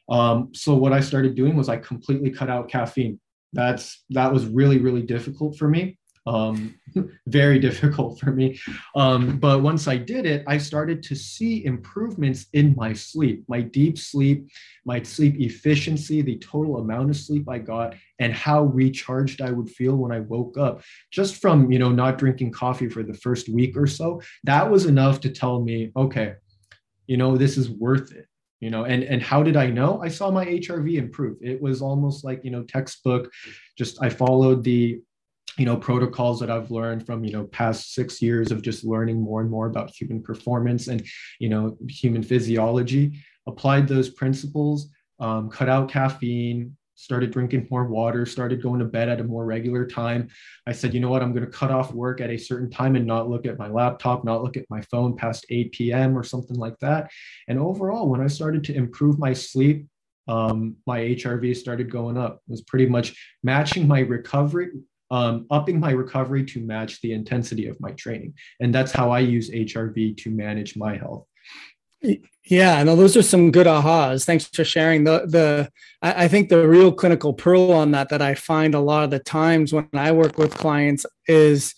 Um, 0.08 0.50
so 0.54 0.74
what 0.74 0.92
I 0.92 1.00
started 1.00 1.34
doing 1.34 1.56
was 1.56 1.68
I 1.68 1.76
completely 1.76 2.30
cut 2.30 2.48
out 2.50 2.68
caffeine. 2.68 3.20
That's 3.52 4.04
that 4.10 4.32
was 4.32 4.46
really 4.46 4.78
really 4.78 5.02
difficult 5.02 5.56
for 5.56 5.68
me. 5.68 5.97
Um, 6.28 6.78
very 7.26 7.58
difficult 7.58 8.20
for 8.20 8.30
me. 8.30 8.60
Um, 8.94 9.38
but 9.38 9.62
once 9.62 9.88
I 9.88 9.96
did 9.96 10.26
it, 10.26 10.44
I 10.46 10.58
started 10.58 11.02
to 11.04 11.16
see 11.16 11.64
improvements 11.64 12.46
in 12.52 12.74
my 12.76 12.92
sleep, 12.92 13.44
my 13.48 13.62
deep 13.62 13.98
sleep, 13.98 14.48
my 14.84 15.02
sleep 15.02 15.40
efficiency, 15.40 16.20
the 16.20 16.38
total 16.38 16.78
amount 16.78 17.10
of 17.10 17.16
sleep 17.16 17.48
I 17.48 17.58
got, 17.58 17.94
and 18.18 18.32
how 18.32 18.64
recharged 18.64 19.40
I 19.40 19.50
would 19.50 19.70
feel 19.70 19.96
when 19.96 20.12
I 20.12 20.20
woke 20.20 20.58
up. 20.58 20.82
Just 21.10 21.36
from 21.36 21.72
you 21.72 21.78
know 21.78 21.90
not 21.90 22.18
drinking 22.18 22.52
coffee 22.52 22.88
for 22.88 23.02
the 23.02 23.14
first 23.14 23.48
week 23.48 23.76
or 23.76 23.86
so, 23.86 24.20
that 24.44 24.70
was 24.70 24.84
enough 24.84 25.20
to 25.22 25.30
tell 25.30 25.60
me, 25.60 25.92
okay, 25.96 26.34
you 27.06 27.16
know 27.16 27.36
this 27.36 27.56
is 27.56 27.70
worth 27.70 28.12
it 28.12 28.26
you 28.60 28.70
know 28.70 28.84
and 28.84 29.02
and 29.04 29.22
how 29.22 29.42
did 29.42 29.56
i 29.56 29.66
know 29.66 30.00
i 30.02 30.08
saw 30.08 30.30
my 30.30 30.44
hrv 30.44 30.94
improve 30.94 31.36
it 31.40 31.62
was 31.62 31.80
almost 31.80 32.24
like 32.24 32.44
you 32.44 32.50
know 32.50 32.62
textbook 32.64 33.30
just 33.76 34.02
i 34.02 34.08
followed 34.08 34.64
the 34.64 35.00
you 35.58 35.64
know 35.64 35.76
protocols 35.76 36.40
that 36.40 36.50
i've 36.50 36.70
learned 36.70 37.04
from 37.04 37.24
you 37.24 37.32
know 37.32 37.44
past 37.44 37.92
six 37.92 38.22
years 38.22 38.50
of 38.50 38.62
just 38.62 38.84
learning 38.84 39.20
more 39.20 39.40
and 39.40 39.50
more 39.50 39.66
about 39.66 39.90
human 39.90 40.22
performance 40.22 40.88
and 40.88 41.04
you 41.38 41.48
know 41.48 41.76
human 41.88 42.22
physiology 42.22 43.18
applied 43.46 43.86
those 43.86 44.08
principles 44.08 44.88
um, 45.20 45.50
cut 45.50 45.68
out 45.68 45.90
caffeine 45.90 46.76
started 46.94 47.30
drinking 47.30 47.66
more 47.70 47.84
water 47.84 48.24
started 48.24 48.62
going 48.62 48.80
to 48.80 48.84
bed 48.84 49.08
at 49.08 49.20
a 49.20 49.24
more 49.24 49.46
regular 49.46 49.86
time. 49.86 50.28
I 50.66 50.72
said 50.72 50.92
you 50.92 50.98
know 50.98 51.10
what? 51.10 51.22
I'm 51.22 51.32
going 51.32 51.44
to 51.44 51.50
cut 51.50 51.70
off 51.70 51.92
work 51.94 52.20
at 52.20 52.28
a 52.28 52.36
certain 52.36 52.68
time 52.68 52.96
and 52.96 53.06
not 53.06 53.30
look 53.30 53.46
at 53.46 53.56
my 53.56 53.68
laptop 53.68 54.24
not 54.24 54.42
look 54.42 54.56
at 54.56 54.64
my 54.68 54.80
phone 54.82 55.16
past 55.16 55.46
8 55.48 55.70
p.m 55.70 56.18
or 56.18 56.24
something 56.24 56.56
like 56.56 56.76
that. 56.80 57.10
And 57.46 57.58
overall 57.58 58.08
when 58.08 58.20
i 58.20 58.26
started 58.26 58.64
to 58.64 58.74
improve 58.74 59.18
my 59.18 59.32
sleep 59.32 59.86
um, 60.26 60.76
my 60.86 61.00
hrv 61.00 61.56
started 61.56 61.90
going 61.90 62.18
up. 62.18 62.42
It 62.48 62.50
was 62.50 62.62
pretty 62.62 62.86
much 62.86 63.16
matching 63.42 63.86
my 63.86 64.00
recovery 64.00 64.70
um, 65.10 65.46
upping 65.50 65.80
my 65.80 65.90
recovery 65.90 66.44
to 66.44 66.60
match 66.60 67.00
the 67.00 67.12
intensity 67.12 67.66
of 67.66 67.80
my 67.80 67.92
training. 67.92 68.34
And 68.60 68.74
that's 68.74 68.92
how 68.92 69.10
I 69.10 69.20
use 69.20 69.50
HRV 69.50 70.16
to 70.18 70.30
manage 70.30 70.76
my 70.76 70.96
health. 70.96 71.26
Yeah, 72.44 72.82
no, 72.84 72.94
those 72.94 73.16
are 73.16 73.22
some 73.22 73.50
good 73.50 73.66
ahas. 73.66 74.24
Thanks 74.24 74.44
for 74.46 74.64
sharing. 74.64 75.04
The 75.04 75.26
the 75.26 75.70
I, 76.00 76.28
think 76.28 76.48
the 76.48 76.66
real 76.66 76.92
clinical 76.92 77.34
pearl 77.34 77.72
on 77.72 77.90
that 77.90 78.08
that 78.10 78.22
I 78.22 78.34
find 78.36 78.74
a 78.74 78.80
lot 78.80 79.02
of 79.02 79.10
the 79.10 79.18
times 79.18 79.72
when 79.72 79.88
I 79.92 80.12
work 80.12 80.38
with 80.38 80.56
clients 80.56 81.04
is 81.26 81.74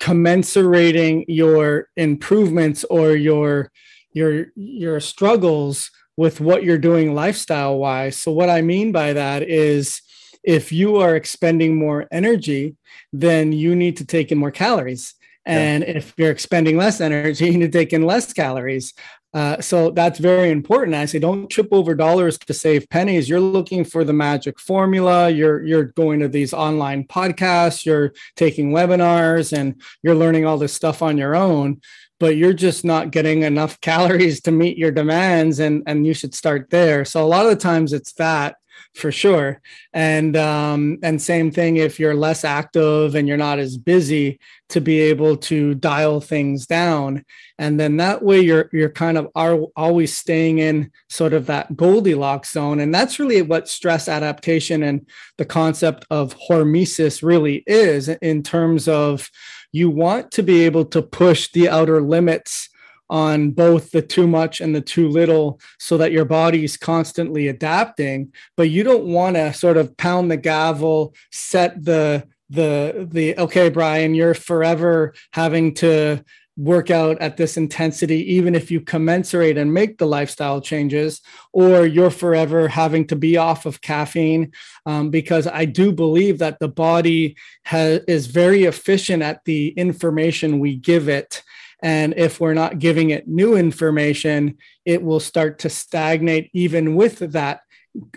commensurating 0.00 1.24
your 1.28 1.88
improvements 1.96 2.82
or 2.84 3.14
your 3.14 3.70
your 4.12 4.46
your 4.56 5.00
struggles 5.00 5.90
with 6.16 6.40
what 6.40 6.64
you're 6.64 6.78
doing 6.78 7.14
lifestyle 7.14 7.78
wise. 7.78 8.16
So 8.16 8.32
what 8.32 8.50
I 8.50 8.62
mean 8.62 8.90
by 8.90 9.12
that 9.12 9.42
is 9.42 10.00
if 10.42 10.72
you 10.72 10.96
are 10.96 11.16
expending 11.16 11.76
more 11.76 12.06
energy, 12.10 12.76
then 13.12 13.52
you 13.52 13.76
need 13.76 13.96
to 13.98 14.04
take 14.04 14.32
in 14.32 14.38
more 14.38 14.50
calories. 14.50 15.14
And 15.44 15.82
yeah. 15.82 15.90
if 15.90 16.14
you're 16.16 16.30
expending 16.30 16.76
less 16.76 17.00
energy, 17.00 17.46
you 17.50 17.58
need 17.58 17.72
to 17.72 17.78
take 17.78 17.92
in 17.92 18.06
less 18.06 18.32
calories. 18.32 18.94
Uh, 19.34 19.58
so 19.62 19.90
that's 19.90 20.18
very 20.18 20.50
important. 20.50 20.94
I 20.94 21.06
say, 21.06 21.18
don't 21.18 21.48
trip 21.48 21.68
over 21.72 21.94
dollars 21.94 22.38
to 22.38 22.52
save 22.52 22.88
pennies. 22.90 23.30
You're 23.30 23.40
looking 23.40 23.82
for 23.82 24.04
the 24.04 24.12
magic 24.12 24.60
formula. 24.60 25.30
You're 25.30 25.64
you're 25.64 25.84
going 25.84 26.20
to 26.20 26.28
these 26.28 26.52
online 26.52 27.04
podcasts. 27.04 27.86
You're 27.86 28.12
taking 28.36 28.72
webinars, 28.72 29.56
and 29.56 29.80
you're 30.02 30.14
learning 30.14 30.44
all 30.44 30.58
this 30.58 30.74
stuff 30.74 31.00
on 31.00 31.16
your 31.16 31.34
own. 31.34 31.80
But 32.20 32.36
you're 32.36 32.52
just 32.52 32.84
not 32.84 33.10
getting 33.10 33.42
enough 33.42 33.80
calories 33.80 34.42
to 34.42 34.50
meet 34.50 34.76
your 34.76 34.90
demands, 34.90 35.60
and 35.60 35.82
and 35.86 36.06
you 36.06 36.12
should 36.12 36.34
start 36.34 36.68
there. 36.68 37.06
So 37.06 37.24
a 37.24 37.26
lot 37.26 37.46
of 37.46 37.50
the 37.50 37.56
times 37.56 37.94
it's 37.94 38.12
that 38.14 38.56
for 38.94 39.10
sure. 39.10 39.60
And 39.92 40.36
um, 40.36 40.98
and 41.02 41.20
same 41.20 41.50
thing 41.50 41.76
if 41.76 41.98
you're 41.98 42.14
less 42.14 42.44
active 42.44 43.14
and 43.14 43.26
you're 43.26 43.36
not 43.36 43.58
as 43.58 43.76
busy 43.76 44.38
to 44.68 44.80
be 44.80 45.00
able 45.00 45.36
to 45.36 45.74
dial 45.74 46.20
things 46.20 46.66
down. 46.66 47.24
And 47.58 47.80
then 47.80 47.96
that 47.98 48.22
way 48.22 48.40
you're 48.40 48.68
you're 48.72 48.90
kind 48.90 49.16
of 49.16 49.28
are 49.34 49.54
always 49.76 50.16
staying 50.16 50.58
in 50.58 50.90
sort 51.08 51.32
of 51.32 51.46
that 51.46 51.76
goldilocks 51.76 52.52
zone. 52.52 52.80
And 52.80 52.94
that's 52.94 53.18
really 53.18 53.42
what 53.42 53.68
stress 53.68 54.08
adaptation 54.08 54.82
and 54.82 55.08
the 55.38 55.46
concept 55.46 56.04
of 56.10 56.36
hormesis 56.38 57.22
really 57.22 57.64
is 57.66 58.08
in 58.08 58.42
terms 58.42 58.88
of 58.88 59.30
you 59.72 59.88
want 59.88 60.30
to 60.32 60.42
be 60.42 60.64
able 60.64 60.84
to 60.84 61.00
push 61.00 61.50
the 61.52 61.68
outer 61.68 62.02
limits 62.02 62.68
on 63.12 63.50
both 63.50 63.90
the 63.90 64.00
too 64.00 64.26
much 64.26 64.62
and 64.62 64.74
the 64.74 64.80
too 64.80 65.06
little 65.06 65.60
so 65.78 65.98
that 65.98 66.12
your 66.12 66.24
body's 66.24 66.78
constantly 66.78 67.46
adapting 67.46 68.32
but 68.56 68.70
you 68.70 68.82
don't 68.82 69.04
want 69.04 69.36
to 69.36 69.52
sort 69.52 69.76
of 69.76 69.94
pound 69.98 70.30
the 70.30 70.36
gavel 70.36 71.14
set 71.30 71.84
the 71.84 72.26
the 72.48 73.06
the 73.12 73.36
okay 73.36 73.68
brian 73.68 74.14
you're 74.14 74.32
forever 74.32 75.12
having 75.32 75.74
to 75.74 76.24
work 76.56 76.90
out 76.90 77.20
at 77.20 77.36
this 77.36 77.58
intensity 77.58 78.34
even 78.34 78.54
if 78.54 78.70
you 78.70 78.80
commensurate 78.80 79.58
and 79.58 79.72
make 79.74 79.98
the 79.98 80.06
lifestyle 80.06 80.60
changes 80.60 81.20
or 81.52 81.84
you're 81.84 82.10
forever 82.10 82.66
having 82.66 83.06
to 83.06 83.16
be 83.16 83.36
off 83.36 83.66
of 83.66 83.82
caffeine 83.82 84.50
um, 84.86 85.10
because 85.10 85.46
i 85.46 85.66
do 85.66 85.92
believe 85.92 86.38
that 86.38 86.58
the 86.60 86.68
body 86.68 87.36
has, 87.64 88.00
is 88.08 88.26
very 88.26 88.64
efficient 88.64 89.22
at 89.22 89.44
the 89.44 89.68
information 89.70 90.58
we 90.58 90.76
give 90.76 91.10
it 91.10 91.42
and 91.82 92.14
if 92.16 92.40
we're 92.40 92.54
not 92.54 92.78
giving 92.78 93.10
it 93.10 93.28
new 93.28 93.56
information, 93.56 94.56
it 94.84 95.02
will 95.02 95.20
start 95.20 95.58
to 95.60 95.68
stagnate 95.68 96.50
even 96.54 96.94
with 96.94 97.18
that 97.32 97.62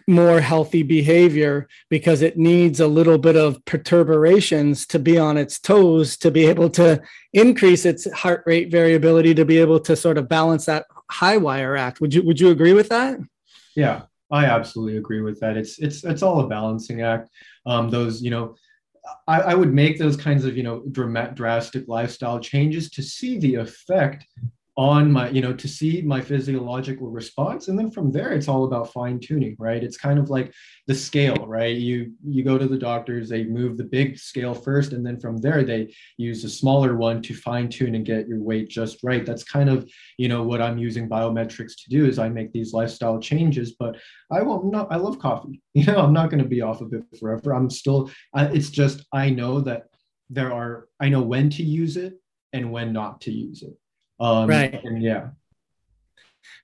more 0.07 0.39
healthy 0.39 0.84
behavior 0.84 1.68
because 1.89 2.22
it 2.22 2.38
needs 2.38 2.80
a 2.80 2.88
little 2.88 3.18
bit 3.18 3.36
of 3.36 3.63
perturbations 3.66 4.86
to 4.86 4.99
be 4.99 5.18
on 5.18 5.36
its 5.36 5.59
toes 5.59 6.16
to 6.16 6.32
be 6.32 6.45
able 6.45 6.70
to 6.70 7.01
increase 7.34 7.86
its 7.86 8.09
heart 8.13 8.41
rate 8.45 8.72
variability 8.72 9.34
to 9.34 9.43
be 9.43 9.57
able 9.57 9.80
to 9.80 9.95
sort 9.95 10.18
of 10.18 10.30
balance 10.30 10.66
that 10.66 10.86
high 11.11 11.36
wire 11.36 11.76
act. 11.76 11.99
Would 11.99 12.13
you 12.13 12.24
would 12.24 12.39
you 12.39 12.49
agree 12.49 12.74
with 12.74 12.89
that? 12.89 13.20
Yeah 13.76 14.03
i 14.32 14.45
absolutely 14.45 14.97
agree 14.97 15.22
with 15.22 15.39
that. 15.39 15.55
It's 15.57 15.78
it's 15.80 16.03
it's 16.03 16.24
all 16.24 16.39
a 16.39 16.47
balancing 16.47 17.01
act. 17.01 17.30
Um 17.66 17.89
those 17.89 18.22
you 18.22 18.32
know 18.32 18.55
I, 19.28 19.41
I, 19.41 19.56
would 19.56 19.74
make 19.74 19.97
those 19.97 20.18
kinds 20.18 20.45
of 20.45 20.58
you 20.58 20.64
know 20.64 20.84
dramatic, 20.91 21.36
drastic 21.36 21.88
lifestyle 21.88 22.39
changes 22.39 22.89
to 22.91 23.03
see 23.03 23.38
the 23.39 23.56
effect 23.56 24.26
on 24.78 25.09
my 25.09 25.30
you 25.30 25.41
know 25.41 25.53
to 25.53 25.67
see 25.67 26.01
my 26.01 26.19
physiological 26.19 27.09
response. 27.09 27.67
And 27.67 27.80
then 27.80 27.89
from 27.89 28.11
there 28.11 28.34
it's 28.34 28.47
all 28.47 28.65
about 28.65 28.91
fine 28.91 29.19
tuning 29.19 29.55
right? 29.57 29.84
It's 29.84 29.97
kind 29.97 30.19
of 30.19 30.30
like 30.30 30.53
the 30.88 30.95
scale 30.95 31.45
right? 31.47 31.76
You 31.76 32.13
you 32.26 32.43
go 32.43 32.57
to 32.57 32.67
the 32.67 32.78
doctors 32.78 33.30
they 33.30 33.45
move 33.45 33.78
the 33.78 33.86
big 33.86 34.17
scale 34.17 34.53
first 34.53 34.91
and 34.91 35.05
then 35.05 35.19
from 35.19 35.38
there 35.38 35.63
they 35.63 35.93
use 36.17 36.43
a 36.43 36.49
smaller 36.49 36.97
one 36.97 37.21
to 37.23 37.34
fine 37.34 37.69
tune 37.69 37.95
and 37.95 38.05
get 38.05 38.28
your 38.28 38.41
weight 38.41 38.69
just 38.69 39.03
right. 39.03 39.26
That's 39.26 39.43
kind 39.43 39.69
of 39.69 39.89
you 40.17 40.28
know 40.28 40.43
what 40.43 40.61
i'm 40.61 40.78
using 40.78 41.09
biometrics 41.09 41.73
to 41.78 41.89
do 41.89 42.05
is 42.05 42.19
i 42.19 42.30
make 42.30 42.51
these 42.51 42.73
lifestyle 42.73 43.19
changes 43.19 43.76
but 43.80 43.97
i 44.32 44.41
won't 44.41 44.65
not 44.65 44.91
i 44.91 44.95
love 44.95 45.19
coffee. 45.19 45.61
You 45.73 45.86
know 45.86 45.99
i'm 45.99 46.13
not 46.13 46.30
going 46.30 46.41
to 46.41 46.49
be 46.49 46.61
off 46.61 46.82
of 46.82 46.93
it 46.93 47.03
forever. 47.19 47.53
I'm 47.53 47.69
still 47.69 48.09
it's 48.36 48.69
just 48.69 49.05
i 49.13 49.30
know 49.30 49.61
that 49.61 49.84
there 50.30 50.51
are 50.51 50.88
i 50.99 51.09
know 51.09 51.21
when 51.21 51.49
to 51.51 51.63
use 51.63 51.97
it 51.97 52.19
and 52.53 52.71
when 52.71 52.91
not 52.93 53.21
to 53.21 53.32
use 53.32 53.61
it 53.61 53.78
um, 54.20 54.49
right. 54.49 54.82
Yeah. 54.84 55.30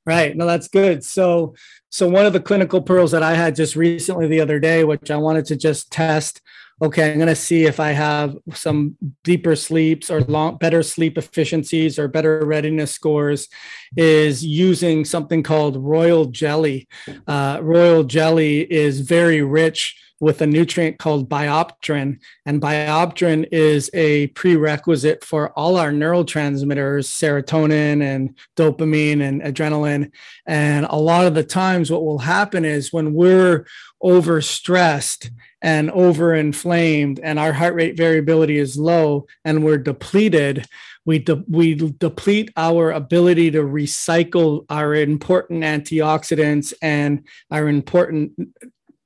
Right. 0.06 0.36
No, 0.36 0.46
that's 0.46 0.68
good. 0.68 1.04
So, 1.04 1.54
so 1.90 2.08
one 2.10 2.26
of 2.26 2.34
the 2.34 2.40
clinical 2.40 2.82
pearls 2.82 3.12
that 3.12 3.24
I 3.24 3.36
had 3.36 3.56
just 3.56 3.76
recently 3.76 4.28
the 4.28 4.42
other 4.42 4.60
day, 4.60 4.84
which 4.84 5.12
I 5.12 5.18
wanted 5.18 5.46
to 5.46 5.56
just 5.56 5.92
test. 5.92 6.42
Okay, 6.82 7.12
I'm 7.12 7.18
going 7.18 7.28
to 7.28 7.36
see 7.36 7.66
if 7.66 7.80
I 7.80 7.92
have 7.92 8.36
some 8.54 8.98
deeper 9.24 9.56
sleeps 9.56 10.10
or 10.10 10.22
long, 10.22 10.58
better 10.58 10.82
sleep 10.82 11.16
efficiencies 11.16 12.00
or 12.00 12.08
better 12.08 12.44
readiness 12.44 12.92
scores. 12.92 13.50
Is 13.98 14.44
using 14.44 15.06
something 15.06 15.44
called 15.44 15.78
royal 15.78 16.26
jelly. 16.26 16.88
Uh, 17.28 17.60
royal 17.62 18.04
jelly 18.04 18.62
is 18.72 19.02
very 19.02 19.42
rich 19.42 19.96
with 20.22 20.42
a 20.42 20.48
nutrient 20.48 20.98
called 20.98 21.28
biopterin. 21.28 22.20
And 22.46 22.62
biopterin 22.62 23.48
is 23.52 23.90
a 23.94 24.28
prerequisite 24.28 25.24
for 25.24 25.50
all 25.60 25.78
our 25.78 25.92
neurotransmitters, 25.92 27.06
serotonin 27.10 28.02
and 28.02 28.38
dopamine 28.56 29.22
and 29.22 29.42
adrenaline. 29.42 30.12
And 30.46 30.86
a 30.90 30.96
lot 30.96 31.26
of 31.26 31.36
the 31.36 31.44
times, 31.44 31.92
what 31.92 32.06
will 32.06 32.20
happen 32.20 32.64
is 32.64 32.94
when 32.94 33.14
we're 33.14 33.66
overstressed 34.02 35.30
and 35.62 35.90
overinflamed 35.90 37.20
and 37.22 37.40
our 37.40 37.54
heart 37.54 37.76
rate 37.76 37.96
variability 37.96 38.58
is 38.58 38.78
low 38.78 39.28
and 39.46 39.64
we're 39.64 39.78
depleted, 39.78 40.68
we, 41.06 41.20
de- 41.20 41.44
we 41.48 41.76
deplete 41.76 42.52
our 42.58 42.92
ability 42.92 43.52
to 43.52 43.62
recycle 43.62 44.66
our 44.70 44.96
important 44.96 45.64
antioxidants 45.64 46.74
and 46.82 47.24
our 47.52 47.68
important 47.68 48.34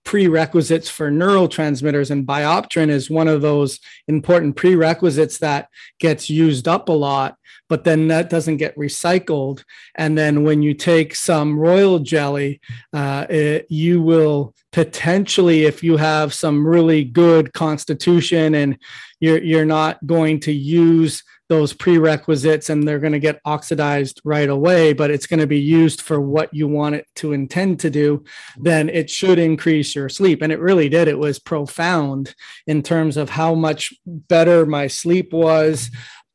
prerequisites 0.06 0.90
for 0.90 1.12
neurotransmitters 1.12 2.12
and 2.12 2.26
biopterin 2.26 2.90
is 2.90 3.10
one 3.10 3.28
of 3.28 3.42
those 3.42 3.80
important 4.08 4.56
prerequisites 4.56 5.40
that 5.40 5.68
gets 6.00 6.30
used 6.30 6.68
up 6.68 6.90
a 6.90 6.94
lot 6.94 7.38
but 7.70 7.84
then 7.84 8.08
that 8.10 8.30
doesn't 8.30 8.58
get 8.58 8.76
recycled. 8.78 9.64
And 9.96 10.18
then 10.18 10.44
when 10.44 10.62
you 10.62 10.74
take 10.74 11.16
some 11.16 11.58
royal 11.58 12.00
jelly 12.00 12.62
uh, 12.94 13.26
it, 13.30 13.66
you 13.70 14.02
will 14.02 14.54
potentially 14.72 15.64
if 15.64 15.84
you 15.84 15.98
have 15.98 16.34
some 16.34 16.68
really 16.68 17.04
good 17.04 17.54
constitution 17.54 18.56
and 18.56 18.78
you're 19.20 19.42
you're 19.42 19.66
not 19.66 20.06
going 20.06 20.40
to 20.42 20.52
use 20.52 21.24
those 21.48 21.74
prerequisites 21.74 22.70
and 22.70 22.88
they're 22.88 23.00
going 23.00 23.14
to 23.14 23.20
get 23.20 23.42
oxidized 23.46 24.20
right 24.24 24.50
away, 24.50 24.94
but 24.94 25.12
it's 25.12 25.28
going 25.28 25.40
to 25.40 25.48
be 25.48 25.60
used 25.60 26.02
for 26.02 26.20
what 26.20 26.54
you 26.54 26.68
want 26.68 26.96
it 26.96 27.08
to 27.16 27.34
intend 27.34 27.80
to 27.82 27.90
do, 27.90 28.24
then 28.58 28.90
it 28.90 29.10
should 29.10 29.38
increase 29.38 29.96
your 29.96 30.10
sleep. 30.10 30.42
And 30.42 30.52
it 30.52 30.60
really 30.60 30.90
did. 30.90 31.08
It 31.08 31.20
was 31.20 31.40
profound 31.40 32.34
in 32.66 32.82
terms 32.82 33.18
of 33.18 33.30
how 33.30 33.54
much 33.54 33.94
better 34.06 34.66
my 34.66 34.88
sleep 34.88 35.34
was. 35.34 35.92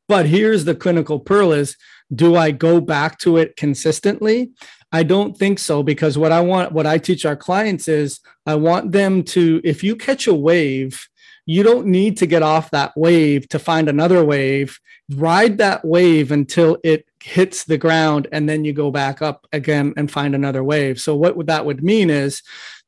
But 0.07 0.25
here's 0.25 0.65
the 0.65 0.75
clinical 0.75 1.19
pearl 1.19 1.51
is 1.51 1.75
do 2.13 2.35
I 2.35 2.51
go 2.51 2.81
back 2.81 3.17
to 3.19 3.37
it 3.37 3.55
consistently? 3.55 4.51
I 4.91 5.03
don't 5.03 5.37
think 5.37 5.59
so 5.59 5.83
because 5.83 6.17
what 6.17 6.33
I 6.33 6.41
want, 6.41 6.73
what 6.73 6.85
I 6.85 6.97
teach 6.97 7.25
our 7.25 7.37
clients 7.37 7.87
is 7.87 8.19
I 8.45 8.55
want 8.55 8.91
them 8.91 9.23
to, 9.23 9.61
if 9.63 9.83
you 9.83 9.95
catch 9.95 10.27
a 10.27 10.33
wave, 10.33 11.07
you 11.45 11.63
don't 11.63 11.87
need 11.87 12.17
to 12.17 12.25
get 12.25 12.43
off 12.43 12.71
that 12.71 12.95
wave 12.95 13.47
to 13.49 13.59
find 13.59 13.89
another 13.89 14.23
wave. 14.23 14.79
Ride 15.15 15.57
that 15.57 15.83
wave 15.83 16.31
until 16.31 16.77
it 16.83 17.05
hits 17.21 17.63
the 17.65 17.77
ground 17.77 18.27
and 18.31 18.47
then 18.47 18.63
you 18.63 18.73
go 18.73 18.91
back 18.91 19.21
up 19.21 19.47
again 19.51 19.93
and 19.97 20.11
find 20.11 20.35
another 20.35 20.63
wave. 20.63 20.99
So 20.99 21.15
what 21.15 21.45
that 21.47 21.65
would 21.65 21.83
mean 21.83 22.09
is 22.09 22.41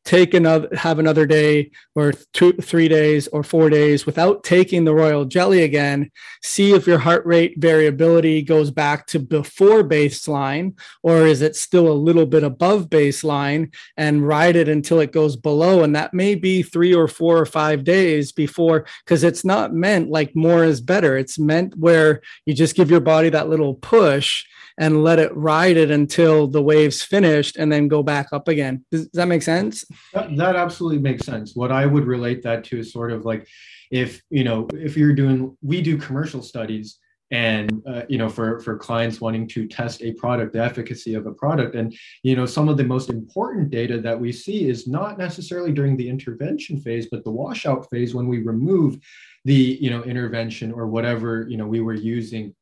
take 0.06 0.34
another 0.34 0.68
have 0.74 1.00
another 1.00 1.26
day 1.26 1.72
or 1.96 2.12
two 2.34 2.54
three 2.54 2.88
days 2.88 3.28
or 3.30 3.44
four 3.44 3.70
days 3.70 4.06
without 4.06 4.44
taking 4.44 4.84
the 4.84 4.94
royal 4.94 5.26
jelly 5.26 5.64
again 5.64 6.10
see 6.42 6.74
if 6.74 6.86
your 6.86 7.00
heart 7.00 7.26
rate 7.26 7.54
variability 7.58 8.42
goes 8.42 8.70
back 8.72 9.08
to 9.08 9.20
before 9.20 9.84
baseline 9.84 10.78
or 11.04 11.26
is 11.26 11.42
it 11.42 11.56
still 11.56 11.88
a 11.88 11.94
little 11.94 12.26
bit 12.26 12.44
above 12.44 12.90
baseline 12.90 13.74
and 13.98 14.28
ride 14.28 14.56
it 14.56 14.68
until 14.68 15.00
it 15.00 15.12
goes 15.12 15.36
below. 15.36 15.84
And 15.84 15.96
that 15.96 16.14
may 16.14 16.36
be 16.36 16.62
three 16.64 16.94
or 16.94 17.08
four 17.08 17.38
or 17.38 17.46
five 17.46 17.84
days 17.84 18.32
before 18.32 18.86
because 19.04 19.24
it's 19.24 19.46
not 19.46 19.74
meant 19.74 20.10
like 20.10 20.36
more 20.36 20.64
is 20.64 20.82
better. 20.82 21.18
It's 21.18 21.40
meant 21.40 21.78
where 21.78 22.22
you 22.46 22.54
just 22.54 22.76
give 22.76 22.92
your 22.92 23.00
body 23.00 23.30
that 23.30 23.50
little 23.50 23.76
push 23.76 24.46
and 24.80 25.04
let 25.04 25.20
it 25.20 25.36
ride 25.36 25.78
it 25.78 25.92
until 25.92 26.48
the 26.48 26.62
wave's 26.62 27.02
finished 27.02 27.58
and 27.58 27.72
then 27.72 27.88
go 27.88 28.04
back 28.04 28.28
up 28.32 28.48
again. 28.48 28.86
Does, 28.92 29.04
does 29.04 29.12
that 29.14 29.28
make 29.28 29.44
sense? 29.44 29.86
That, 30.14 30.36
that 30.38 30.56
absolutely 30.56 31.00
makes 31.00 31.26
sense. 31.26 31.56
What 31.56 31.72
I 31.72 31.86
would 31.86 32.06
relate 32.06 32.44
that 32.44 32.64
to 32.66 32.80
is 32.80 32.92
sort 32.92 33.12
of 33.12 33.26
like 33.26 33.48
if, 33.92 34.22
you 34.30 34.44
know, 34.44 34.68
if 34.74 34.98
you're 34.98 35.14
doing, 35.14 35.56
we 35.62 35.82
do 35.82 35.98
commercial 35.98 36.42
studies 36.42 37.00
and 37.34 37.82
uh, 37.88 38.04
you 38.08 38.18
know 38.18 38.30
for 38.30 38.60
for 38.60 38.78
clients 38.78 39.20
wanting 39.20 39.48
to 39.48 39.68
test 39.68 40.04
a 40.04 40.14
product 40.14 40.54
the 40.54 40.64
efficacy 40.64 41.16
of 41.16 41.26
a 41.26 41.32
product 41.32 41.74
and 41.74 41.96
you 42.22 42.36
know 42.36 42.46
some 42.46 42.70
of 42.70 42.78
the 42.78 42.84
most 42.84 43.10
important 43.10 43.72
data 43.72 44.00
that 44.00 44.18
we 44.18 44.32
see 44.32 44.70
is 44.70 44.88
not 44.88 45.18
necessarily 45.18 45.72
during 45.72 45.98
the 45.98 46.08
intervention 46.08 46.80
phase 46.80 47.08
but 47.10 47.24
the 47.24 47.32
washout 47.32 47.90
phase 47.90 48.14
when 48.14 48.28
we 48.28 48.40
remove 48.40 49.00
the 49.46 49.78
you 49.82 49.90
know 49.90 50.04
intervention 50.04 50.72
or 50.72 50.88
whatever 50.88 51.48
you 51.50 51.58
know 51.58 51.66
we 51.66 51.82
were 51.82 51.96
using 51.96 52.54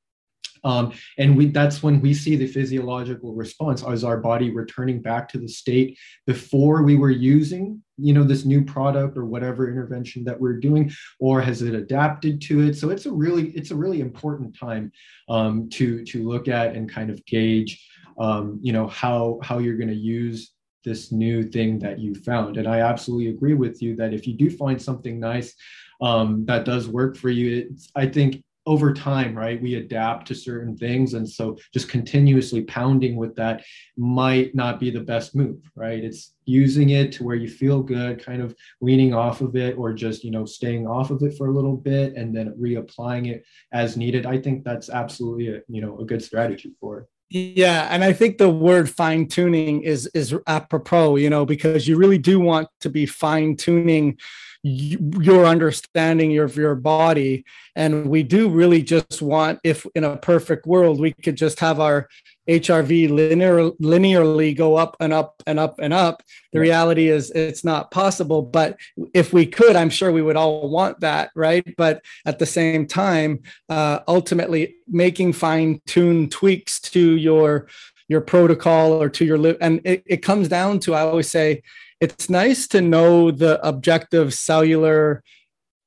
um, 0.63 0.93
and 1.17 1.35
we, 1.35 1.47
that's 1.47 1.81
when 1.81 2.01
we 2.01 2.13
see 2.13 2.35
the 2.35 2.47
physiological 2.47 3.33
response 3.33 3.83
as 3.83 4.03
our 4.03 4.17
body 4.17 4.51
returning 4.51 5.01
back 5.01 5.27
to 5.29 5.39
the 5.39 5.47
state 5.47 5.97
before 6.27 6.83
we 6.83 6.95
were 6.95 7.09
using, 7.09 7.81
you 7.97 8.13
know, 8.13 8.23
this 8.23 8.45
new 8.45 8.63
product 8.63 9.17
or 9.17 9.25
whatever 9.25 9.69
intervention 9.69 10.23
that 10.25 10.39
we're 10.39 10.59
doing, 10.59 10.91
or 11.19 11.41
has 11.41 11.61
it 11.61 11.73
adapted 11.73 12.41
to 12.41 12.61
it? 12.61 12.75
So 12.75 12.89
it's 12.89 13.05
a 13.05 13.11
really, 13.11 13.49
it's 13.49 13.71
a 13.71 13.75
really 13.75 14.01
important 14.01 14.57
time 14.57 14.91
um, 15.29 15.69
to 15.71 16.03
to 16.05 16.27
look 16.27 16.47
at 16.47 16.75
and 16.75 16.91
kind 16.91 17.09
of 17.09 17.25
gauge, 17.25 17.83
um, 18.19 18.59
you 18.61 18.73
know, 18.73 18.87
how 18.87 19.39
how 19.43 19.57
you're 19.59 19.77
going 19.77 19.89
to 19.89 19.95
use 19.95 20.51
this 20.83 21.11
new 21.11 21.43
thing 21.43 21.79
that 21.79 21.99
you 21.99 22.15
found. 22.15 22.57
And 22.57 22.67
I 22.67 22.79
absolutely 22.79 23.29
agree 23.29 23.53
with 23.53 23.81
you 23.81 23.95
that 23.97 24.13
if 24.13 24.25
you 24.27 24.33
do 24.33 24.49
find 24.49 24.81
something 24.81 25.19
nice 25.19 25.53
um, 26.01 26.43
that 26.45 26.65
does 26.65 26.87
work 26.87 27.15
for 27.17 27.29
you, 27.29 27.75
I 27.95 28.07
think 28.07 28.43
over 28.65 28.93
time, 28.93 29.35
right, 29.35 29.61
we 29.61 29.75
adapt 29.75 30.27
to 30.27 30.35
certain 30.35 30.77
things. 30.77 31.15
And 31.15 31.27
so 31.27 31.57
just 31.73 31.89
continuously 31.89 32.63
pounding 32.63 33.15
with 33.15 33.35
that 33.35 33.63
might 33.97 34.53
not 34.53 34.79
be 34.79 34.91
the 34.91 34.99
best 34.99 35.35
move, 35.35 35.59
right? 35.75 36.03
It's 36.03 36.33
using 36.45 36.91
it 36.91 37.11
to 37.13 37.23
where 37.23 37.35
you 37.35 37.49
feel 37.49 37.81
good, 37.81 38.23
kind 38.23 38.41
of 38.41 38.55
weaning 38.79 39.13
off 39.13 39.41
of 39.41 39.55
it, 39.55 39.77
or 39.77 39.93
just, 39.93 40.23
you 40.23 40.31
know, 40.31 40.45
staying 40.45 40.85
off 40.85 41.09
of 41.09 41.23
it 41.23 41.37
for 41.37 41.47
a 41.47 41.51
little 41.51 41.77
bit 41.77 42.15
and 42.15 42.35
then 42.35 42.53
reapplying 42.59 43.31
it 43.31 43.43
as 43.71 43.97
needed. 43.97 44.25
I 44.25 44.37
think 44.37 44.63
that's 44.63 44.89
absolutely 44.89 45.47
a, 45.49 45.61
you 45.67 45.81
know, 45.81 45.99
a 45.99 46.05
good 46.05 46.23
strategy 46.23 46.73
for 46.79 46.99
it. 46.99 47.07
Yeah, 47.33 47.87
and 47.89 48.03
I 48.03 48.11
think 48.11 48.37
the 48.37 48.49
word 48.49 48.89
fine 48.89 49.25
tuning 49.25 49.83
is 49.83 50.05
is 50.07 50.35
apropos, 50.47 51.15
you 51.15 51.29
know, 51.29 51.45
because 51.45 51.87
you 51.87 51.95
really 51.95 52.17
do 52.17 52.41
want 52.41 52.67
to 52.81 52.89
be 52.89 53.05
fine 53.05 53.55
tuning 53.55 54.17
your 54.63 55.45
understanding 55.45 56.37
of 56.37 56.55
your 56.55 56.75
body. 56.75 57.43
And 57.75 58.09
we 58.09 58.21
do 58.21 58.47
really 58.49 58.83
just 58.83 59.21
want 59.21 59.59
if 59.63 59.87
in 59.95 60.03
a 60.03 60.17
perfect 60.17 60.67
world 60.67 60.99
we 60.99 61.13
could 61.13 61.35
just 61.35 61.59
have 61.59 61.79
our 61.79 62.07
hrv 62.47 63.09
linear, 63.09 63.71
linearly 63.81 64.55
go 64.55 64.75
up 64.75 64.97
and 64.99 65.13
up 65.13 65.41
and 65.47 65.59
up 65.59 65.79
and 65.79 65.93
up. 65.93 66.21
The 66.53 66.59
reality 66.59 67.07
is 67.07 67.31
it's 67.31 67.63
not 67.63 67.91
possible 67.91 68.41
but 68.43 68.77
if 69.13 69.33
we 69.33 69.45
could 69.45 69.75
i'm 69.75 69.89
sure 69.89 70.11
we 70.11 70.21
would 70.21 70.35
all 70.35 70.69
want 70.69 70.99
that 70.99 71.31
right? 71.35 71.65
But 71.77 72.03
at 72.25 72.37
the 72.37 72.45
same 72.45 72.85
time 72.85 73.39
uh, 73.69 73.99
ultimately 74.07 74.75
making 74.87 75.33
fine-tuned 75.33 76.31
tweaks 76.31 76.79
to 76.81 77.15
your 77.15 77.67
your 78.07 78.21
protocol 78.21 79.01
or 79.01 79.09
to 79.09 79.25
your 79.25 79.55
and 79.61 79.81
it, 79.85 80.03
it 80.05 80.17
comes 80.17 80.49
down 80.49 80.79
to 80.79 80.93
i 80.93 81.01
always 81.01 81.31
say 81.31 81.61
it's 82.01 82.29
nice 82.29 82.67
to 82.67 82.81
know 82.81 83.31
the 83.31 83.65
objective 83.65 84.33
cellular 84.33 85.23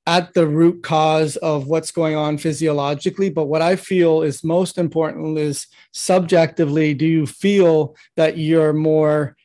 at 0.07 0.33
the 0.35 0.47
root 0.47 0.83
cause 0.83 1.37
of 1.37 1.67
what's 1.67 1.91
going 1.91 2.15
on 2.15 2.39
physiologically 2.39 3.31
but 3.31 3.47
what 3.47 3.63
i 3.63 3.75
feel 3.77 4.23
is 4.23 4.45
most 4.45 4.79
important 4.79 5.39
is 5.39 5.67
subjectively 5.93 6.95
do 6.95 7.07
you 7.07 7.27
feel 7.27 7.97
that 8.17 8.37
you're 8.39 8.73
more 8.73 9.37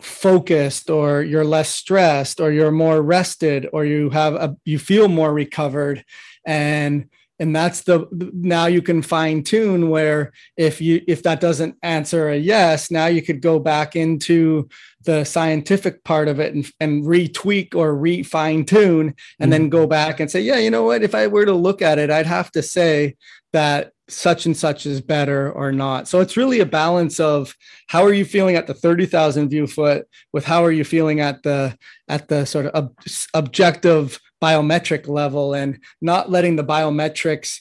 focused 0.00 0.90
or 0.90 1.22
you're 1.22 1.44
less 1.44 1.68
stressed 1.68 2.40
or 2.40 2.52
you're 2.52 2.70
more 2.72 3.02
rested 3.02 3.68
or 3.72 3.84
you 3.84 4.10
have 4.10 4.34
a 4.34 4.56
you 4.64 4.78
feel 4.78 5.08
more 5.08 5.32
recovered? 5.32 6.04
And 6.44 7.08
and 7.38 7.54
that's 7.54 7.82
the 7.82 8.06
now 8.32 8.66
you 8.66 8.82
can 8.82 9.02
fine 9.02 9.42
tune 9.42 9.90
where 9.90 10.32
if 10.56 10.80
you 10.80 11.02
if 11.06 11.22
that 11.22 11.40
doesn't 11.40 11.76
answer 11.82 12.28
a 12.28 12.36
yes 12.36 12.90
now 12.90 13.06
you 13.06 13.22
could 13.22 13.40
go 13.40 13.60
back 13.60 13.94
into 13.94 14.68
the 15.08 15.24
scientific 15.24 16.04
part 16.04 16.28
of 16.28 16.38
it 16.38 16.52
and, 16.52 16.70
and 16.80 17.02
retweak 17.02 17.74
or 17.74 17.96
refine 17.96 18.62
tune 18.62 19.06
and 19.08 19.14
mm-hmm. 19.14 19.50
then 19.50 19.68
go 19.70 19.86
back 19.86 20.20
and 20.20 20.30
say 20.30 20.38
yeah 20.38 20.58
you 20.58 20.70
know 20.70 20.82
what 20.82 21.02
if 21.02 21.14
i 21.14 21.26
were 21.26 21.46
to 21.46 21.54
look 21.54 21.80
at 21.80 21.98
it 21.98 22.10
i'd 22.10 22.26
have 22.26 22.50
to 22.52 22.60
say 22.60 23.16
that 23.54 23.90
such 24.10 24.44
and 24.44 24.54
such 24.54 24.84
is 24.84 25.00
better 25.00 25.50
or 25.52 25.72
not 25.72 26.06
so 26.06 26.20
it's 26.20 26.36
really 26.36 26.60
a 26.60 26.66
balance 26.66 27.18
of 27.18 27.54
how 27.86 28.04
are 28.04 28.12
you 28.12 28.26
feeling 28.26 28.54
at 28.54 28.66
the 28.66 28.74
30000 28.74 29.48
view 29.48 29.66
foot 29.66 30.06
with 30.34 30.44
how 30.44 30.62
are 30.62 30.72
you 30.72 30.84
feeling 30.84 31.20
at 31.20 31.42
the 31.42 31.74
at 32.08 32.28
the 32.28 32.44
sort 32.44 32.66
of 32.66 32.74
ob- 32.74 32.94
objective 33.32 34.20
biometric 34.42 35.08
level 35.08 35.54
and 35.54 35.82
not 36.02 36.30
letting 36.30 36.56
the 36.56 36.62
biometrics 36.64 37.60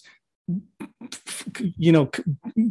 you 1.77 1.91
know 1.91 2.09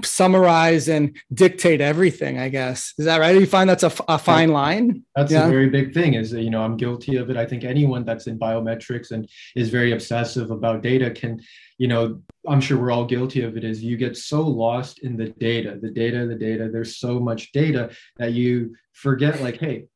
summarize 0.03 0.89
and 0.89 1.17
dictate 1.33 1.81
everything 1.81 2.39
i 2.39 2.49
guess. 2.49 2.95
Is 2.99 3.05
that 3.05 3.21
right? 3.21 3.33
Do 3.33 3.41
you 3.41 3.47
find 3.47 3.69
that's 3.69 3.83
a, 3.83 3.93
a 4.09 4.19
fine 4.19 4.51
line? 4.51 5.03
that's 5.15 5.33
yeah. 5.33 5.47
a 5.47 5.51
very 5.51 5.69
big 5.69 5.93
thing 5.93 6.15
is 6.15 6.33
you 6.33 6.51
know 6.51 6.63
i'm 6.63 6.77
guilty 6.77 7.17
of 7.17 7.31
it. 7.31 7.37
I 7.37 7.47
think 7.47 7.65
anyone 7.65 8.05
that's 8.05 8.27
in 8.27 8.39
biometrics 8.39 9.11
and 9.11 9.29
is 9.55 9.71
very 9.71 9.93
obsessive 9.93 10.51
about 10.51 10.83
data 10.83 11.11
can 11.11 11.41
you 11.79 11.89
know 11.89 12.21
i'm 12.49 12.61
sure 12.61 12.79
we're 12.79 12.91
all 12.91 13.05
guilty 13.05 13.43
of 13.43 13.57
it 13.57 13.65
is 13.65 13.83
you 13.83 13.97
get 13.97 14.17
so 14.17 14.41
lost 14.43 15.01
in 15.01 15.17
the 15.17 15.31
data 15.31 15.79
the 15.81 15.91
data 15.91 16.27
the 16.27 16.35
data. 16.35 16.69
There's 16.73 16.97
so 16.97 17.21
much 17.21 17.53
data 17.53 17.91
that 18.17 18.33
you 18.33 18.75
forget 18.93 19.43
like 19.43 19.59
hey 19.59 19.87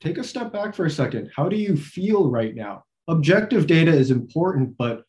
take 0.00 0.18
a 0.18 0.24
step 0.24 0.52
back 0.52 0.74
for 0.74 0.84
a 0.84 0.90
second. 0.90 1.30
How 1.34 1.48
do 1.48 1.56
you 1.56 1.76
feel 1.76 2.30
right 2.30 2.54
now? 2.54 2.84
Objective 3.08 3.66
data 3.66 3.90
is 3.92 4.10
important, 4.10 4.76
but 4.76 5.04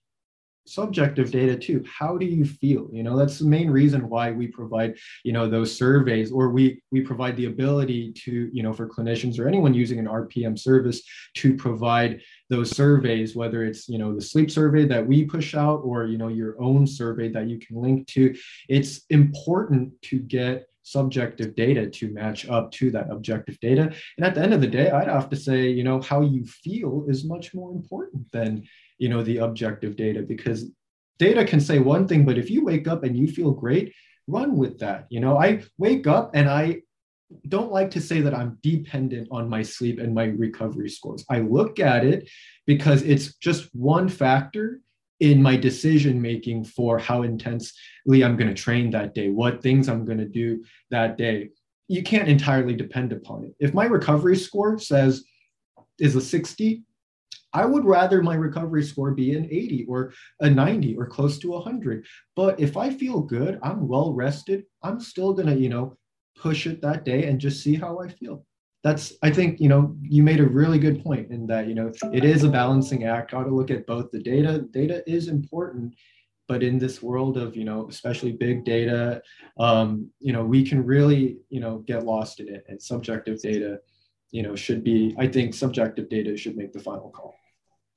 subjective 0.65 1.31
data 1.31 1.55
too. 1.55 1.83
How 1.87 2.17
do 2.17 2.25
you 2.25 2.45
feel? 2.45 2.89
You 2.91 3.03
know 3.03 3.17
that's 3.17 3.39
the 3.39 3.45
main 3.45 3.69
reason 3.69 4.09
why 4.09 4.31
we 4.31 4.47
provide 4.47 4.97
you 5.23 5.31
know 5.31 5.47
those 5.47 5.75
surveys 5.75 6.31
or 6.31 6.49
we 6.49 6.81
we 6.91 7.01
provide 7.01 7.37
the 7.37 7.45
ability 7.45 8.13
to 8.25 8.49
you 8.51 8.63
know 8.63 8.73
for 8.73 8.87
clinicians 8.87 9.39
or 9.39 9.47
anyone 9.47 9.73
using 9.73 9.99
an 9.99 10.05
rpm 10.05 10.57
service 10.57 11.01
to 11.35 11.55
provide 11.55 12.21
those 12.49 12.75
surveys 12.75 13.35
whether 13.35 13.63
it's 13.63 13.87
you 13.87 13.97
know 13.97 14.13
the 14.13 14.21
sleep 14.21 14.49
survey 14.49 14.85
that 14.85 15.05
we 15.05 15.23
push 15.25 15.55
out 15.55 15.81
or 15.83 16.05
you 16.05 16.17
know 16.17 16.29
your 16.29 16.59
own 16.61 16.87
survey 16.87 17.29
that 17.29 17.47
you 17.47 17.59
can 17.59 17.81
link 17.81 18.07
to. 18.07 18.35
It's 18.69 19.01
important 19.09 19.93
to 20.03 20.19
get 20.19 20.67
subjective 20.85 21.55
data 21.55 21.89
to 21.89 22.13
match 22.13 22.47
up 22.47 22.71
to 22.71 22.91
that 22.91 23.09
objective 23.09 23.59
data. 23.59 23.91
And 24.17 24.25
at 24.25 24.35
the 24.35 24.41
end 24.41 24.53
of 24.53 24.61
the 24.61 24.67
day, 24.67 24.91
I'd 24.91 25.07
have 25.07 25.29
to 25.29 25.35
say, 25.35 25.67
you 25.67 25.83
know, 25.83 25.99
how 25.99 26.21
you 26.21 26.45
feel 26.45 27.05
is 27.09 27.25
much 27.25 27.55
more 27.55 27.71
important 27.71 28.31
than, 28.31 28.63
you 28.97 29.09
know, 29.09 29.23
the 29.23 29.37
objective 29.37 29.95
data 29.95 30.21
because 30.21 30.71
data 31.17 31.45
can 31.45 31.59
say 31.59 31.79
one 31.79 32.07
thing, 32.07 32.25
but 32.25 32.37
if 32.37 32.49
you 32.49 32.63
wake 32.63 32.87
up 32.87 33.03
and 33.03 33.17
you 33.17 33.27
feel 33.27 33.51
great, 33.51 33.93
run 34.27 34.57
with 34.57 34.79
that. 34.79 35.07
You 35.09 35.19
know, 35.19 35.37
I 35.37 35.63
wake 35.77 36.07
up 36.07 36.31
and 36.33 36.49
I 36.49 36.81
don't 37.47 37.71
like 37.71 37.91
to 37.91 38.01
say 38.01 38.21
that 38.21 38.33
I'm 38.33 38.59
dependent 38.61 39.27
on 39.31 39.49
my 39.49 39.61
sleep 39.61 39.99
and 39.99 40.13
my 40.13 40.25
recovery 40.25 40.89
scores. 40.89 41.25
I 41.29 41.39
look 41.39 41.79
at 41.79 42.05
it 42.05 42.29
because 42.65 43.01
it's 43.01 43.35
just 43.35 43.73
one 43.73 44.09
factor 44.09 44.81
in 45.19 45.41
my 45.41 45.55
decision 45.55 46.21
making 46.21 46.65
for 46.65 46.99
how 46.99 47.23
intensely 47.23 48.23
I'm 48.23 48.35
going 48.35 48.49
to 48.49 48.53
train 48.53 48.89
that 48.91 49.15
day, 49.15 49.29
what 49.29 49.61
things 49.61 49.87
I'm 49.87 50.05
going 50.05 50.17
to 50.17 50.27
do 50.27 50.63
that 50.91 51.17
day. 51.17 51.49
You 51.87 52.03
can't 52.03 52.27
entirely 52.27 52.75
depend 52.75 53.11
upon 53.11 53.45
it. 53.45 53.55
If 53.59 53.73
my 53.73 53.85
recovery 53.85 54.35
score 54.35 54.77
says 54.77 55.23
is 55.99 56.15
a 56.15 56.21
60, 56.21 56.83
I 57.55 57.65
would 57.65 57.85
rather 57.85 58.21
my 58.21 58.35
recovery 58.35 58.83
score 58.83 59.11
be 59.11 59.33
an 59.33 59.45
80 59.45 59.85
or 59.87 60.11
a 60.41 60.49
90 60.49 60.97
or 60.97 61.07
close 61.07 61.39
to 61.39 61.51
100. 61.51 62.05
But 62.35 62.59
if 62.59 62.75
I 62.75 62.89
feel 62.89 63.21
good, 63.21 63.59
I'm 63.63 63.87
well 63.87 64.13
rested, 64.13 64.65
I'm 64.83 64.99
still 64.99 65.31
going 65.33 65.47
to, 65.47 65.55
you 65.55 65.69
know, 65.69 65.97
push 66.37 66.67
it 66.67 66.81
that 66.81 67.05
day 67.05 67.27
and 67.27 67.39
just 67.39 67.63
see 67.63 67.75
how 67.75 67.99
I 67.99 68.09
feel. 68.09 68.45
That's, 68.83 69.13
I 69.23 69.31
think, 69.31 69.61
you 69.61 69.69
know, 69.69 69.95
you 70.01 70.21
made 70.21 70.41
a 70.41 70.45
really 70.45 70.77
good 70.77 71.01
point 71.01 71.31
in 71.31 71.47
that, 71.47 71.67
you 71.67 71.75
know, 71.75 71.93
it 72.11 72.25
is 72.25 72.43
a 72.43 72.49
balancing 72.49 73.05
act. 73.05 73.31
Got 73.31 73.45
to 73.45 73.55
look 73.55 73.71
at 73.71 73.87
both 73.87 74.11
the 74.11 74.19
data. 74.19 74.65
Data 74.71 75.01
is 75.09 75.29
important, 75.29 75.95
but 76.49 76.61
in 76.61 76.77
this 76.77 77.01
world 77.01 77.37
of, 77.37 77.55
you 77.55 77.63
know, 77.63 77.87
especially 77.89 78.33
big 78.33 78.65
data, 78.65 79.21
um, 79.57 80.11
you 80.19 80.33
know, 80.33 80.43
we 80.43 80.67
can 80.67 80.85
really, 80.85 81.37
you 81.49 81.61
know, 81.61 81.77
get 81.87 82.03
lost 82.03 82.41
in 82.41 82.49
it. 82.49 82.65
And 82.67 82.83
subjective 82.83 83.41
data, 83.41 83.79
you 84.31 84.43
know, 84.43 84.57
should 84.57 84.83
be, 84.83 85.15
I 85.17 85.27
think 85.27 85.53
subjective 85.53 86.09
data 86.09 86.35
should 86.35 86.57
make 86.57 86.73
the 86.73 86.81
final 86.81 87.09
call. 87.09 87.33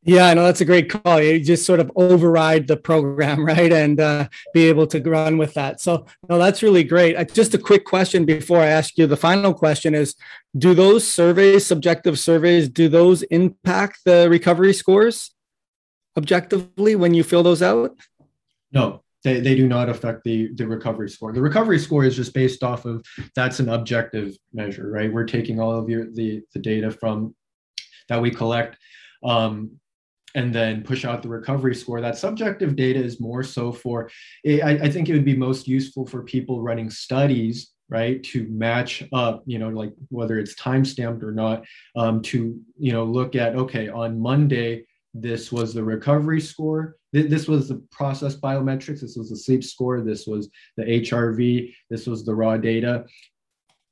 Yeah, 0.04 0.26
I 0.26 0.34
know 0.34 0.44
that's 0.44 0.60
a 0.60 0.64
great 0.64 0.88
call. 0.88 1.20
You 1.20 1.40
just 1.40 1.66
sort 1.66 1.80
of 1.80 1.90
override 1.96 2.66
the 2.66 2.76
program, 2.76 3.44
right, 3.44 3.72
and 3.72 4.00
uh, 4.00 4.28
be 4.54 4.68
able 4.68 4.86
to 4.88 5.00
run 5.00 5.38
with 5.38 5.54
that. 5.54 5.80
So, 5.80 6.06
no, 6.28 6.38
that's 6.38 6.62
really 6.62 6.84
great. 6.84 7.16
Uh, 7.16 7.24
just 7.24 7.54
a 7.54 7.58
quick 7.58 7.84
question 7.84 8.24
before 8.24 8.58
I 8.58 8.66
ask 8.66 8.96
you 8.96 9.06
the 9.06 9.16
final 9.16 9.52
question 9.52 9.94
is: 9.94 10.14
Do 10.56 10.72
those 10.72 11.06
surveys, 11.06 11.66
subjective 11.66 12.18
surveys, 12.18 12.68
do 12.68 12.88
those 12.88 13.22
impact 13.24 14.00
the 14.04 14.28
recovery 14.30 14.72
scores 14.72 15.34
objectively 16.16 16.94
when 16.96 17.14
you 17.14 17.24
fill 17.24 17.42
those 17.42 17.62
out? 17.62 17.96
No, 18.72 19.02
they, 19.24 19.40
they 19.40 19.54
do 19.56 19.66
not 19.66 19.88
affect 19.88 20.22
the 20.24 20.54
the 20.54 20.66
recovery 20.66 21.10
score. 21.10 21.32
The 21.32 21.42
recovery 21.42 21.78
score 21.78 22.04
is 22.04 22.14
just 22.14 22.34
based 22.34 22.62
off 22.62 22.84
of 22.84 23.04
that's 23.34 23.58
an 23.58 23.68
objective 23.68 24.36
measure, 24.52 24.90
right? 24.90 25.12
We're 25.12 25.26
taking 25.26 25.58
all 25.58 25.76
of 25.76 25.88
your 25.88 26.10
the 26.12 26.42
the 26.52 26.60
data 26.60 26.90
from 26.90 27.34
that 28.08 28.22
we 28.22 28.30
collect 28.30 28.78
um, 29.22 29.78
and 30.34 30.54
then 30.54 30.82
push 30.82 31.04
out 31.04 31.22
the 31.22 31.28
recovery 31.28 31.74
score. 31.74 32.00
That 32.00 32.18
subjective 32.18 32.76
data 32.76 33.02
is 33.02 33.20
more 33.20 33.42
so 33.42 33.72
for, 33.72 34.10
I, 34.46 34.78
I 34.82 34.90
think 34.90 35.08
it 35.08 35.14
would 35.14 35.24
be 35.24 35.36
most 35.36 35.66
useful 35.66 36.06
for 36.06 36.22
people 36.22 36.62
running 36.62 36.90
studies 36.90 37.72
right 37.90 38.22
to 38.22 38.46
match 38.50 39.02
up 39.14 39.42
you 39.46 39.58
know 39.58 39.70
like 39.70 39.94
whether 40.10 40.38
it's 40.38 40.54
time 40.56 40.84
stamped 40.84 41.22
or 41.22 41.32
not 41.32 41.64
um, 41.96 42.20
to 42.20 42.60
you 42.78 42.92
know 42.92 43.02
look 43.02 43.34
at 43.34 43.56
okay 43.56 43.88
on 43.88 44.20
monday 44.20 44.84
this 45.14 45.50
was 45.50 45.74
the 45.74 45.82
recovery 45.82 46.40
score. 46.40 46.96
This 47.12 47.48
was 47.48 47.68
the 47.68 47.82
process 47.90 48.36
biometrics. 48.36 49.00
This 49.00 49.16
was 49.16 49.30
the 49.30 49.36
sleep 49.36 49.64
score. 49.64 50.00
This 50.02 50.26
was 50.26 50.48
the 50.76 50.84
hrv 50.84 51.74
this 51.90 52.06
was 52.06 52.24
the 52.24 52.34
raw 52.34 52.56
data 52.56 53.04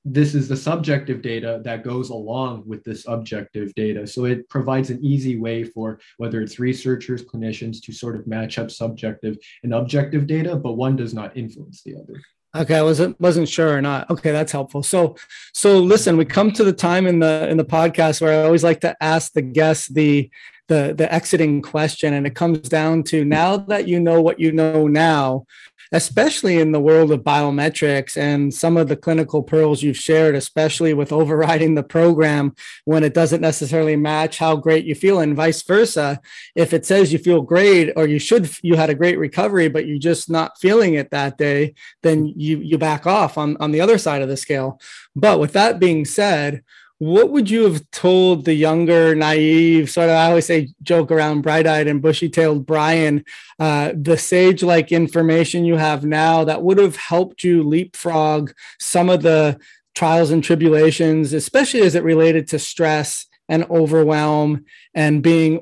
this 0.09 0.37
is 0.37 0.49
the 0.49 0.57
subjective 0.57 1.21
data 1.21 1.61
that 1.65 1.83
goes 1.83 2.11
along 2.11 2.63
with 2.65 2.85
this 2.85 3.05
objective 3.09 3.75
data. 3.75 4.07
So 4.07 4.25
it 4.25 4.49
provides 4.49 4.89
an 4.91 5.05
easy 5.05 5.37
way 5.37 5.65
for 5.65 5.99
whether 6.17 6.41
it's 6.41 6.61
researchers, 6.61 7.25
clinicians 7.25 7.83
to 7.83 7.93
sort 7.93 8.15
of 8.15 8.25
match 8.29 8.57
up 8.59 8.71
subjective 8.71 9.37
and 9.65 9.75
objective 9.75 10.29
data, 10.29 10.55
but 10.55 10.75
one 10.75 10.95
does 10.95 11.13
not 11.13 11.37
influence 11.37 11.83
the 11.83 11.97
other. 11.97 12.23
Okay, 12.55 12.77
I 12.77 12.83
wasn't 12.83 13.21
wasn't 13.21 13.49
sure 13.49 13.77
or 13.77 13.83
not. 13.83 14.09
Okay, 14.09 14.31
that's 14.31 14.53
helpful. 14.53 14.83
So, 14.83 15.17
so 15.53 15.79
listen, 15.79 16.17
we 16.17 16.25
come 16.25 16.53
to 16.53 16.65
the 16.65 16.73
time 16.73 17.07
in 17.07 17.19
the 17.19 17.49
in 17.51 17.57
the 17.57 17.65
podcast 17.65 18.21
where 18.21 18.41
I 18.41 18.45
always 18.45 18.65
like 18.65 18.81
to 18.83 18.97
ask 19.03 19.33
the 19.33 19.43
guests 19.43 19.89
the 19.89 20.31
the 20.69 20.95
the 20.97 21.13
exiting 21.13 21.61
question, 21.63 22.15
and 22.15 22.27
it 22.27 22.35
comes 22.35 22.61
down 22.61 23.03
to 23.05 23.25
now 23.25 23.57
that 23.57 23.89
you 23.89 24.01
know 24.01 24.23
what 24.23 24.41
you 24.41 24.53
know 24.53 24.87
now, 24.87 25.47
especially 25.93 26.59
in 26.59 26.72
the 26.72 26.80
world 26.80 27.12
of 27.12 27.22
biometrics 27.22 28.16
and 28.16 28.53
some 28.53 28.76
of 28.76 28.89
the 28.89 28.97
clinical 28.97 29.43
pearls 29.43 29.82
you've 29.82 29.97
shared, 29.97 30.34
especially 30.34 30.95
with 30.95 31.12
overriding 31.12 31.74
the 31.74 31.82
program 31.82 32.55
when 32.84 33.05
it 33.05 33.14
doesn't 33.14 33.41
necessarily 33.41 33.97
match 33.97 34.39
how 34.39 34.57
great 34.57 34.84
you 34.84 34.95
feel, 34.95 35.20
and 35.20 35.37
vice 35.37 35.62
versa. 35.62 36.20
If 36.55 36.72
it 36.72 36.87
says 36.87 37.12
you 37.12 37.18
feel 37.18 37.43
great 37.43 37.93
or 37.97 38.07
you 38.07 38.18
should, 38.18 38.51
you 38.62 38.76
had 38.76 38.91
a 38.91 38.95
great 38.95 39.18
recovery, 39.18 39.68
but 39.68 39.87
you're 39.87 39.99
just 39.99 40.30
not 40.30 40.59
feeling 40.59 40.95
it 40.95 41.11
that 41.11 41.39
day, 41.39 41.74
then 42.03 42.26
you 42.37 42.59
you 42.59 42.78
back 42.78 43.07
off 43.07 43.39
on 43.39 43.57
on 43.59 43.72
the 43.72 43.80
other 43.80 43.99
side 43.99 44.22
of 44.22 44.28
the 44.28 44.37
scale. 44.37 44.80
But 45.14 45.41
with 45.41 45.53
that 45.53 45.78
being 45.78 46.05
said, 46.05 46.62
what 46.99 47.31
would 47.31 47.51
you 47.51 47.65
have 47.65 47.91
told 47.91 48.45
the 48.45 48.55
younger, 48.55 49.15
naive, 49.15 49.91
sort 49.91 50.09
of, 50.09 50.17
I 50.17 50.29
always 50.29 50.47
say, 50.47 50.69
joke 50.83 51.11
around, 51.11 51.43
bright 51.43 51.67
eyed 51.67 51.89
and 51.89 52.01
bushy 52.01 52.29
tailed 52.29 52.65
Brian, 52.65 53.25
uh, 53.59 53.93
the 53.95 54.17
sage 54.17 54.63
like 54.63 54.93
information 54.93 55.67
you 55.67 55.77
have 55.77 56.05
now 56.05 56.45
that 56.45 56.63
would 56.63 56.79
have 56.79 56.97
helped 56.97 57.45
you 57.45 57.63
leapfrog 57.63 58.53
some 58.81 59.11
of 59.11 59.23
the 59.23 59.59
trials 59.95 60.31
and 60.31 60.43
tribulations, 60.43 61.35
especially 61.35 61.83
as 61.83 61.95
it 61.95 62.03
related 62.03 62.49
to 62.49 62.59
stress 62.59 63.27
and 63.49 63.65
overwhelm 63.71 64.65
and 64.95 65.23
being 65.23 65.61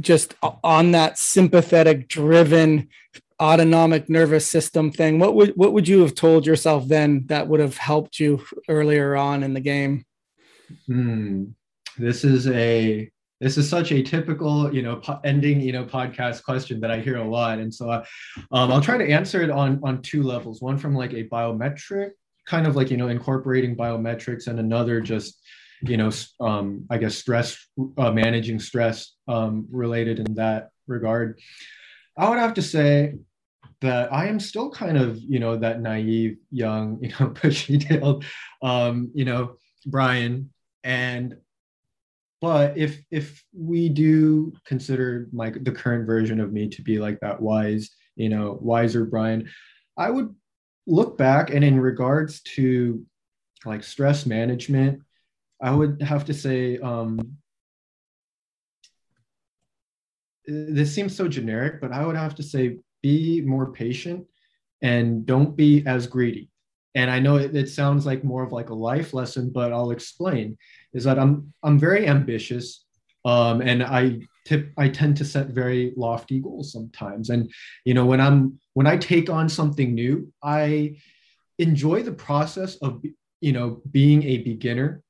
just 0.00 0.34
on 0.64 0.92
that 0.92 1.18
sympathetic 1.18 2.08
driven 2.08 2.88
autonomic 3.40 4.08
nervous 4.08 4.46
system 4.46 4.90
thing? 4.90 5.20
What 5.20 5.36
would 5.36 5.52
what 5.54 5.72
would 5.72 5.86
you 5.86 6.00
have 6.00 6.14
told 6.14 6.46
yourself 6.46 6.88
then 6.88 7.26
that 7.26 7.46
would 7.46 7.60
have 7.60 7.76
helped 7.76 8.18
you 8.18 8.44
earlier 8.68 9.16
on 9.16 9.42
in 9.42 9.54
the 9.54 9.60
game 9.60 10.04
Hmm. 10.86 11.44
This 11.96 12.24
is 12.24 12.48
a 12.48 13.10
this 13.40 13.58
is 13.58 13.68
such 13.68 13.92
a 13.92 14.02
typical 14.02 14.74
you 14.74 14.82
know 14.82 14.96
po- 14.96 15.20
ending 15.24 15.60
you 15.60 15.72
know 15.72 15.84
podcast 15.84 16.42
question 16.44 16.80
that 16.80 16.90
I 16.90 17.00
hear 17.00 17.18
a 17.18 17.28
lot, 17.28 17.58
and 17.58 17.72
so 17.72 17.90
uh, 17.90 18.04
um, 18.52 18.72
I'll 18.72 18.80
try 18.80 18.96
to 18.96 19.08
answer 19.08 19.42
it 19.42 19.50
on 19.50 19.80
on 19.82 20.02
two 20.02 20.22
levels. 20.22 20.60
One 20.60 20.78
from 20.78 20.94
like 20.94 21.12
a 21.12 21.28
biometric 21.28 22.10
kind 22.46 22.66
of 22.66 22.76
like 22.76 22.90
you 22.90 22.96
know 22.96 23.08
incorporating 23.08 23.76
biometrics, 23.76 24.46
and 24.46 24.58
another 24.58 25.00
just 25.00 25.40
you 25.82 25.96
know 25.96 26.10
um, 26.40 26.86
I 26.90 26.98
guess 26.98 27.16
stress 27.16 27.66
uh, 27.98 28.10
managing 28.10 28.58
stress 28.58 29.12
um, 29.28 29.66
related 29.70 30.18
in 30.18 30.34
that 30.34 30.70
regard. 30.86 31.38
I 32.16 32.28
would 32.28 32.38
have 32.38 32.54
to 32.54 32.62
say 32.62 33.14
that 33.80 34.12
I 34.12 34.28
am 34.28 34.40
still 34.40 34.70
kind 34.70 34.96
of, 34.96 35.18
you 35.18 35.38
know, 35.38 35.56
that 35.56 35.80
naive, 35.80 36.38
young, 36.50 36.98
you 37.02 37.08
know, 37.08 37.30
pushy 37.30 37.80
tailed, 37.80 38.24
um, 38.62 39.10
you 39.14 39.24
know, 39.24 39.56
Brian 39.86 40.50
and 40.84 41.36
but 42.40 42.76
if 42.76 43.02
if 43.10 43.42
we 43.54 43.88
do 43.88 44.52
consider 44.66 45.28
my 45.32 45.50
the 45.50 45.72
current 45.72 46.06
version 46.06 46.38
of 46.38 46.52
me 46.52 46.68
to 46.68 46.82
be 46.82 46.98
like 46.98 47.18
that 47.20 47.40
wise 47.40 47.90
you 48.16 48.28
know 48.28 48.58
wiser 48.60 49.04
brian 49.06 49.48
i 49.96 50.10
would 50.10 50.32
look 50.86 51.16
back 51.16 51.48
and 51.50 51.64
in 51.64 51.80
regards 51.80 52.42
to 52.42 53.04
like 53.64 53.82
stress 53.82 54.26
management 54.26 55.00
i 55.62 55.70
would 55.70 56.00
have 56.02 56.26
to 56.26 56.34
say 56.34 56.78
um 56.78 57.18
this 60.46 60.94
seems 60.94 61.16
so 61.16 61.26
generic 61.26 61.80
but 61.80 61.92
i 61.92 62.04
would 62.04 62.16
have 62.16 62.34
to 62.34 62.42
say 62.42 62.76
be 63.02 63.40
more 63.40 63.72
patient 63.72 64.26
and 64.82 65.24
don't 65.24 65.56
be 65.56 65.82
as 65.86 66.06
greedy 66.06 66.50
and 66.94 67.10
I 67.10 67.18
know 67.18 67.36
it, 67.36 67.54
it, 67.54 67.68
sounds 67.68 68.06
like 68.06 68.22
more 68.22 68.44
of 68.44 68.52
like 68.52 68.70
a 68.70 68.74
life 68.74 69.14
lesson, 69.14 69.50
but 69.50 69.72
I'll 69.72 69.90
explain. 69.90 70.56
Is 70.92 71.04
that 71.04 71.18
I'm 71.18 71.52
I'm 71.62 71.78
very 71.78 72.06
ambitious, 72.06 72.84
um, 73.24 73.60
and 73.60 73.82
I 73.82 74.20
tip 74.44 74.72
I 74.76 74.88
tend 74.88 75.16
to 75.16 75.24
set 75.24 75.48
very 75.48 75.92
lofty 75.96 76.40
goals 76.40 76.72
sometimes. 76.72 77.30
And 77.30 77.50
you 77.84 77.94
know 77.94 78.06
when 78.06 78.20
I'm 78.20 78.60
when 78.74 78.86
I 78.86 78.96
take 78.96 79.28
on 79.28 79.48
something 79.48 79.94
new, 79.94 80.32
I 80.42 80.96
enjoy 81.58 82.02
the 82.02 82.12
process 82.12 82.76
of 82.76 83.02
you 83.40 83.52
know 83.52 83.82
being 83.90 84.22
a 84.22 84.38
beginner. 84.38 85.02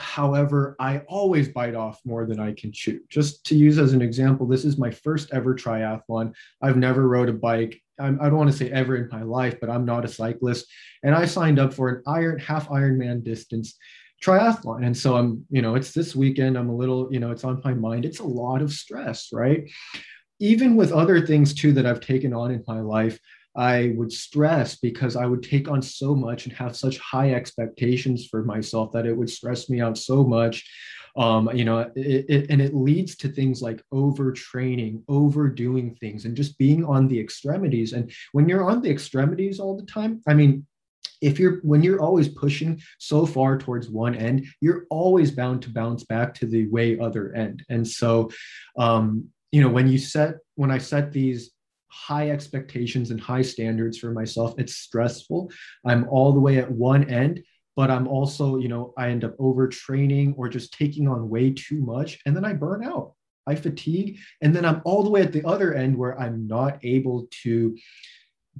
However, 0.00 0.76
I 0.80 1.00
always 1.08 1.50
bite 1.50 1.74
off 1.74 2.00
more 2.06 2.24
than 2.24 2.40
I 2.40 2.54
can 2.54 2.72
chew. 2.72 3.00
Just 3.10 3.44
to 3.46 3.54
use 3.54 3.78
as 3.78 3.92
an 3.92 4.00
example, 4.00 4.46
this 4.46 4.64
is 4.64 4.78
my 4.78 4.90
first 4.90 5.30
ever 5.30 5.54
triathlon. 5.54 6.32
I've 6.62 6.78
never 6.78 7.06
rode 7.06 7.28
a 7.28 7.34
bike 7.34 7.80
I'm, 8.00 8.20
I 8.20 8.24
do 8.24 8.30
not 8.30 8.38
want 8.38 8.50
to 8.50 8.56
say 8.56 8.70
ever 8.70 8.96
in 8.96 9.08
my 9.10 9.22
life, 9.22 9.60
but 9.60 9.70
I'm 9.70 9.84
not 9.84 10.04
a 10.04 10.08
cyclist. 10.08 10.66
And 11.02 11.14
I 11.14 11.26
signed 11.26 11.58
up 11.58 11.72
for 11.72 11.88
an 11.88 12.02
iron 12.06 12.38
half 12.38 12.68
Ironman 12.68 13.22
distance 13.22 13.76
triathlon. 14.22 14.84
And 14.84 14.96
so 14.96 15.16
I'm, 15.16 15.44
you 15.50 15.62
know, 15.62 15.74
it's 15.74 15.92
this 15.92 16.14
weekend. 16.14 16.58
I'm 16.58 16.68
a 16.68 16.76
little, 16.76 17.08
you 17.10 17.20
know, 17.20 17.30
it's 17.30 17.44
on 17.44 17.60
my 17.64 17.74
mind. 17.74 18.04
It's 18.04 18.20
a 18.20 18.24
lot 18.24 18.62
of 18.62 18.72
stress, 18.72 19.28
right? 19.32 19.70
Even 20.38 20.76
with 20.76 20.92
other 20.92 21.26
things 21.26 21.54
too 21.54 21.72
that 21.72 21.86
I've 21.86 22.00
taken 22.00 22.34
on 22.34 22.50
in 22.50 22.64
my 22.66 22.80
life, 22.80 23.18
I 23.56 23.94
would 23.96 24.12
stress 24.12 24.76
because 24.76 25.16
I 25.16 25.26
would 25.26 25.42
take 25.42 25.68
on 25.68 25.82
so 25.82 26.14
much 26.14 26.46
and 26.46 26.54
have 26.54 26.76
such 26.76 26.98
high 26.98 27.32
expectations 27.32 28.26
for 28.26 28.44
myself 28.44 28.92
that 28.92 29.06
it 29.06 29.16
would 29.16 29.30
stress 29.30 29.68
me 29.68 29.80
out 29.80 29.98
so 29.98 30.22
much. 30.24 30.68
Um, 31.16 31.50
you 31.54 31.64
know, 31.64 31.90
it, 31.94 32.26
it, 32.28 32.50
and 32.50 32.60
it 32.60 32.74
leads 32.74 33.16
to 33.16 33.28
things 33.28 33.62
like 33.62 33.82
overtraining, 33.92 35.02
overdoing 35.08 35.94
things, 35.96 36.24
and 36.24 36.36
just 36.36 36.58
being 36.58 36.84
on 36.84 37.08
the 37.08 37.18
extremities. 37.18 37.92
And 37.92 38.12
when 38.32 38.48
you're 38.48 38.68
on 38.68 38.82
the 38.82 38.90
extremities 38.90 39.58
all 39.60 39.76
the 39.76 39.86
time, 39.86 40.22
I 40.26 40.34
mean, 40.34 40.66
if 41.20 41.38
you're 41.38 41.60
when 41.62 41.82
you're 41.82 42.00
always 42.00 42.28
pushing 42.28 42.80
so 42.98 43.26
far 43.26 43.58
towards 43.58 43.88
one 43.88 44.14
end 44.14 44.46
you're 44.60 44.86
always 44.90 45.30
bound 45.30 45.62
to 45.62 45.70
bounce 45.70 46.04
back 46.04 46.34
to 46.34 46.46
the 46.46 46.66
way 46.68 46.98
other 46.98 47.34
end 47.34 47.64
and 47.68 47.86
so 47.86 48.30
um 48.78 49.24
you 49.52 49.60
know 49.60 49.68
when 49.68 49.88
you 49.88 49.98
set 49.98 50.36
when 50.54 50.70
i 50.70 50.78
set 50.78 51.12
these 51.12 51.50
high 51.88 52.30
expectations 52.30 53.10
and 53.10 53.20
high 53.20 53.42
standards 53.42 53.98
for 53.98 54.12
myself 54.12 54.54
it's 54.58 54.76
stressful 54.76 55.50
i'm 55.84 56.08
all 56.08 56.32
the 56.32 56.40
way 56.40 56.58
at 56.58 56.70
one 56.70 57.08
end 57.10 57.42
but 57.80 57.90
i'm 57.90 58.08
also 58.16 58.58
you 58.58 58.68
know 58.68 58.92
i 59.02 59.08
end 59.08 59.24
up 59.24 59.36
overtraining 59.38 60.34
or 60.36 60.48
just 60.56 60.74
taking 60.82 61.08
on 61.08 61.30
way 61.34 61.46
too 61.50 61.80
much 61.94 62.18
and 62.26 62.36
then 62.36 62.44
i 62.44 62.52
burn 62.52 62.84
out 62.84 63.14
i 63.46 63.54
fatigue 63.54 64.18
and 64.42 64.54
then 64.54 64.64
i'm 64.64 64.82
all 64.84 65.02
the 65.02 65.14
way 65.14 65.22
at 65.22 65.32
the 65.32 65.46
other 65.46 65.72
end 65.74 65.96
where 65.96 66.18
i'm 66.20 66.46
not 66.46 66.78
able 66.82 67.26
to 67.42 67.76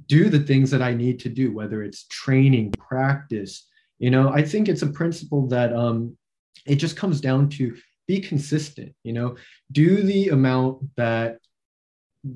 do 0.07 0.29
the 0.29 0.39
things 0.39 0.71
that 0.71 0.81
I 0.81 0.93
need 0.93 1.19
to 1.21 1.29
do, 1.29 1.53
whether 1.53 1.83
it's 1.83 2.07
training, 2.07 2.71
practice. 2.71 3.67
You 3.99 4.09
know, 4.11 4.29
I 4.29 4.43
think 4.43 4.67
it's 4.67 4.81
a 4.81 4.87
principle 4.87 5.47
that 5.47 5.73
um, 5.73 6.17
it 6.65 6.75
just 6.75 6.97
comes 6.97 7.21
down 7.21 7.49
to 7.49 7.75
be 8.07 8.19
consistent. 8.19 8.93
You 9.03 9.13
know, 9.13 9.35
do 9.71 10.01
the 10.01 10.29
amount 10.29 10.95
that 10.97 11.37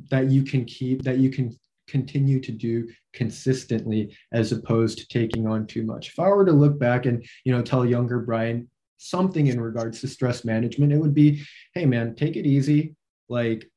that 0.10 0.30
you 0.30 0.44
can 0.44 0.66
keep, 0.66 1.04
that 1.04 1.18
you 1.18 1.30
can 1.30 1.58
continue 1.88 2.40
to 2.42 2.52
do 2.52 2.88
consistently, 3.14 4.16
as 4.32 4.52
opposed 4.52 4.98
to 5.00 5.08
taking 5.08 5.48
on 5.48 5.68
too 5.68 5.84
much. 5.84 6.10
If 6.10 6.20
I 6.20 6.28
were 6.30 6.46
to 6.46 6.52
look 6.52 6.80
back 6.80 7.06
and 7.06 7.26
you 7.44 7.52
know 7.54 7.62
tell 7.62 7.86
younger 7.86 8.20
Brian 8.20 8.70
something 8.98 9.48
in 9.48 9.60
regards 9.60 10.02
to 10.02 10.08
stress 10.08 10.46
management, 10.46 10.94
it 10.94 10.98
would 10.98 11.14
be, 11.14 11.44
hey 11.74 11.86
man, 11.86 12.16
take 12.16 12.36
it 12.36 12.46
easy, 12.46 12.96
like 13.30 13.70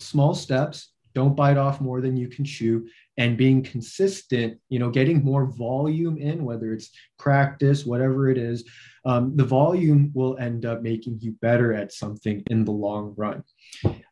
small 0.00 0.34
steps. 0.34 0.90
Don't 1.14 1.36
bite 1.36 1.58
off 1.58 1.80
more 1.80 2.00
than 2.00 2.16
you 2.16 2.28
can 2.28 2.44
chew 2.44 2.88
and 3.18 3.36
being 3.36 3.62
consistent 3.62 4.58
you 4.68 4.78
know 4.78 4.90
getting 4.90 5.24
more 5.24 5.46
volume 5.46 6.16
in 6.16 6.44
whether 6.44 6.72
it's 6.72 6.90
practice 7.18 7.84
whatever 7.84 8.30
it 8.30 8.38
is 8.38 8.64
um, 9.04 9.36
the 9.36 9.44
volume 9.44 10.12
will 10.14 10.38
end 10.38 10.64
up 10.64 10.80
making 10.80 11.18
you 11.20 11.32
better 11.42 11.72
at 11.72 11.92
something 11.92 12.40
in 12.50 12.64
the 12.64 12.70
long 12.70 13.14
run. 13.16 13.42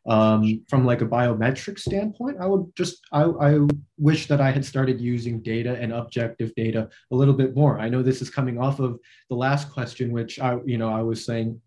Um, 0.05 0.65
from 0.67 0.85
like 0.85 1.01
a 1.01 1.05
biometric 1.05 1.79
standpoint 1.79 2.37
i 2.39 2.45
would 2.45 2.65
just 2.75 2.99
I, 3.11 3.23
I 3.23 3.59
wish 3.97 4.27
that 4.27 4.41
i 4.41 4.51
had 4.51 4.65
started 4.65 4.99
using 4.99 5.41
data 5.41 5.77
and 5.79 5.93
objective 5.93 6.53
data 6.55 6.89
a 7.11 7.15
little 7.15 7.35
bit 7.35 7.55
more. 7.55 7.79
I 7.79 7.89
know 7.89 8.01
this 8.01 8.21
is 8.21 8.29
coming 8.29 8.59
off 8.59 8.79
of 8.79 8.99
the 9.29 9.35
last 9.35 9.71
question 9.71 10.11
which 10.11 10.39
i 10.39 10.57
you 10.65 10.77
know 10.77 10.89
i 10.89 11.01
was 11.01 11.25
saying 11.25 11.61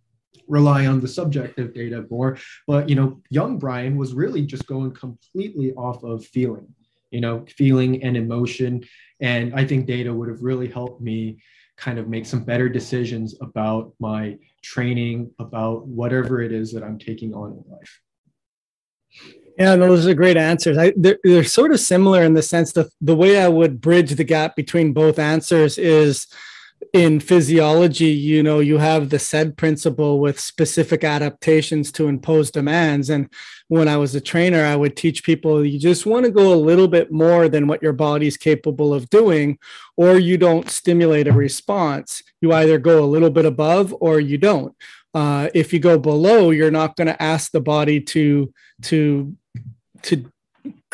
rely 0.48 0.86
on 0.86 1.00
the 1.00 1.08
subjective 1.08 1.74
data 1.74 2.04
more. 2.10 2.36
But 2.66 2.88
you 2.88 2.94
know, 2.94 3.22
young 3.30 3.58
Brian 3.58 3.96
was 3.96 4.14
really 4.14 4.42
just 4.42 4.66
going 4.66 4.92
completely 4.92 5.72
off 5.74 6.02
of 6.02 6.24
feeling, 6.26 6.68
you 7.14 7.20
know, 7.20 7.44
feeling 7.56 8.02
and 8.02 8.16
emotion. 8.16 8.84
And 9.20 9.54
I 9.54 9.64
think 9.64 9.86
data 9.86 10.12
would 10.12 10.28
have 10.28 10.42
really 10.42 10.68
helped 10.68 11.00
me 11.00 11.38
kind 11.76 11.98
of 11.98 12.08
make 12.08 12.26
some 12.26 12.44
better 12.44 12.68
decisions 12.68 13.36
about 13.40 13.92
my 14.00 14.36
training, 14.62 15.30
about 15.38 15.86
whatever 15.86 16.42
it 16.42 16.52
is 16.52 16.72
that 16.72 16.82
I'm 16.82 16.98
taking 16.98 17.32
on 17.32 17.52
in 17.52 17.64
life. 17.72 18.00
Yeah, 19.56 19.76
those 19.76 20.06
are 20.08 20.14
great 20.14 20.36
answers. 20.36 20.76
I, 20.76 20.92
they're, 20.96 21.18
they're 21.22 21.44
sort 21.44 21.70
of 21.70 21.78
similar 21.78 22.24
in 22.24 22.34
the 22.34 22.42
sense 22.42 22.72
that 22.72 22.88
the 23.00 23.14
way 23.14 23.40
I 23.40 23.46
would 23.46 23.80
bridge 23.80 24.10
the 24.10 24.24
gap 24.24 24.56
between 24.56 24.92
both 24.92 25.20
answers 25.20 25.78
is 25.78 26.26
in 26.94 27.18
physiology, 27.18 28.06
you 28.06 28.40
know, 28.40 28.60
you 28.60 28.78
have 28.78 29.10
the 29.10 29.18
SAID 29.18 29.56
principle 29.56 30.20
with 30.20 30.38
specific 30.38 31.02
adaptations 31.02 31.90
to 31.92 32.06
impose 32.06 32.52
demands. 32.52 33.10
And 33.10 33.28
when 33.66 33.88
I 33.88 33.96
was 33.96 34.14
a 34.14 34.20
trainer, 34.20 34.64
I 34.64 34.76
would 34.76 34.96
teach 34.96 35.24
people 35.24 35.64
you 35.64 35.78
just 35.78 36.06
want 36.06 36.24
to 36.24 36.30
go 36.30 36.54
a 36.54 36.54
little 36.54 36.86
bit 36.86 37.10
more 37.10 37.48
than 37.48 37.66
what 37.66 37.82
your 37.82 37.92
body's 37.92 38.36
capable 38.36 38.94
of 38.94 39.10
doing, 39.10 39.58
or 39.96 40.18
you 40.18 40.38
don't 40.38 40.70
stimulate 40.70 41.26
a 41.26 41.32
response. 41.32 42.22
You 42.40 42.52
either 42.52 42.78
go 42.78 43.02
a 43.02 43.06
little 43.06 43.30
bit 43.30 43.44
above 43.44 43.92
or 44.00 44.20
you 44.20 44.38
don't. 44.38 44.76
Uh, 45.12 45.48
if 45.52 45.72
you 45.72 45.80
go 45.80 45.98
below, 45.98 46.50
you're 46.50 46.70
not 46.70 46.94
going 46.96 47.06
to 47.08 47.22
ask 47.22 47.50
the 47.50 47.60
body 47.60 48.00
to 48.00 48.52
to 48.82 49.36
to 50.02 50.30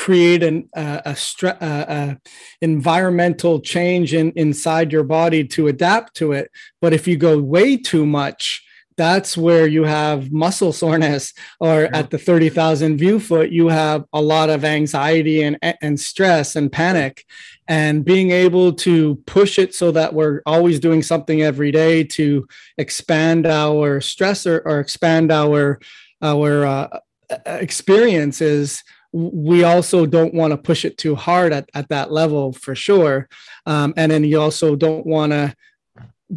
create 0.00 0.42
an 0.42 0.66
uh, 0.74 1.02
a, 1.04 1.12
stre- 1.12 1.60
uh, 1.60 1.84
uh, 1.92 2.14
environmental 2.62 3.60
change 3.60 4.14
in 4.14 4.32
inside 4.34 4.90
your 4.90 5.04
body 5.04 5.44
to 5.46 5.68
adapt 5.68 6.16
to 6.16 6.32
it 6.32 6.50
but 6.80 6.94
if 6.94 7.06
you 7.06 7.18
go 7.18 7.38
way 7.38 7.76
too 7.76 8.06
much 8.06 8.64
that's 8.96 9.36
where 9.36 9.66
you 9.66 9.84
have 9.84 10.32
muscle 10.32 10.72
soreness 10.72 11.34
or 11.60 11.82
yeah. 11.82 11.90
at 11.92 12.08
the 12.08 12.16
30,000 12.16 12.96
view 12.96 13.20
foot 13.20 13.50
you 13.50 13.68
have 13.68 14.06
a 14.14 14.22
lot 14.22 14.48
of 14.48 14.64
anxiety 14.64 15.42
and 15.42 15.58
and 15.82 16.00
stress 16.00 16.56
and 16.56 16.72
panic 16.72 17.26
and 17.68 18.02
being 18.02 18.30
able 18.30 18.72
to 18.72 19.16
push 19.26 19.58
it 19.58 19.74
so 19.74 19.92
that 19.92 20.14
we're 20.14 20.40
always 20.46 20.80
doing 20.80 21.02
something 21.02 21.42
every 21.42 21.70
day 21.70 22.04
to 22.04 22.46
expand 22.78 23.46
our 23.46 24.00
stressor 24.00 24.62
or 24.64 24.80
expand 24.80 25.30
our 25.30 25.78
our 26.22 26.64
uh, 26.64 26.88
experiences 27.44 28.82
we 29.12 29.64
also 29.64 30.06
don't 30.06 30.34
want 30.34 30.52
to 30.52 30.56
push 30.56 30.84
it 30.84 30.96
too 30.96 31.14
hard 31.14 31.52
at, 31.52 31.68
at 31.74 31.88
that 31.88 32.12
level 32.12 32.52
for 32.52 32.74
sure. 32.74 33.28
Um, 33.66 33.92
and 33.96 34.10
then 34.10 34.24
you 34.24 34.40
also 34.40 34.76
don't 34.76 35.04
want 35.04 35.32
to 35.32 35.54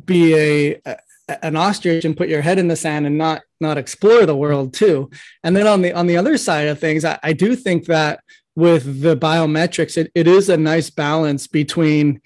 be 0.05 0.36
a, 0.36 0.82
a, 0.86 0.97
an 1.45 1.55
ostrich 1.55 2.03
and 2.03 2.17
put 2.17 2.30
your 2.30 2.41
head 2.41 2.59
in 2.59 2.67
the 2.67 2.76
sand 2.76 3.05
and 3.05 3.17
not 3.17 3.41
not 3.61 3.78
explore 3.78 4.26
the 4.26 4.36
world 4.36 4.74
too. 4.74 5.09
And 5.43 5.55
then 5.55 5.67
on 5.67 5.82
the 5.82 5.93
on 5.93 6.07
the 6.07 6.17
other 6.17 6.38
side 6.38 6.67
of 6.67 6.80
things, 6.80 7.05
I, 7.05 7.19
I 7.24 7.34
do 7.34 7.55
think 7.55 7.86
that 7.86 8.21
with 8.55 9.01
the 9.01 9.15
biometrics, 9.15 9.97
it, 9.97 10.11
it 10.13 10.28
is 10.28 10.49
a 10.49 10.57
nice 10.57 10.89
balance 10.89 11.47
between 11.47 12.21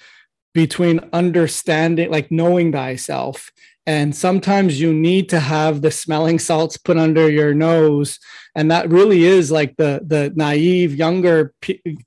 between 0.54 1.00
understanding 1.14 2.10
like 2.10 2.32
knowing 2.32 2.72
thyself 2.72 3.52
and 3.88 4.14
sometimes 4.14 4.82
you 4.82 4.94
need 4.94 5.30
to 5.30 5.40
have 5.40 5.82
the 5.82 5.92
smelling 5.92 6.40
salts 6.40 6.76
put 6.76 6.98
under 6.98 7.32
your 7.32 7.54
nose. 7.54 8.20
And 8.54 8.70
that 8.70 8.90
really 8.90 9.24
is 9.24 9.50
like 9.50 9.78
the 9.78 10.02
the 10.06 10.34
naive 10.36 10.94
younger 10.94 11.54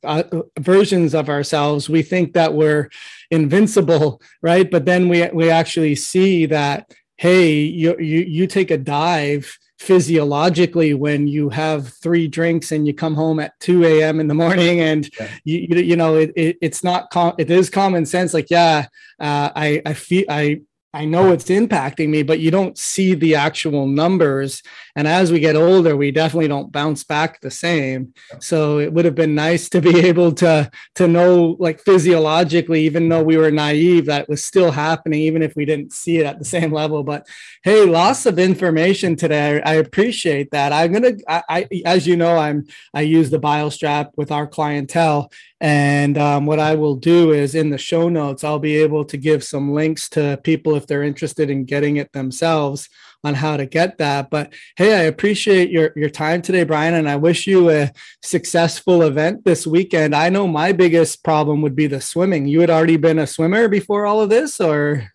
uh, 0.05 0.24
versions 0.59 1.14
of 1.14 1.28
ourselves. 1.31 1.89
We 1.89 2.03
think 2.03 2.35
that 2.35 2.55
we're 2.55 2.91
invincible 3.31 4.20
right? 4.43 4.70
But 4.70 4.85
then 4.85 5.09
we 5.09 5.26
we 5.33 5.51
actually 5.51 5.95
see 5.95 6.47
that 6.47 6.93
hey 7.16 7.53
you 7.53 7.97
you, 7.99 8.20
you 8.20 8.47
take 8.47 8.70
a 8.70 8.78
dive 8.78 9.57
physiologically 9.78 10.93
when 10.93 11.26
you 11.26 11.49
have 11.49 11.89
three 11.89 12.28
drinks 12.28 12.70
and 12.70 12.87
you 12.87 12.93
come 12.93 13.14
home 13.14 13.41
at 13.41 13.59
2 13.61 13.83
a.m 13.87 14.20
in 14.20 14.28
the 14.28 14.35
morning 14.35 14.81
and 14.81 15.09
yeah. 15.18 15.28
you, 15.45 15.59
you 15.78 15.97
know 15.97 16.16
it, 16.16 16.31
it, 16.37 16.59
it's 16.61 16.85
not 16.85 17.09
com- 17.09 17.35
it 17.39 17.51
is 17.51 17.70
common 17.70 18.05
sense. 18.05 18.35
Like 18.35 18.51
yeah 18.51 18.87
uh, 19.18 19.49
i 19.57 19.81
i 19.87 19.95
feel 19.95 20.24
i 20.28 20.61
I 20.93 21.05
know 21.05 21.30
it's 21.30 21.45
impacting 21.45 22.09
me, 22.09 22.24
but 22.24 22.41
you 22.41 22.51
don't 22.51 22.76
see 22.76 23.14
the 23.14 23.36
actual 23.36 23.86
numbers. 23.86 24.62
And 24.97 25.07
as 25.07 25.30
we 25.30 25.41
get 25.41 25.57
older, 25.57 25.97
we 25.97 26.11
definitely 26.11 26.49
don't 26.49 26.72
bounce 26.72 27.05
back 27.05 27.41
the 27.41 27.51
same. 27.51 28.14
So 28.41 28.78
it 28.78 28.93
would 28.93 29.05
have 29.05 29.14
been 29.14 29.34
nice 29.34 29.68
to 29.70 29.80
be 29.80 29.99
able 30.07 30.32
to 30.32 30.70
to 30.97 31.09
know, 31.09 31.57
like 31.59 31.80
physiologically, 31.80 32.84
even 32.84 33.09
though 33.09 33.22
we 33.22 33.36
were 33.36 33.51
naive, 33.51 34.07
that 34.07 34.28
was 34.28 34.45
still 34.45 34.70
happening, 34.70 35.20
even 35.20 35.43
if 35.43 35.55
we 35.57 35.64
didn't 35.64 35.93
see 35.93 36.18
it 36.18 36.26
at 36.26 36.38
the 36.38 36.45
same 36.57 36.72
level. 36.72 37.03
But 37.03 37.26
hey, 37.62 37.84
lots 37.84 38.26
of 38.26 38.38
information 38.38 39.16
today. 39.16 39.61
I, 39.62 39.80
appreciate 39.80 40.51
that. 40.51 40.72
I'm 40.72 40.93
gonna, 40.93 41.12
I, 41.26 41.43
I, 41.49 41.68
as 41.84 42.07
you 42.07 42.16
know, 42.16 42.36
I'm 42.36 42.66
I 42.93 43.01
use 43.01 43.30
the 43.30 43.41
BioStrap 43.41 44.11
with 44.16 44.30
our 44.30 44.47
clientele, 44.47 45.32
and 45.61 46.18
um, 46.18 46.47
what 46.47 46.59
I 46.59 46.74
will 46.74 46.97
do 46.97 47.32
is 47.32 47.55
in 47.55 47.70
the 47.70 47.78
show 47.78 48.09
notes, 48.09 48.45
I'll 48.45 48.59
be 48.59 48.76
able 48.76 49.05
to 49.07 49.16
give 49.16 49.43
some 49.43 49.72
links 49.72 50.09
to 50.11 50.38
people 50.45 50.74
if 50.76 50.86
they're 50.86 51.03
interested 51.03 51.51
in 51.51 51.64
getting 51.64 51.97
it 51.97 52.12
themselves 52.12 52.88
on 53.25 53.35
how 53.35 53.57
to 53.57 53.66
get 53.66 53.99
that. 53.99 54.31
But 54.31 54.53
hey, 54.77 54.95
I 54.95 55.03
appreciate 55.03 55.71
your, 55.71 55.93
your 55.97 56.11
time 56.11 56.43
today, 56.43 56.64
Brian, 56.64 56.95
and 56.95 57.09
I 57.09 57.16
wish 57.16 57.47
you 57.47 57.71
a 57.71 57.93
successful 58.23 59.03
event 59.03 59.45
this 59.45 59.66
weekend. 59.66 60.14
I 60.14 60.29
know 60.29 60.47
my 60.47 60.73
biggest 60.73 61.23
problem 61.23 61.62
would 61.62 61.77
be 61.77 61.87
the 61.87 62.01
swimming. 62.01 62.47
You 62.47 62.61
had 62.61 62.71
already 62.71 62.97
been 62.97 63.18
a 63.18 63.27
swimmer 63.27 63.68
before 63.68 64.07
all 64.07 64.21
of 64.21 64.31
this, 64.31 64.61
or? 64.61 65.11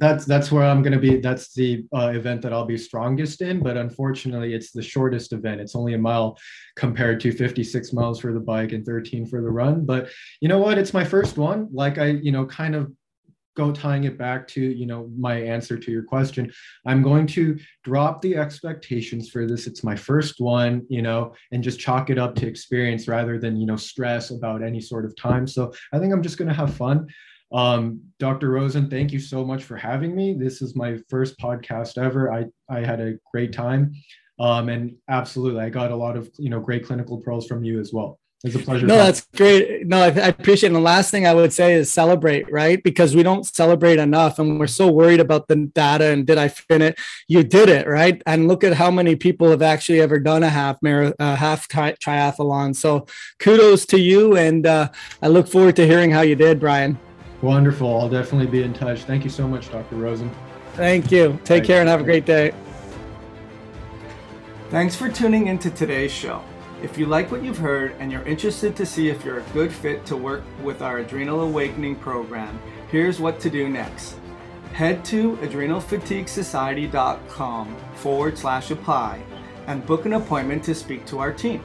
that's 0.00 0.24
that's 0.24 0.50
where 0.50 0.64
I'm 0.64 0.82
going 0.82 0.94
to 0.94 0.98
be. 0.98 1.18
That's 1.18 1.52
the 1.52 1.84
uh, 1.94 2.12
event 2.14 2.40
that 2.42 2.54
I'll 2.54 2.64
be 2.64 2.78
strongest 2.78 3.42
in. 3.42 3.62
But 3.62 3.76
unfortunately, 3.76 4.54
it's 4.54 4.72
the 4.72 4.82
shortest 4.82 5.34
event. 5.34 5.60
It's 5.60 5.76
only 5.76 5.92
a 5.92 5.98
mile 5.98 6.38
compared 6.74 7.20
to 7.20 7.32
56 7.32 7.92
miles 7.92 8.18
for 8.18 8.32
the 8.32 8.40
bike 8.40 8.72
and 8.72 8.84
13 8.84 9.26
for 9.26 9.42
the 9.42 9.50
run. 9.50 9.84
But 9.84 10.08
you 10.40 10.48
know 10.48 10.58
what? 10.58 10.78
It's 10.78 10.94
my 10.94 11.04
first 11.04 11.36
one. 11.36 11.68
Like 11.70 11.98
I, 11.98 12.06
you 12.06 12.32
know, 12.32 12.46
kind 12.46 12.74
of 12.74 12.90
go 13.56 13.72
tying 13.72 14.04
it 14.04 14.16
back 14.16 14.46
to 14.46 14.60
you 14.60 14.86
know 14.86 15.10
my 15.16 15.34
answer 15.34 15.76
to 15.76 15.90
your 15.90 16.02
question 16.02 16.50
i'm 16.86 17.02
going 17.02 17.26
to 17.26 17.58
drop 17.82 18.20
the 18.20 18.36
expectations 18.36 19.30
for 19.30 19.46
this. 19.46 19.66
It's 19.66 19.82
my 19.82 19.96
first 19.96 20.40
one 20.40 20.86
you 20.88 21.02
know 21.02 21.34
and 21.52 21.62
just 21.62 21.80
chalk 21.80 22.10
it 22.10 22.18
up 22.18 22.34
to 22.36 22.46
experience 22.46 23.08
rather 23.08 23.38
than 23.38 23.56
you 23.56 23.66
know 23.66 23.76
stress 23.76 24.30
about 24.30 24.62
any 24.62 24.80
sort 24.80 25.04
of 25.04 25.16
time. 25.16 25.46
So 25.46 25.72
i 25.92 25.98
think 25.98 26.12
i'm 26.12 26.22
just 26.22 26.38
going 26.38 26.48
to 26.48 26.54
have 26.54 26.74
fun. 26.74 27.06
Um, 27.52 28.00
dr 28.18 28.48
rosen 28.48 28.88
thank 28.88 29.12
you 29.12 29.18
so 29.18 29.44
much 29.44 29.64
for 29.64 29.76
having 29.76 30.14
me. 30.14 30.34
This 30.34 30.62
is 30.62 30.76
my 30.76 30.98
first 31.08 31.38
podcast 31.38 31.98
ever. 31.98 32.32
I 32.32 32.46
i 32.68 32.80
had 32.80 33.00
a 33.00 33.14
great 33.32 33.52
time. 33.52 33.92
Um, 34.38 34.68
and 34.68 34.96
absolutely 35.08 35.62
i 35.62 35.68
got 35.68 35.90
a 35.90 35.96
lot 35.96 36.16
of 36.16 36.30
you 36.38 36.50
know 36.50 36.60
great 36.60 36.84
clinical 36.84 37.18
pearls 37.18 37.46
from 37.46 37.64
you 37.64 37.80
as 37.80 37.92
well 37.92 38.18
it's 38.42 38.54
a 38.54 38.58
pleasure. 38.58 38.86
No, 38.86 38.96
that's 38.96 39.26
great. 39.36 39.86
No, 39.86 40.00
I, 40.00 40.06
I 40.06 40.28
appreciate. 40.28 40.68
It. 40.68 40.74
And 40.74 40.76
the 40.76 40.80
last 40.80 41.10
thing 41.10 41.26
I 41.26 41.34
would 41.34 41.52
say 41.52 41.74
is 41.74 41.92
celebrate, 41.92 42.50
right? 42.50 42.82
Because 42.82 43.14
we 43.14 43.22
don't 43.22 43.44
celebrate 43.44 43.98
enough, 43.98 44.38
and 44.38 44.58
we're 44.58 44.66
so 44.66 44.90
worried 44.90 45.20
about 45.20 45.46
the 45.48 45.56
data 45.56 46.06
and 46.06 46.26
did 46.26 46.38
I 46.38 46.48
fin 46.48 46.80
it? 46.80 46.98
You 47.28 47.44
did 47.44 47.68
it, 47.68 47.86
right? 47.86 48.22
And 48.24 48.48
look 48.48 48.64
at 48.64 48.72
how 48.72 48.90
many 48.90 49.14
people 49.14 49.50
have 49.50 49.60
actually 49.60 50.00
ever 50.00 50.18
done 50.18 50.42
a 50.42 50.48
half 50.48 50.80
marathon, 50.80 51.14
uh, 51.18 51.36
half 51.36 51.68
tri- 51.68 51.96
triathlon. 52.02 52.74
So 52.74 53.06
kudos 53.38 53.84
to 53.86 54.00
you, 54.00 54.38
and 54.38 54.66
uh, 54.66 54.88
I 55.22 55.28
look 55.28 55.46
forward 55.46 55.76
to 55.76 55.86
hearing 55.86 56.10
how 56.10 56.22
you 56.22 56.34
did, 56.34 56.60
Brian. 56.60 56.98
Wonderful. 57.42 58.00
I'll 58.00 58.08
definitely 58.08 58.46
be 58.46 58.62
in 58.62 58.72
touch. 58.72 59.00
Thank 59.02 59.24
you 59.24 59.30
so 59.30 59.46
much, 59.46 59.70
Dr. 59.70 59.96
Rosen. 59.96 60.30
Thank 60.74 61.12
you. 61.12 61.32
Take 61.32 61.44
Thank 61.44 61.64
care 61.66 61.80
and 61.80 61.88
have 61.90 62.00
a 62.00 62.04
great 62.04 62.24
day. 62.24 62.52
Thanks 64.70 64.96
for 64.96 65.10
tuning 65.10 65.48
into 65.48 65.70
today's 65.70 66.12
show. 66.12 66.42
If 66.82 66.96
you 66.96 67.04
like 67.04 67.30
what 67.30 67.44
you've 67.44 67.58
heard 67.58 67.94
and 67.98 68.10
you're 68.10 68.22
interested 68.22 68.74
to 68.76 68.86
see 68.86 69.10
if 69.10 69.22
you're 69.22 69.40
a 69.40 69.52
good 69.52 69.70
fit 69.70 70.06
to 70.06 70.16
work 70.16 70.42
with 70.62 70.80
our 70.80 70.96
Adrenal 70.98 71.42
Awakening 71.42 71.96
program, 71.96 72.58
here's 72.90 73.20
what 73.20 73.38
to 73.40 73.50
do 73.50 73.68
next. 73.68 74.16
Head 74.72 75.04
to 75.06 75.36
adrenalfatiguesociety.com 75.36 77.76
forward 77.96 78.38
slash 78.38 78.70
apply 78.70 79.20
and 79.66 79.84
book 79.84 80.06
an 80.06 80.14
appointment 80.14 80.64
to 80.64 80.74
speak 80.74 81.04
to 81.06 81.18
our 81.18 81.34
team. 81.34 81.62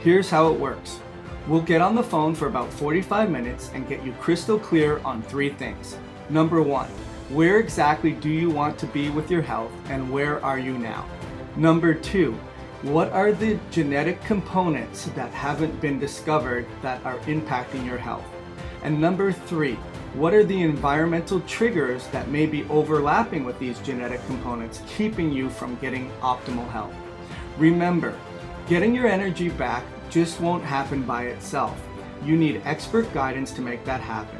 Here's 0.00 0.28
how 0.28 0.52
it 0.52 0.60
works. 0.60 1.00
We'll 1.46 1.62
get 1.62 1.80
on 1.80 1.94
the 1.94 2.02
phone 2.02 2.34
for 2.34 2.46
about 2.46 2.70
45 2.70 3.30
minutes 3.30 3.70
and 3.72 3.88
get 3.88 4.04
you 4.04 4.12
crystal 4.20 4.58
clear 4.58 4.98
on 4.98 5.22
three 5.22 5.48
things. 5.48 5.96
Number 6.28 6.60
one, 6.60 6.90
where 7.30 7.58
exactly 7.58 8.12
do 8.12 8.28
you 8.28 8.50
want 8.50 8.76
to 8.80 8.86
be 8.86 9.08
with 9.08 9.30
your 9.30 9.40
health 9.40 9.72
and 9.88 10.10
where 10.10 10.44
are 10.44 10.58
you 10.58 10.76
now? 10.76 11.08
Number 11.56 11.94
two, 11.94 12.38
what 12.82 13.10
are 13.10 13.32
the 13.32 13.58
genetic 13.72 14.22
components 14.22 15.06
that 15.16 15.32
haven't 15.32 15.80
been 15.80 15.98
discovered 15.98 16.64
that 16.80 17.04
are 17.04 17.18
impacting 17.20 17.84
your 17.84 17.98
health? 17.98 18.24
And 18.84 19.00
number 19.00 19.32
three, 19.32 19.74
what 20.14 20.32
are 20.32 20.44
the 20.44 20.62
environmental 20.62 21.40
triggers 21.40 22.06
that 22.08 22.28
may 22.28 22.46
be 22.46 22.62
overlapping 22.66 23.44
with 23.44 23.58
these 23.58 23.80
genetic 23.80 24.24
components, 24.26 24.80
keeping 24.86 25.32
you 25.32 25.50
from 25.50 25.74
getting 25.80 26.08
optimal 26.20 26.70
health? 26.70 26.94
Remember, 27.56 28.16
getting 28.68 28.94
your 28.94 29.08
energy 29.08 29.48
back 29.48 29.82
just 30.08 30.40
won't 30.40 30.62
happen 30.62 31.02
by 31.02 31.24
itself. 31.24 31.82
You 32.24 32.36
need 32.36 32.62
expert 32.64 33.12
guidance 33.12 33.50
to 33.54 33.60
make 33.60 33.84
that 33.86 34.00
happen. 34.00 34.38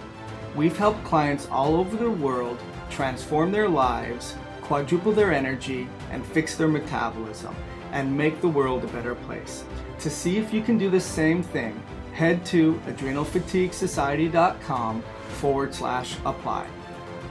We've 0.55 0.79
helped 0.79 1.03
clients 1.03 1.49
all 1.51 1.75
over 1.75 1.97
the 1.97 2.09
world 2.09 2.59
transform 2.89 3.51
their 3.51 3.69
lives, 3.69 4.37
quadruple 4.63 5.11
their 5.11 5.33
energy, 5.33 5.89
and 6.13 6.25
fix 6.25 6.55
their 6.55 6.69
metabolism 6.69 7.57
and 7.93 8.17
make 8.17 8.41
the 8.41 8.49
world 8.49 8.85
a 8.85 8.89
better 8.89 9.15
place. 9.15 9.65
To 10.01 10.11
see 10.11 10.39
if 10.39 10.53
you 10.53 10.63
can 10.63 10.79
do 10.79 10.91
the 10.91 11.01
same 11.01 11.43
thing, 11.43 11.81
head 12.13 12.45
to 12.47 12.75
adrenalfatiguesociety.com 12.87 15.03
forward 15.29 15.75
slash 15.75 16.17
apply. 16.25 16.67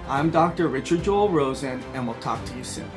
I'm 0.08 0.30
Dr. 0.30 0.70
Richard 0.70 1.04
Joel 1.04 1.30
Rosen, 1.30 1.84
and 1.94 2.08
we'll 2.08 2.16
talk 2.20 2.46
to 2.46 2.56
you 2.56 2.64
soon. 2.64 2.90